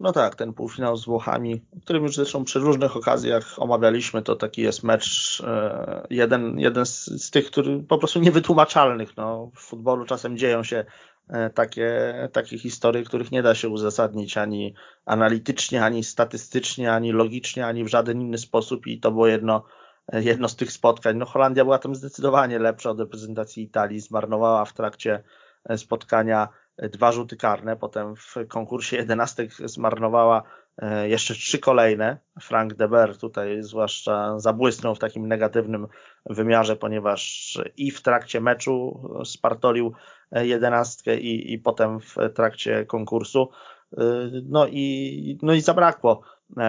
[0.00, 4.62] No tak, ten półfinał z Włochami, którym już zresztą przy różnych okazjach omawialiśmy, to taki
[4.62, 9.16] jest mecz, e, jeden, jeden z, z tych, który po prostu niewytłumaczalnych.
[9.16, 10.84] No, w futbolu czasem dzieją się
[11.28, 14.74] e, takie, takie historie, których nie da się uzasadnić ani
[15.06, 19.64] analitycznie, ani statystycznie, ani logicznie, ani w żaden inny sposób i to było jedno,
[20.12, 21.16] jedno z tych spotkań.
[21.16, 25.22] No Holandia była tam zdecydowanie lepsza od reprezentacji Italii, zmarnowała w trakcie
[25.64, 26.48] e, spotkania
[26.82, 30.42] dwa rzuty karne, potem w konkursie jedenastek zmarnowała
[30.78, 32.18] e, jeszcze trzy kolejne.
[32.40, 35.86] Frank Deber tutaj zwłaszcza zabłysnął w takim negatywnym
[36.26, 39.92] wymiarze, ponieważ i w trakcie meczu spartolił
[40.32, 43.48] e, jedenastkę i, i potem w trakcie konkursu.
[43.98, 44.02] E,
[44.48, 46.22] no i, no i zabrakło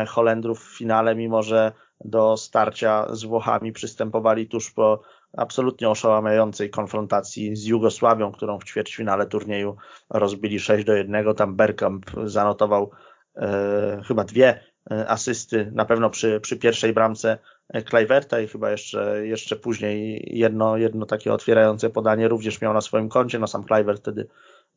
[0.08, 1.72] Holendrów w finale, mimo że
[2.06, 5.02] do starcia z Włochami przystępowali tuż po
[5.38, 9.76] absolutnie oszałamiającej konfrontacji z Jugosławią, którą w ćwierćfinale turnieju
[10.10, 11.36] rozbili 6 do 1.
[11.36, 12.92] Tam Bergkamp zanotował
[13.36, 17.38] e, chyba dwie e, asysty, na pewno przy, przy pierwszej bramce
[17.86, 23.10] Kluiverta i chyba jeszcze, jeszcze później jedno, jedno takie otwierające podanie również miał na swoim
[23.10, 23.40] koncie.
[23.40, 24.28] No sam Kluivert wtedy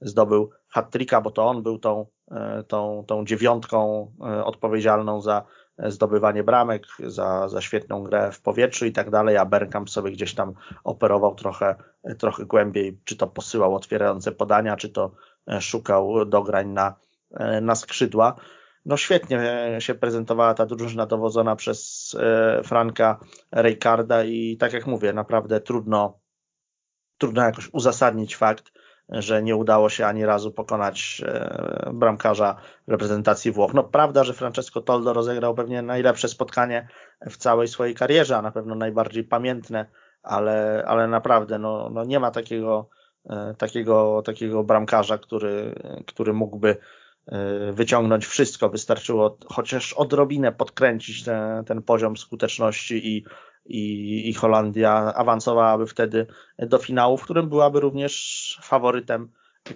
[0.00, 5.44] zdobył hat bo to on był tą, e, tą, tą dziewiątką e, odpowiedzialną za
[5.86, 10.34] zdobywanie bramek, za, za świetną grę w powietrzu i tak dalej, a Bergkamp sobie gdzieś
[10.34, 10.54] tam
[10.84, 11.74] operował trochę,
[12.18, 15.12] trochę głębiej, czy to posyłał otwierające podania, czy to
[15.48, 16.94] e, szukał dograń na,
[17.30, 18.36] e, na skrzydła.
[18.84, 19.40] No świetnie
[19.78, 23.20] się prezentowała ta drużyna dowodzona przez e, Franka
[23.52, 26.20] Rijkaarda i tak jak mówię, naprawdę trudno,
[27.18, 28.72] trudno jakoś uzasadnić fakt,
[29.08, 32.56] że nie udało się ani razu pokonać e, bramkarza
[32.86, 33.74] reprezentacji Włoch.
[33.74, 36.88] No prawda, że Francesco Toldo rozegrał pewnie najlepsze spotkanie
[37.30, 39.86] w całej swojej karierze, a na pewno najbardziej pamiętne,
[40.22, 42.88] ale, ale naprawdę no, no nie ma takiego,
[43.30, 45.74] e, takiego, takiego bramkarza, który,
[46.06, 46.76] który mógłby
[47.72, 48.68] wyciągnąć wszystko.
[48.68, 53.24] Wystarczyło chociaż odrobinę podkręcić ten, ten poziom skuteczności i,
[53.66, 56.26] i, i Holandia awansowałaby wtedy
[56.58, 59.28] do finału, w którym byłaby również faworytem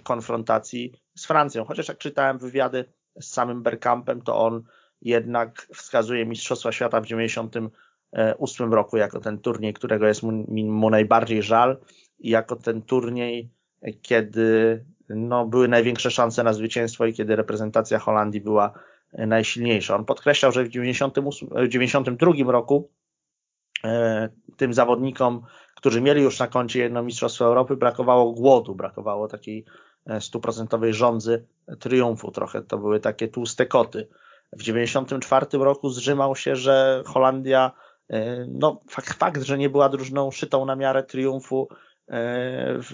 [0.03, 1.65] konfrontacji z Francją.
[1.65, 2.85] Chociaż jak czytałem wywiady
[3.19, 4.63] z samym Bergkampem, to on
[5.01, 10.31] jednak wskazuje Mistrzostwa Świata w 98 roku jako ten turniej, którego jest mu,
[10.71, 11.77] mu najbardziej żal
[12.19, 13.49] i jako ten turniej,
[14.01, 18.71] kiedy no, były największe szanse na zwycięstwo i kiedy reprezentacja Holandii była
[19.13, 19.95] najsilniejsza.
[19.95, 22.89] On podkreślał, że w 1992 roku
[23.83, 25.41] E, tym zawodnikom,
[25.75, 29.65] którzy mieli już na koncie jedno Mistrzostwo Europy, brakowało głodu, brakowało takiej
[30.05, 31.45] e, stuprocentowej rządzy
[31.79, 32.31] triumfu.
[32.31, 34.07] Trochę to były takie tłuste koty.
[34.53, 37.71] W 1994 roku zrzymał się, że Holandia,
[38.09, 41.67] e, no fakt, fakt, że nie była drużyną szytą na miarę triumfu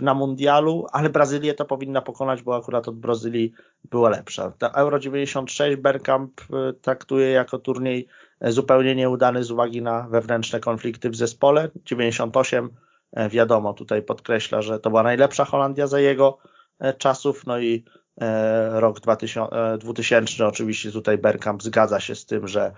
[0.02, 3.54] na mundialu, ale Brazylię to powinna pokonać, bo akurat od Brazylii
[3.90, 4.52] była lepsza.
[4.52, 6.42] Ta Euro 96 Bergkamp
[6.82, 8.08] traktuje jako turniej
[8.52, 11.70] zupełnie nieudany z uwagi na wewnętrzne konflikty w zespole.
[11.86, 12.70] 98
[13.12, 16.38] e, wiadomo, tutaj podkreśla, że to była najlepsza Holandia za jego
[16.80, 17.86] e, czasów, no i
[18.22, 22.72] e, rok 2000, 2000 oczywiście tutaj Bergkamp zgadza się z tym, że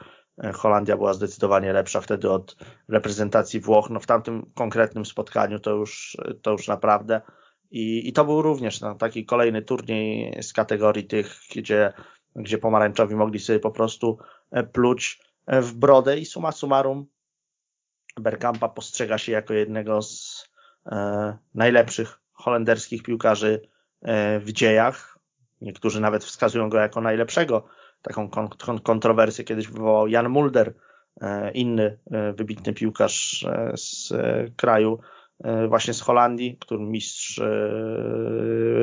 [0.53, 2.55] Holandia była zdecydowanie lepsza wtedy od
[2.87, 3.89] reprezentacji Włoch.
[3.89, 7.21] No w tamtym konkretnym spotkaniu to już, to już naprawdę.
[7.71, 11.93] I, i to był również no, taki kolejny turniej z kategorii tych, gdzie,
[12.35, 14.17] gdzie pomarańczowi mogli sobie po prostu
[14.73, 17.07] pluć w brodę i suma summarum
[18.19, 20.45] Bergkampa postrzega się jako jednego z
[20.85, 23.69] e, najlepszych holenderskich piłkarzy
[24.01, 25.19] e, w dziejach.
[25.61, 27.67] Niektórzy nawet wskazują go jako najlepszego.
[28.05, 30.73] Taką kon kontrowersję kiedyś wywołał Jan Mulder,
[31.21, 34.13] e, inny e, wybitny piłkarz e, z
[34.55, 34.99] kraju
[35.67, 37.41] właśnie z Holandii, który mistrz,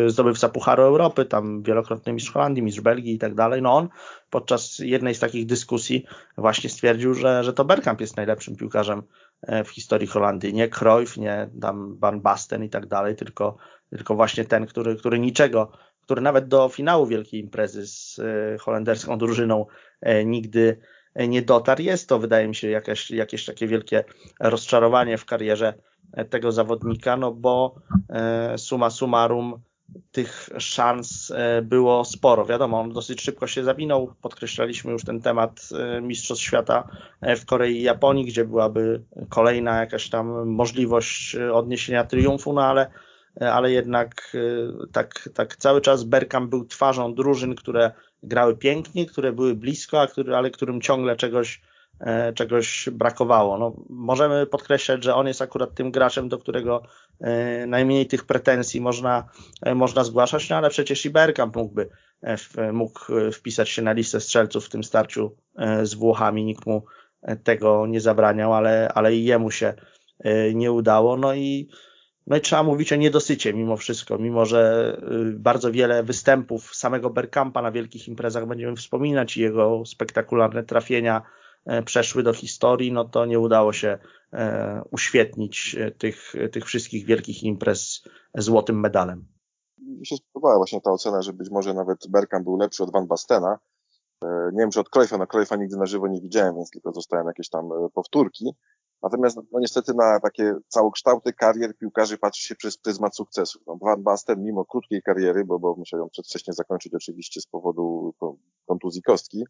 [0.07, 3.63] zdobywca Pucharu Europy, tam wielokrotny mistrz Holandii, mistrz Belgii i tak dalej.
[3.63, 3.89] No on
[4.31, 6.07] podczas jednej z takich dyskusji
[6.39, 9.03] właśnie stwierdził, że, że to Bergkamp jest najlepszym piłkarzem
[9.65, 10.55] w historii Holandii.
[10.55, 13.57] Nie Cruyff, nie tam Van Basten i tak dalej, tylko,
[13.91, 18.21] tylko właśnie ten, który, który niczego, który nawet do finału wielkiej imprezy z
[18.61, 19.67] holenderską drużyną
[20.25, 20.77] nigdy
[21.17, 21.83] nie dotarł.
[21.83, 24.05] Jest to, wydaje mi się, jakieś, jakieś takie wielkie
[24.41, 25.75] rozczarowanie w karierze
[26.31, 27.75] tego zawodnika, no bo
[28.11, 29.61] e, suma summarum
[30.13, 32.47] tych szans e, było sporo.
[32.47, 34.15] Wiadomo, on dosyć szybko się zawinął.
[34.23, 36.89] Podkreślaliśmy już ten temat e, Mistrzostw Świata
[37.23, 42.91] w Korei i Japonii, gdzie byłaby kolejna jakaś tam możliwość odniesienia triumfu, no ale,
[43.41, 44.37] ale jednak
[44.93, 47.91] tak, tak cały czas Bergkamp był twarzą drużyn, które
[48.23, 51.61] grały pięknie, które były blisko, a który, ale którym ciągle czegoś
[52.03, 53.59] E, czegoś brakowało.
[53.59, 56.83] No, możemy podkreślać, że on jest akurat tym graczem, do którego
[57.21, 59.29] e, najmniej tych pretensji można,
[59.63, 61.89] e, można zgłaszać, no ale przecież i Bergkamp mógłby,
[62.73, 63.01] mógł
[63.33, 65.37] wpisać się na listę strzelców w tym starciu
[65.83, 66.85] z Włochami, nikt mu
[67.45, 69.75] tego nie zabraniał, ale, ale i jemu się
[70.55, 71.17] nie udało.
[71.17, 71.69] No i,
[72.27, 74.97] no i trzeba mówić o niedosycie mimo wszystko, mimo że
[75.35, 81.23] bardzo wiele występów samego Bergkampa na wielkich imprezach będziemy wspominać i jego spektakularne trafienia,
[81.67, 83.99] E, przeszły do historii, no to nie udało się
[84.33, 88.03] e, uświetnić e, tych, tych wszystkich wielkich imprez
[88.35, 89.27] złotym medalem.
[89.79, 93.07] Mi się spodobała właśnie ta ocena, że być może nawet Bergkamp był lepszy od Van
[93.07, 93.59] Bastena.
[94.53, 97.27] Nie wiem, czy od Cruyffa, no Cruyffa nigdy na żywo nie widziałem, więc tylko dostałem
[97.27, 98.55] jakieś tam powtórki.
[99.03, 103.63] Natomiast no niestety na takie całokształty karier piłkarzy patrzy się przez pryzmat sukcesów.
[103.67, 108.15] No, Van Basten mimo krótkiej kariery, bo, bo musiał ją przedwcześnie zakończyć oczywiście z powodu
[108.67, 109.45] kontuzji kostki,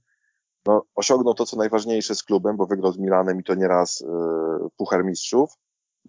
[0.67, 4.07] no, osiągnął to, co najważniejsze z klubem, bo wygrał z Milanem i to nieraz y,
[4.77, 5.51] Puchar Mistrzów.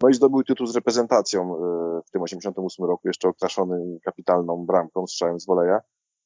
[0.02, 5.08] No i zdobył tytuł z reprezentacją y, w tym 88 roku, jeszcze okraszony kapitalną bramką,
[5.08, 5.80] strzałem z woleja.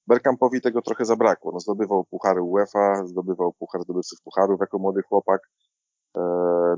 [0.07, 1.51] Bergkampowi tego trochę zabrakło.
[1.51, 5.41] No, zdobywał puchary UEFA, zdobywał puchar zdobywców pucharów jako młody chłopak.
[6.15, 6.21] E,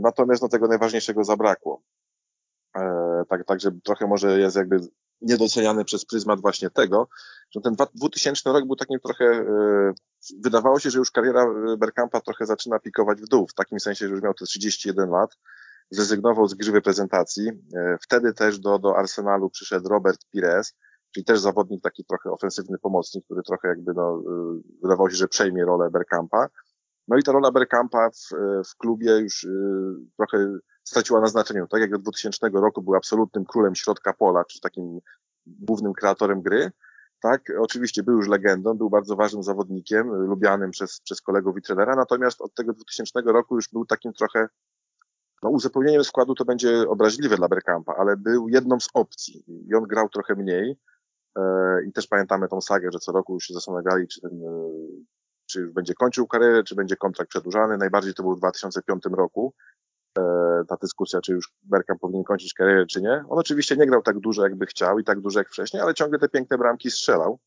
[0.01, 1.81] natomiast no, tego najważniejszego zabrakło.
[2.75, 4.79] E, tak, także trochę może jest jakby
[5.21, 7.07] niedoceniany przez pryzmat właśnie tego,
[7.51, 9.93] że ten 2000 rok był takim trochę, e,
[10.43, 11.45] wydawało się, że już kariera
[11.77, 15.37] Bergkampa trochę zaczyna pikować w dół, w takim sensie, że już miał te 31 lat,
[15.91, 17.49] zrezygnował z gry reprezentacji.
[17.75, 20.73] E, wtedy też do, do Arsenalu przyszedł Robert Pires,
[21.13, 24.23] czyli też zawodnik taki trochę ofensywny pomocnik, który trochę jakby no,
[24.83, 26.47] wydawało się, że przejmie rolę Bergkampa.
[27.09, 28.29] No i ta rola Bergkampa w,
[28.69, 29.47] w klubie już
[30.17, 31.67] trochę straciła na znaczeniu.
[31.67, 34.99] Tak jak do 2000 roku był absolutnym królem środka pola, czy takim
[35.45, 36.71] głównym kreatorem gry.
[37.21, 41.95] Tak, oczywiście był już legendą, był bardzo ważnym zawodnikiem, lubianym przez, przez kolegów i trenera,
[41.95, 44.47] natomiast od tego 2000 roku już był takim trochę,
[45.43, 49.83] no uzupełnieniem składu to będzie obraźliwe dla Bergkampa, ale był jedną z opcji i on
[49.83, 50.79] grał trochę mniej
[51.37, 51.41] e,
[51.87, 54.69] i też pamiętamy tą sagę, że co roku już się zastanawiali, czy ten, e,
[55.49, 57.77] czy już będzie kończył karierę, czy będzie kontrakt przedłużany.
[57.77, 59.53] Najbardziej to był w 2005 roku,
[60.17, 63.23] E, ta dyskusja, czy już Bergkamp powinien kończyć karierę, czy nie.
[63.29, 66.19] On oczywiście nie grał tak dużo, jakby chciał i tak dużo jak wcześniej, ale ciągle
[66.19, 67.39] te piękne bramki strzelał.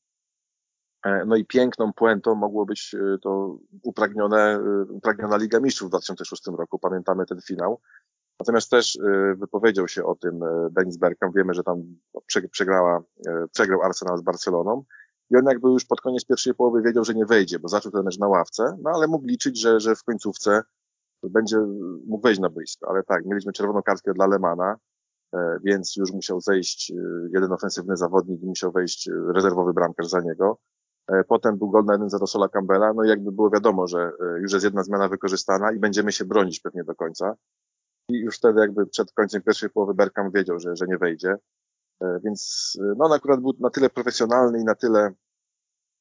[1.05, 6.47] E, no i piękną puentą mogło być e, to upragnione, upragniona Liga Mistrzów w 2006
[6.47, 6.79] roku.
[6.79, 7.81] Pamiętamy ten finał.
[8.41, 8.99] Natomiast też
[9.37, 11.37] wypowiedział się o tym Denis Bergkamp.
[11.37, 11.83] Wiemy, że tam
[12.51, 13.03] przegrała,
[13.53, 14.85] przegrał Arsenal z Barceloną.
[15.33, 18.05] I on jakby już pod koniec pierwszej połowy wiedział, że nie wejdzie, bo zaczął ten
[18.05, 20.63] mecz na ławce, no ale mógł liczyć, że, że w końcówce
[21.23, 21.59] będzie
[22.07, 22.89] mógł wejść na boisko.
[22.91, 24.77] Ale tak, mieliśmy czerwoną kartkę dla Lemana,
[25.35, 26.95] e, więc już musiał zejść e,
[27.33, 30.59] jeden ofensywny zawodnik i musiał wejść e, rezerwowy bramkarz za niego.
[31.29, 34.53] Potem był gol na 1 za Sola Campbella, no i jakby było wiadomo, że już
[34.53, 37.35] jest jedna zmiana wykorzystana i będziemy się bronić pewnie do końca.
[38.09, 41.37] I już wtedy jakby przed końcem pierwszej połowy Berkham wiedział, że, że nie wejdzie.
[42.25, 45.13] Więc no on akurat był na tyle profesjonalny i na tyle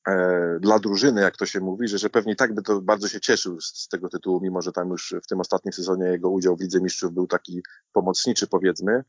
[0.08, 3.20] E, dla drużyny, jak to się mówi, że, że pewnie tak by to bardzo się
[3.20, 6.58] cieszył z, z, tego tytułu, mimo że tam już w tym ostatnim sezonie jego udział
[6.58, 7.64] w Lidze Mistrzów był taki
[7.94, 9.04] pomocniczy powiedzmy,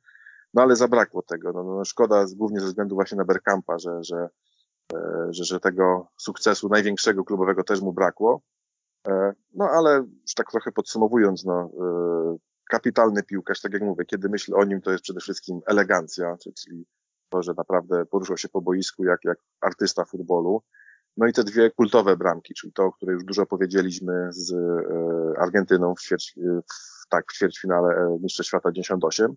[0.54, 1.52] no ale zabrakło tego.
[1.52, 4.28] No, no szkoda głównie ze względu właśnie na Berkampa, że, że,
[4.94, 8.42] e, że, że tego sukcesu największego klubowego też mu brakło.
[9.08, 11.70] E, no ale już tak trochę podsumowując, no,
[12.70, 16.86] kapitalny piłkarz, tak jak mówię, kiedy myślę o nim, to jest przede wszystkim elegancja, czyli
[17.28, 20.62] to, że naprawdę poruszał się po boisku jak, jak artysta futbolu.
[21.16, 25.40] No i te dwie kultowe bramki, czyli to, o której już dużo powiedzieliśmy z e,
[25.40, 26.34] Argentyną w, ćwierć,
[26.72, 29.34] w, tak, w ćwierćfinale e, Mistrzostw Świata 98.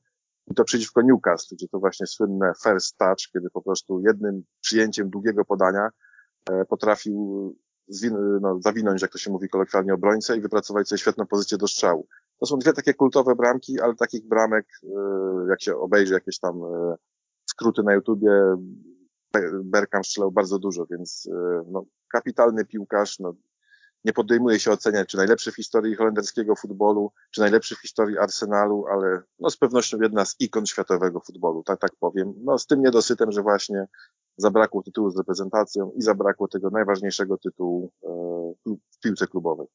[0.47, 5.09] I to przeciwko Newcastle, gdzie to właśnie słynne first touch, kiedy po prostu jednym przyjęciem
[5.09, 5.89] długiego podania
[6.49, 7.55] e, potrafił
[7.89, 11.67] zwin- no, zawinąć, jak to się mówi kolokwialnie, obrońcę i wypracować sobie świetną pozycję do
[11.67, 12.07] strzału.
[12.39, 14.65] To są dwie takie kultowe bramki, ale takich bramek,
[15.49, 16.61] jak się obejrzy jakieś tam
[17.45, 18.31] skróty na YouTubie,
[19.63, 23.33] Berkham strzelał bardzo dużo, więc e, no, kapitalny piłkarz, no,
[24.05, 28.85] nie podejmuje się oceniać, czy najlepszy w historii holenderskiego futbolu, czy najlepszy w historii Arsenalu,
[28.87, 32.33] ale no, z pewnością jedna z ikon światowego futbolu, tak, tak powiem.
[32.43, 33.87] No, z tym niedosytem, że właśnie
[34.37, 37.91] zabrakło tytułu z reprezentacją i zabrakło tego najważniejszego tytułu
[38.65, 39.67] w piłce klubowej.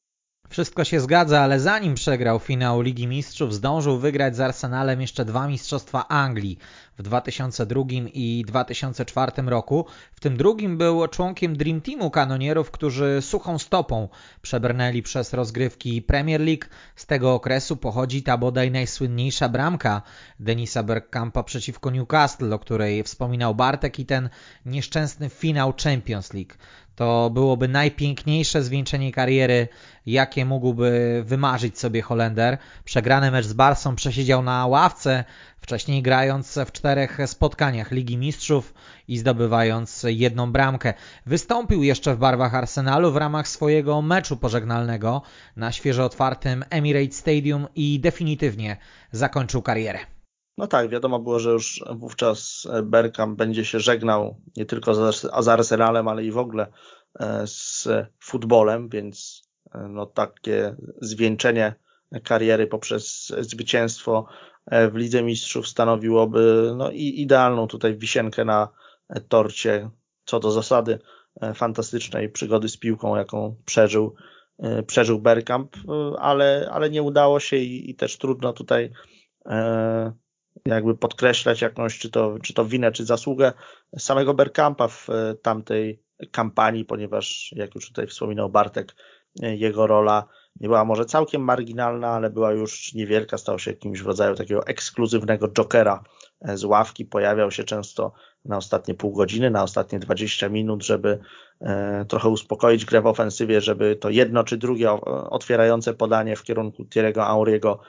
[0.51, 5.47] Wszystko się zgadza, ale zanim przegrał finał Ligi Mistrzów, zdążył wygrać z Arsenalem jeszcze dwa
[5.47, 6.57] Mistrzostwa Anglii
[6.97, 9.85] w 2002 i 2004 roku.
[10.11, 14.09] W tym drugim był członkiem Dream Teamu kanonierów, którzy suchą stopą
[14.41, 16.65] przebrnęli przez rozgrywki Premier League.
[16.95, 20.01] Z tego okresu pochodzi ta bodaj najsłynniejsza bramka
[20.39, 24.29] Denisa Bergkampa przeciwko Newcastle, o której wspominał Bartek i ten
[24.65, 26.53] nieszczęsny finał Champions League.
[26.95, 29.67] To byłoby najpiękniejsze zwieńczenie kariery,
[30.05, 32.57] jakie mógłby wymarzyć sobie Holender.
[32.83, 35.23] Przegrany mecz z Barsą przesiedział na ławce,
[35.61, 38.73] wcześniej grając w czterech spotkaniach Ligi Mistrzów
[39.07, 40.93] i zdobywając jedną bramkę.
[41.25, 45.21] Wystąpił jeszcze w barwach Arsenalu w ramach swojego meczu pożegnalnego
[45.55, 48.77] na świeżo otwartym Emirates Stadium i definitywnie
[49.11, 49.99] zakończył karierę.
[50.57, 55.11] No tak, wiadomo było, że już wówczas Bergkamp będzie się żegnał nie tylko
[55.41, 56.67] z Arsenalem, ale i w ogóle
[57.19, 57.87] e, z
[58.19, 59.43] futbolem, więc
[59.73, 61.75] e, no takie zwieńczenie
[62.23, 64.25] kariery poprzez zwycięstwo
[64.91, 68.69] w Lidze Mistrzów stanowiłoby no i idealną tutaj wisienkę na
[69.27, 69.89] torcie
[70.25, 70.99] co do zasady
[71.55, 74.15] fantastycznej przygody z piłką, jaką przeżył,
[74.87, 75.77] przeżył Bergkamp,
[76.19, 78.91] ale, ale nie udało się i, i też trudno tutaj
[80.65, 83.53] jakby podkreślać jakąś, czy to, czy to winę, czy zasługę
[83.97, 88.95] samego Berkampa w e, tamtej kampanii, ponieważ, jak już tutaj wspominał Bartek,
[89.41, 90.27] e, jego rola
[90.59, 94.67] nie była może całkiem marginalna, ale była już niewielka, stał się jakimś w rodzaju takiego
[94.67, 96.03] ekskluzywnego jokera
[96.41, 98.13] e, z ławki, pojawiał się często
[98.45, 101.19] na ostatnie pół godziny, na ostatnie 20 minut, żeby
[102.07, 104.91] trochę uspokoić grę w ofensywie, żeby to jedno czy drugie
[105.29, 107.79] otwierające podanie w kierunku Thierry'ego Auriego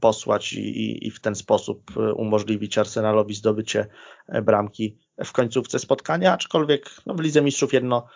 [0.00, 3.86] posłać i, i w ten sposób e, umożliwić Arsenalowi zdobycie
[4.28, 8.06] e, bramki w końcówce spotkania, aczkolwiek no, w Lidze Mistrzów jedno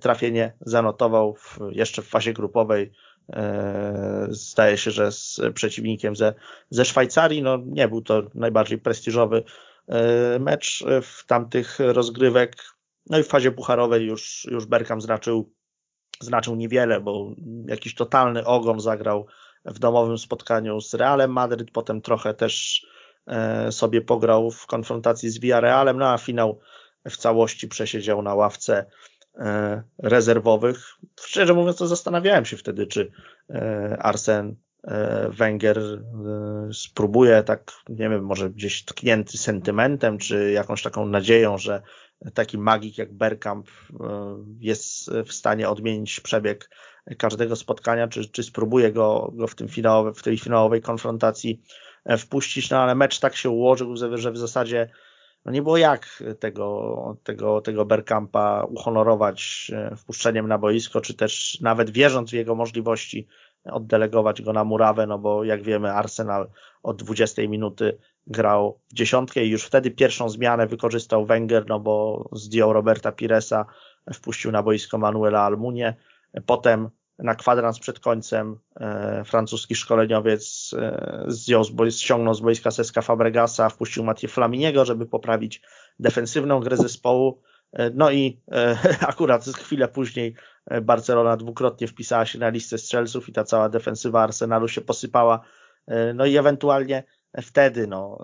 [0.00, 2.92] trafienie zanotował w, jeszcze w fazie grupowej.
[3.32, 6.34] E, zdaje się, że z przeciwnikiem ze,
[6.70, 7.42] ze Szwajcarii.
[7.42, 9.42] No, nie był to najbardziej prestiżowy
[10.40, 12.56] mecz w tamtych rozgrywek.
[13.06, 15.52] No i w fazie pucharowej już, już Berkham znaczył,
[16.20, 17.34] znaczył niewiele, bo
[17.66, 19.26] jakiś totalny ogon zagrał
[19.64, 22.86] w domowym spotkaniu z Realem Madryt, potem trochę też
[23.70, 26.60] sobie pograł w konfrontacji z Villarrealem, no a finał
[27.10, 28.86] w całości przesiedział na ławce
[29.98, 30.94] rezerwowych.
[31.20, 33.10] Szczerze mówiąc, to zastanawiałem się wtedy, czy
[33.98, 34.56] Arsen
[35.28, 35.80] Wenger
[36.72, 41.82] spróbuje tak, nie wiem, może gdzieś tknięty sentymentem, czy jakąś taką nadzieją, że
[42.34, 43.68] taki magik jak Bergkamp
[44.58, 46.70] jest w stanie odmienić przebieg
[47.18, 51.62] każdego spotkania, czy, czy spróbuje go, go w, tym finałowe, w tej finałowej konfrontacji
[52.04, 54.90] e, wpuścić, no ale mecz tak się ułożył, że w zasadzie
[55.50, 61.60] no nie było jak tego, tego, tego Bergkampa uhonorować e, wpuszczeniem na boisko, czy też
[61.60, 63.26] nawet wierząc w jego możliwości
[63.64, 66.50] oddelegować go na murawę, no bo jak wiemy Arsenal
[66.82, 72.28] od 20 minuty grał w dziesiątkę i już wtedy pierwszą zmianę wykorzystał Wenger, no bo
[72.32, 73.66] zdjął Roberta Piresa,
[74.14, 75.96] wpuścił na boisko Manuela Almunie,
[76.46, 76.90] Potem
[77.22, 84.04] na kwadrans przed końcem e, francuski szkoleniowiec e, zdjął ściągnął z boiska Seska Fabregasa, wpuścił
[84.04, 85.62] Mathieu Flaminiego, żeby poprawić
[85.98, 87.42] defensywną grę zespołu.
[87.72, 88.78] E, no i e,
[89.12, 90.34] akurat chwilę później
[90.66, 95.40] e, Barcelona dwukrotnie wpisała się na listę strzelców i ta cała defensywa Arsenalu się posypała.
[95.86, 97.04] E, no i ewentualnie
[97.42, 98.18] wtedy no,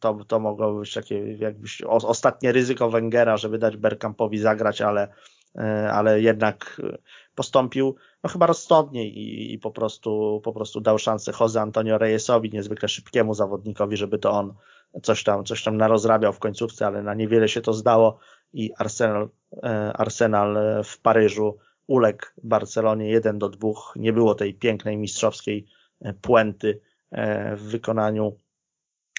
[0.00, 5.08] to, to mogło być takie jakbyś ostatnie ryzyko Wengera, żeby dać Bergkampowi zagrać, ale
[5.92, 6.80] ale jednak
[7.34, 7.94] postąpił
[8.24, 12.88] no chyba rozsądnie i, i po, prostu, po prostu dał szansę Jose Antonio Reyesowi, niezwykle
[12.88, 14.54] szybkiemu zawodnikowi, żeby to on
[15.02, 18.18] coś tam, coś tam narozrabiał w końcówce, ale na niewiele się to zdało
[18.52, 19.28] i Arsenal,
[19.62, 23.70] e, Arsenal w Paryżu uległ Barcelonie 1 do 2.
[23.96, 25.66] Nie było tej pięknej mistrzowskiej
[26.00, 26.80] e, puenty
[27.56, 28.36] w wykonaniu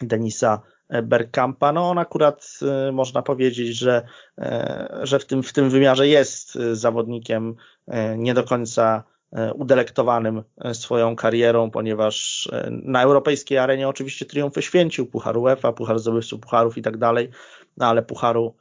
[0.01, 0.61] Denisa
[1.01, 2.59] Bergkampa, no on akurat
[2.89, 4.05] y, można powiedzieć, że,
[4.37, 7.55] e, że w, tym, w tym wymiarze jest zawodnikiem
[7.87, 10.43] e, nie do końca e, udelektowanym
[10.73, 16.81] swoją karierą, ponieważ na europejskiej arenie oczywiście triumfy święcił, Puchar UEFA, Puchar Zdobywców Pucharów i
[16.81, 17.29] tak dalej,
[17.77, 18.55] no ale Pucharu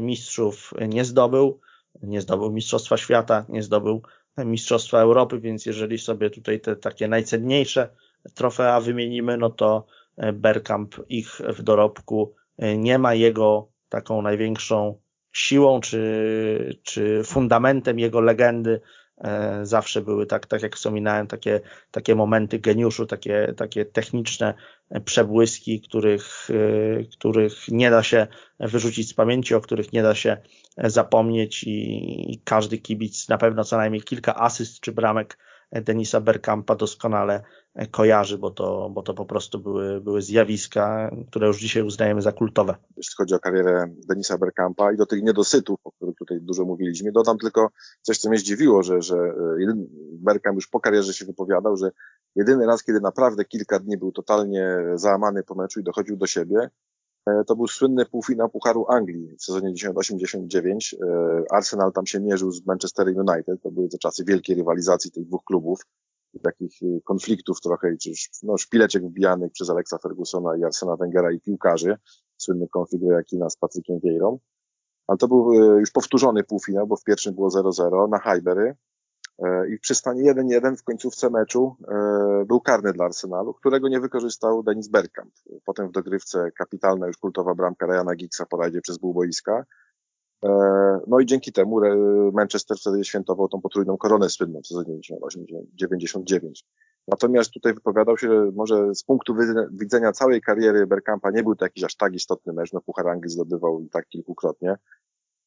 [0.00, 1.60] Mistrzów nie zdobył,
[2.02, 4.02] nie zdobył Mistrzostwa Świata, nie zdobył
[4.38, 7.88] Mistrzostwa Europy, więc jeżeli sobie tutaj te takie najcenniejsze
[8.34, 9.86] trofea wymienimy, no to
[10.32, 12.34] Bergkamp ich w dorobku.
[12.58, 15.00] Nie ma jego taką największą
[15.32, 18.80] siłą czy, czy fundamentem jego legendy.
[19.24, 21.60] E, zawsze były tak, tak jak wspominałem, takie,
[21.90, 24.54] takie momenty geniuszu, takie, takie techniczne
[25.04, 28.26] przebłyski, których, e, których nie da się
[28.60, 30.36] wyrzucić z pamięci, o których nie da się
[30.76, 35.38] zapomnieć i, i każdy kibic na pewno co najmniej kilka asyst czy bramek
[35.72, 37.42] Denisa Bergkampa doskonale
[37.90, 42.32] kojarzy, bo to, bo to po prostu były, były zjawiska, które już dzisiaj uznajemy za
[42.32, 42.74] kultowe.
[42.96, 47.12] Jeśli chodzi o karierę Denisa Bergkampa i do tych niedosytów, o których tutaj dużo mówiliśmy,
[47.12, 47.70] dodam tylko
[48.02, 49.74] coś, co mnie zdziwiło, że, że e,
[50.12, 51.90] Bergkamp już po karierze się wypowiadał, że
[52.36, 56.70] jedyny raz, kiedy naprawdę kilka dni był totalnie załamany po meczu i dochodził do siebie,
[57.46, 60.94] to był słynny półfinał Pucharu Anglii w sezonie 98-99.
[60.94, 63.62] E, Arsenal tam się mierzył z Manchester United.
[63.62, 65.80] To były te czasy wielkiej rywalizacji tych dwóch klubów
[66.38, 68.10] takich y, konfliktów trochę, czy
[68.42, 71.96] no, szpileczek wbijanych przez Alexa Fergusona i Arsena Wengera i piłkarzy,
[72.36, 74.38] słynny konflikt Jakina z Patrykiem Vieirą.
[75.06, 78.76] Ale to był już powtórzony półfinał, bo w pierwszym było 0-0 na Highbury e,
[79.74, 84.62] i przy stanie 1-1 w końcówce meczu e, był karny dla Arsenalu, którego nie wykorzystał
[84.62, 85.32] Denis Bergkamp.
[85.64, 89.64] Potem w dogrywce kapitalna już kultowa bramka Ryana Giggsa po rajdzie przez pół boiska.
[90.44, 90.50] E,
[91.06, 91.80] no i dzięki temu
[92.32, 95.00] Manchester wtedy świętował tą potrójną koronę słynną w sezonie
[95.74, 96.64] 99.
[97.08, 99.36] Natomiast tutaj wypowiadał się, że może z punktu
[99.72, 103.32] widzenia całej kariery Bergkampa nie był to jakiś aż tak istotny mecz, no Puchar Anglii
[103.32, 104.78] zdobywał i tak kilkukrotnie, e,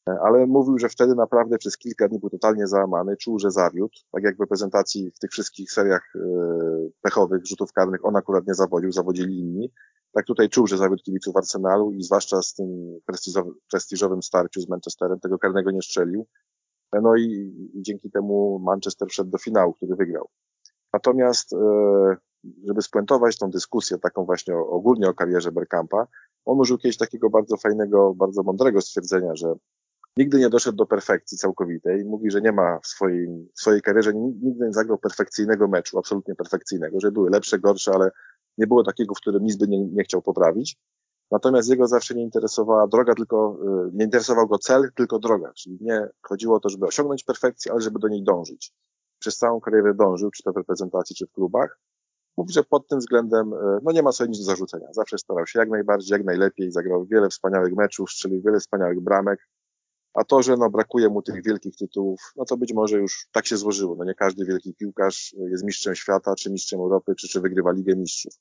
[0.05, 4.23] ale mówił, że wtedy naprawdę przez kilka dni był totalnie załamany, czuł, że zawiódł, tak
[4.23, 6.19] jak w reprezentacji w tych wszystkich seriach e,
[7.01, 9.71] pechowych, rzutów karnych on akurat nie zawodził, zawodzili inni,
[10.13, 12.99] tak tutaj czuł, że zawód kibiców Arsenalu i zwłaszcza z tym
[13.69, 16.27] prestiżowym starciu z Manchesterem tego karnego nie strzelił.
[17.01, 17.23] No i,
[17.73, 20.29] i dzięki temu Manchester wszedł do finału, który wygrał.
[20.93, 22.17] Natomiast, e,
[22.67, 26.07] żeby spuentować tą dyskusję taką właśnie ogólnie o karierze Bergkampa,
[26.45, 29.55] on użył kiedyś takiego bardzo fajnego, bardzo mądrego stwierdzenia, że
[30.17, 32.05] nigdy nie doszedł do perfekcji całkowitej.
[32.05, 36.35] Mówi, że nie ma w swojej, w swojej karierze, nigdy nie zagrał perfekcyjnego meczu, absolutnie
[36.35, 38.11] perfekcyjnego, że były lepsze, gorsze, ale
[38.57, 40.77] nie było takiego, w którym nic by nie, nie chciał poprawić.
[41.31, 43.57] Natomiast jego zawsze nie interesowała droga, tylko
[43.87, 45.53] y, nie interesował go cel, tylko droga.
[45.53, 48.73] Czyli nie chodziło o to, żeby osiągnąć perfekcję, ale żeby do niej dążyć.
[49.19, 51.79] Przez całą karierę dążył, czy to w reprezentacji, czy w klubach.
[52.37, 54.87] Mówi, że pod tym względem y, no nie ma sobie nic do zarzucenia.
[54.91, 59.39] Zawsze starał się jak najbardziej, jak najlepiej, zagrał wiele wspaniałych meczów, strzelił wiele wspaniałych bramek.
[60.13, 63.45] A to, że no, brakuje mu tych wielkich tytułów, no to być może już tak
[63.45, 63.95] się złożyło.
[63.95, 67.95] No nie każdy wielki piłkarz jest mistrzem świata, czy mistrzem Europy, czy, czy wygrywa Ligę
[67.95, 68.33] Mistrzów.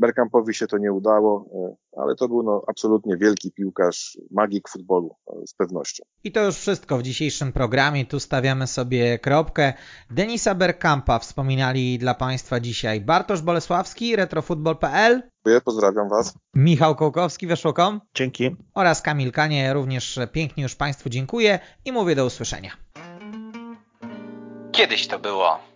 [0.00, 5.16] Bergkampowi się to nie udało, e, ale to był no, absolutnie wielki piłkarz, magik futbolu
[5.28, 6.04] e, z pewnością.
[6.24, 8.06] I to już wszystko w dzisiejszym programie.
[8.06, 9.72] Tu stawiamy sobie kropkę.
[10.10, 15.22] Denisa Bergkampa wspominali dla Państwa dzisiaj Bartosz Bolesławski, retrofutbol.pl.
[15.64, 16.34] Pozdrawiam Was.
[16.54, 18.00] Michał Kołkowski, weszło.com.
[18.14, 18.56] Dzięki.
[18.74, 22.70] Oraz Kamil Kanie, również pięknie już Państwu dziękuję i mówię do usłyszenia.
[24.72, 25.60] Kiedyś to było.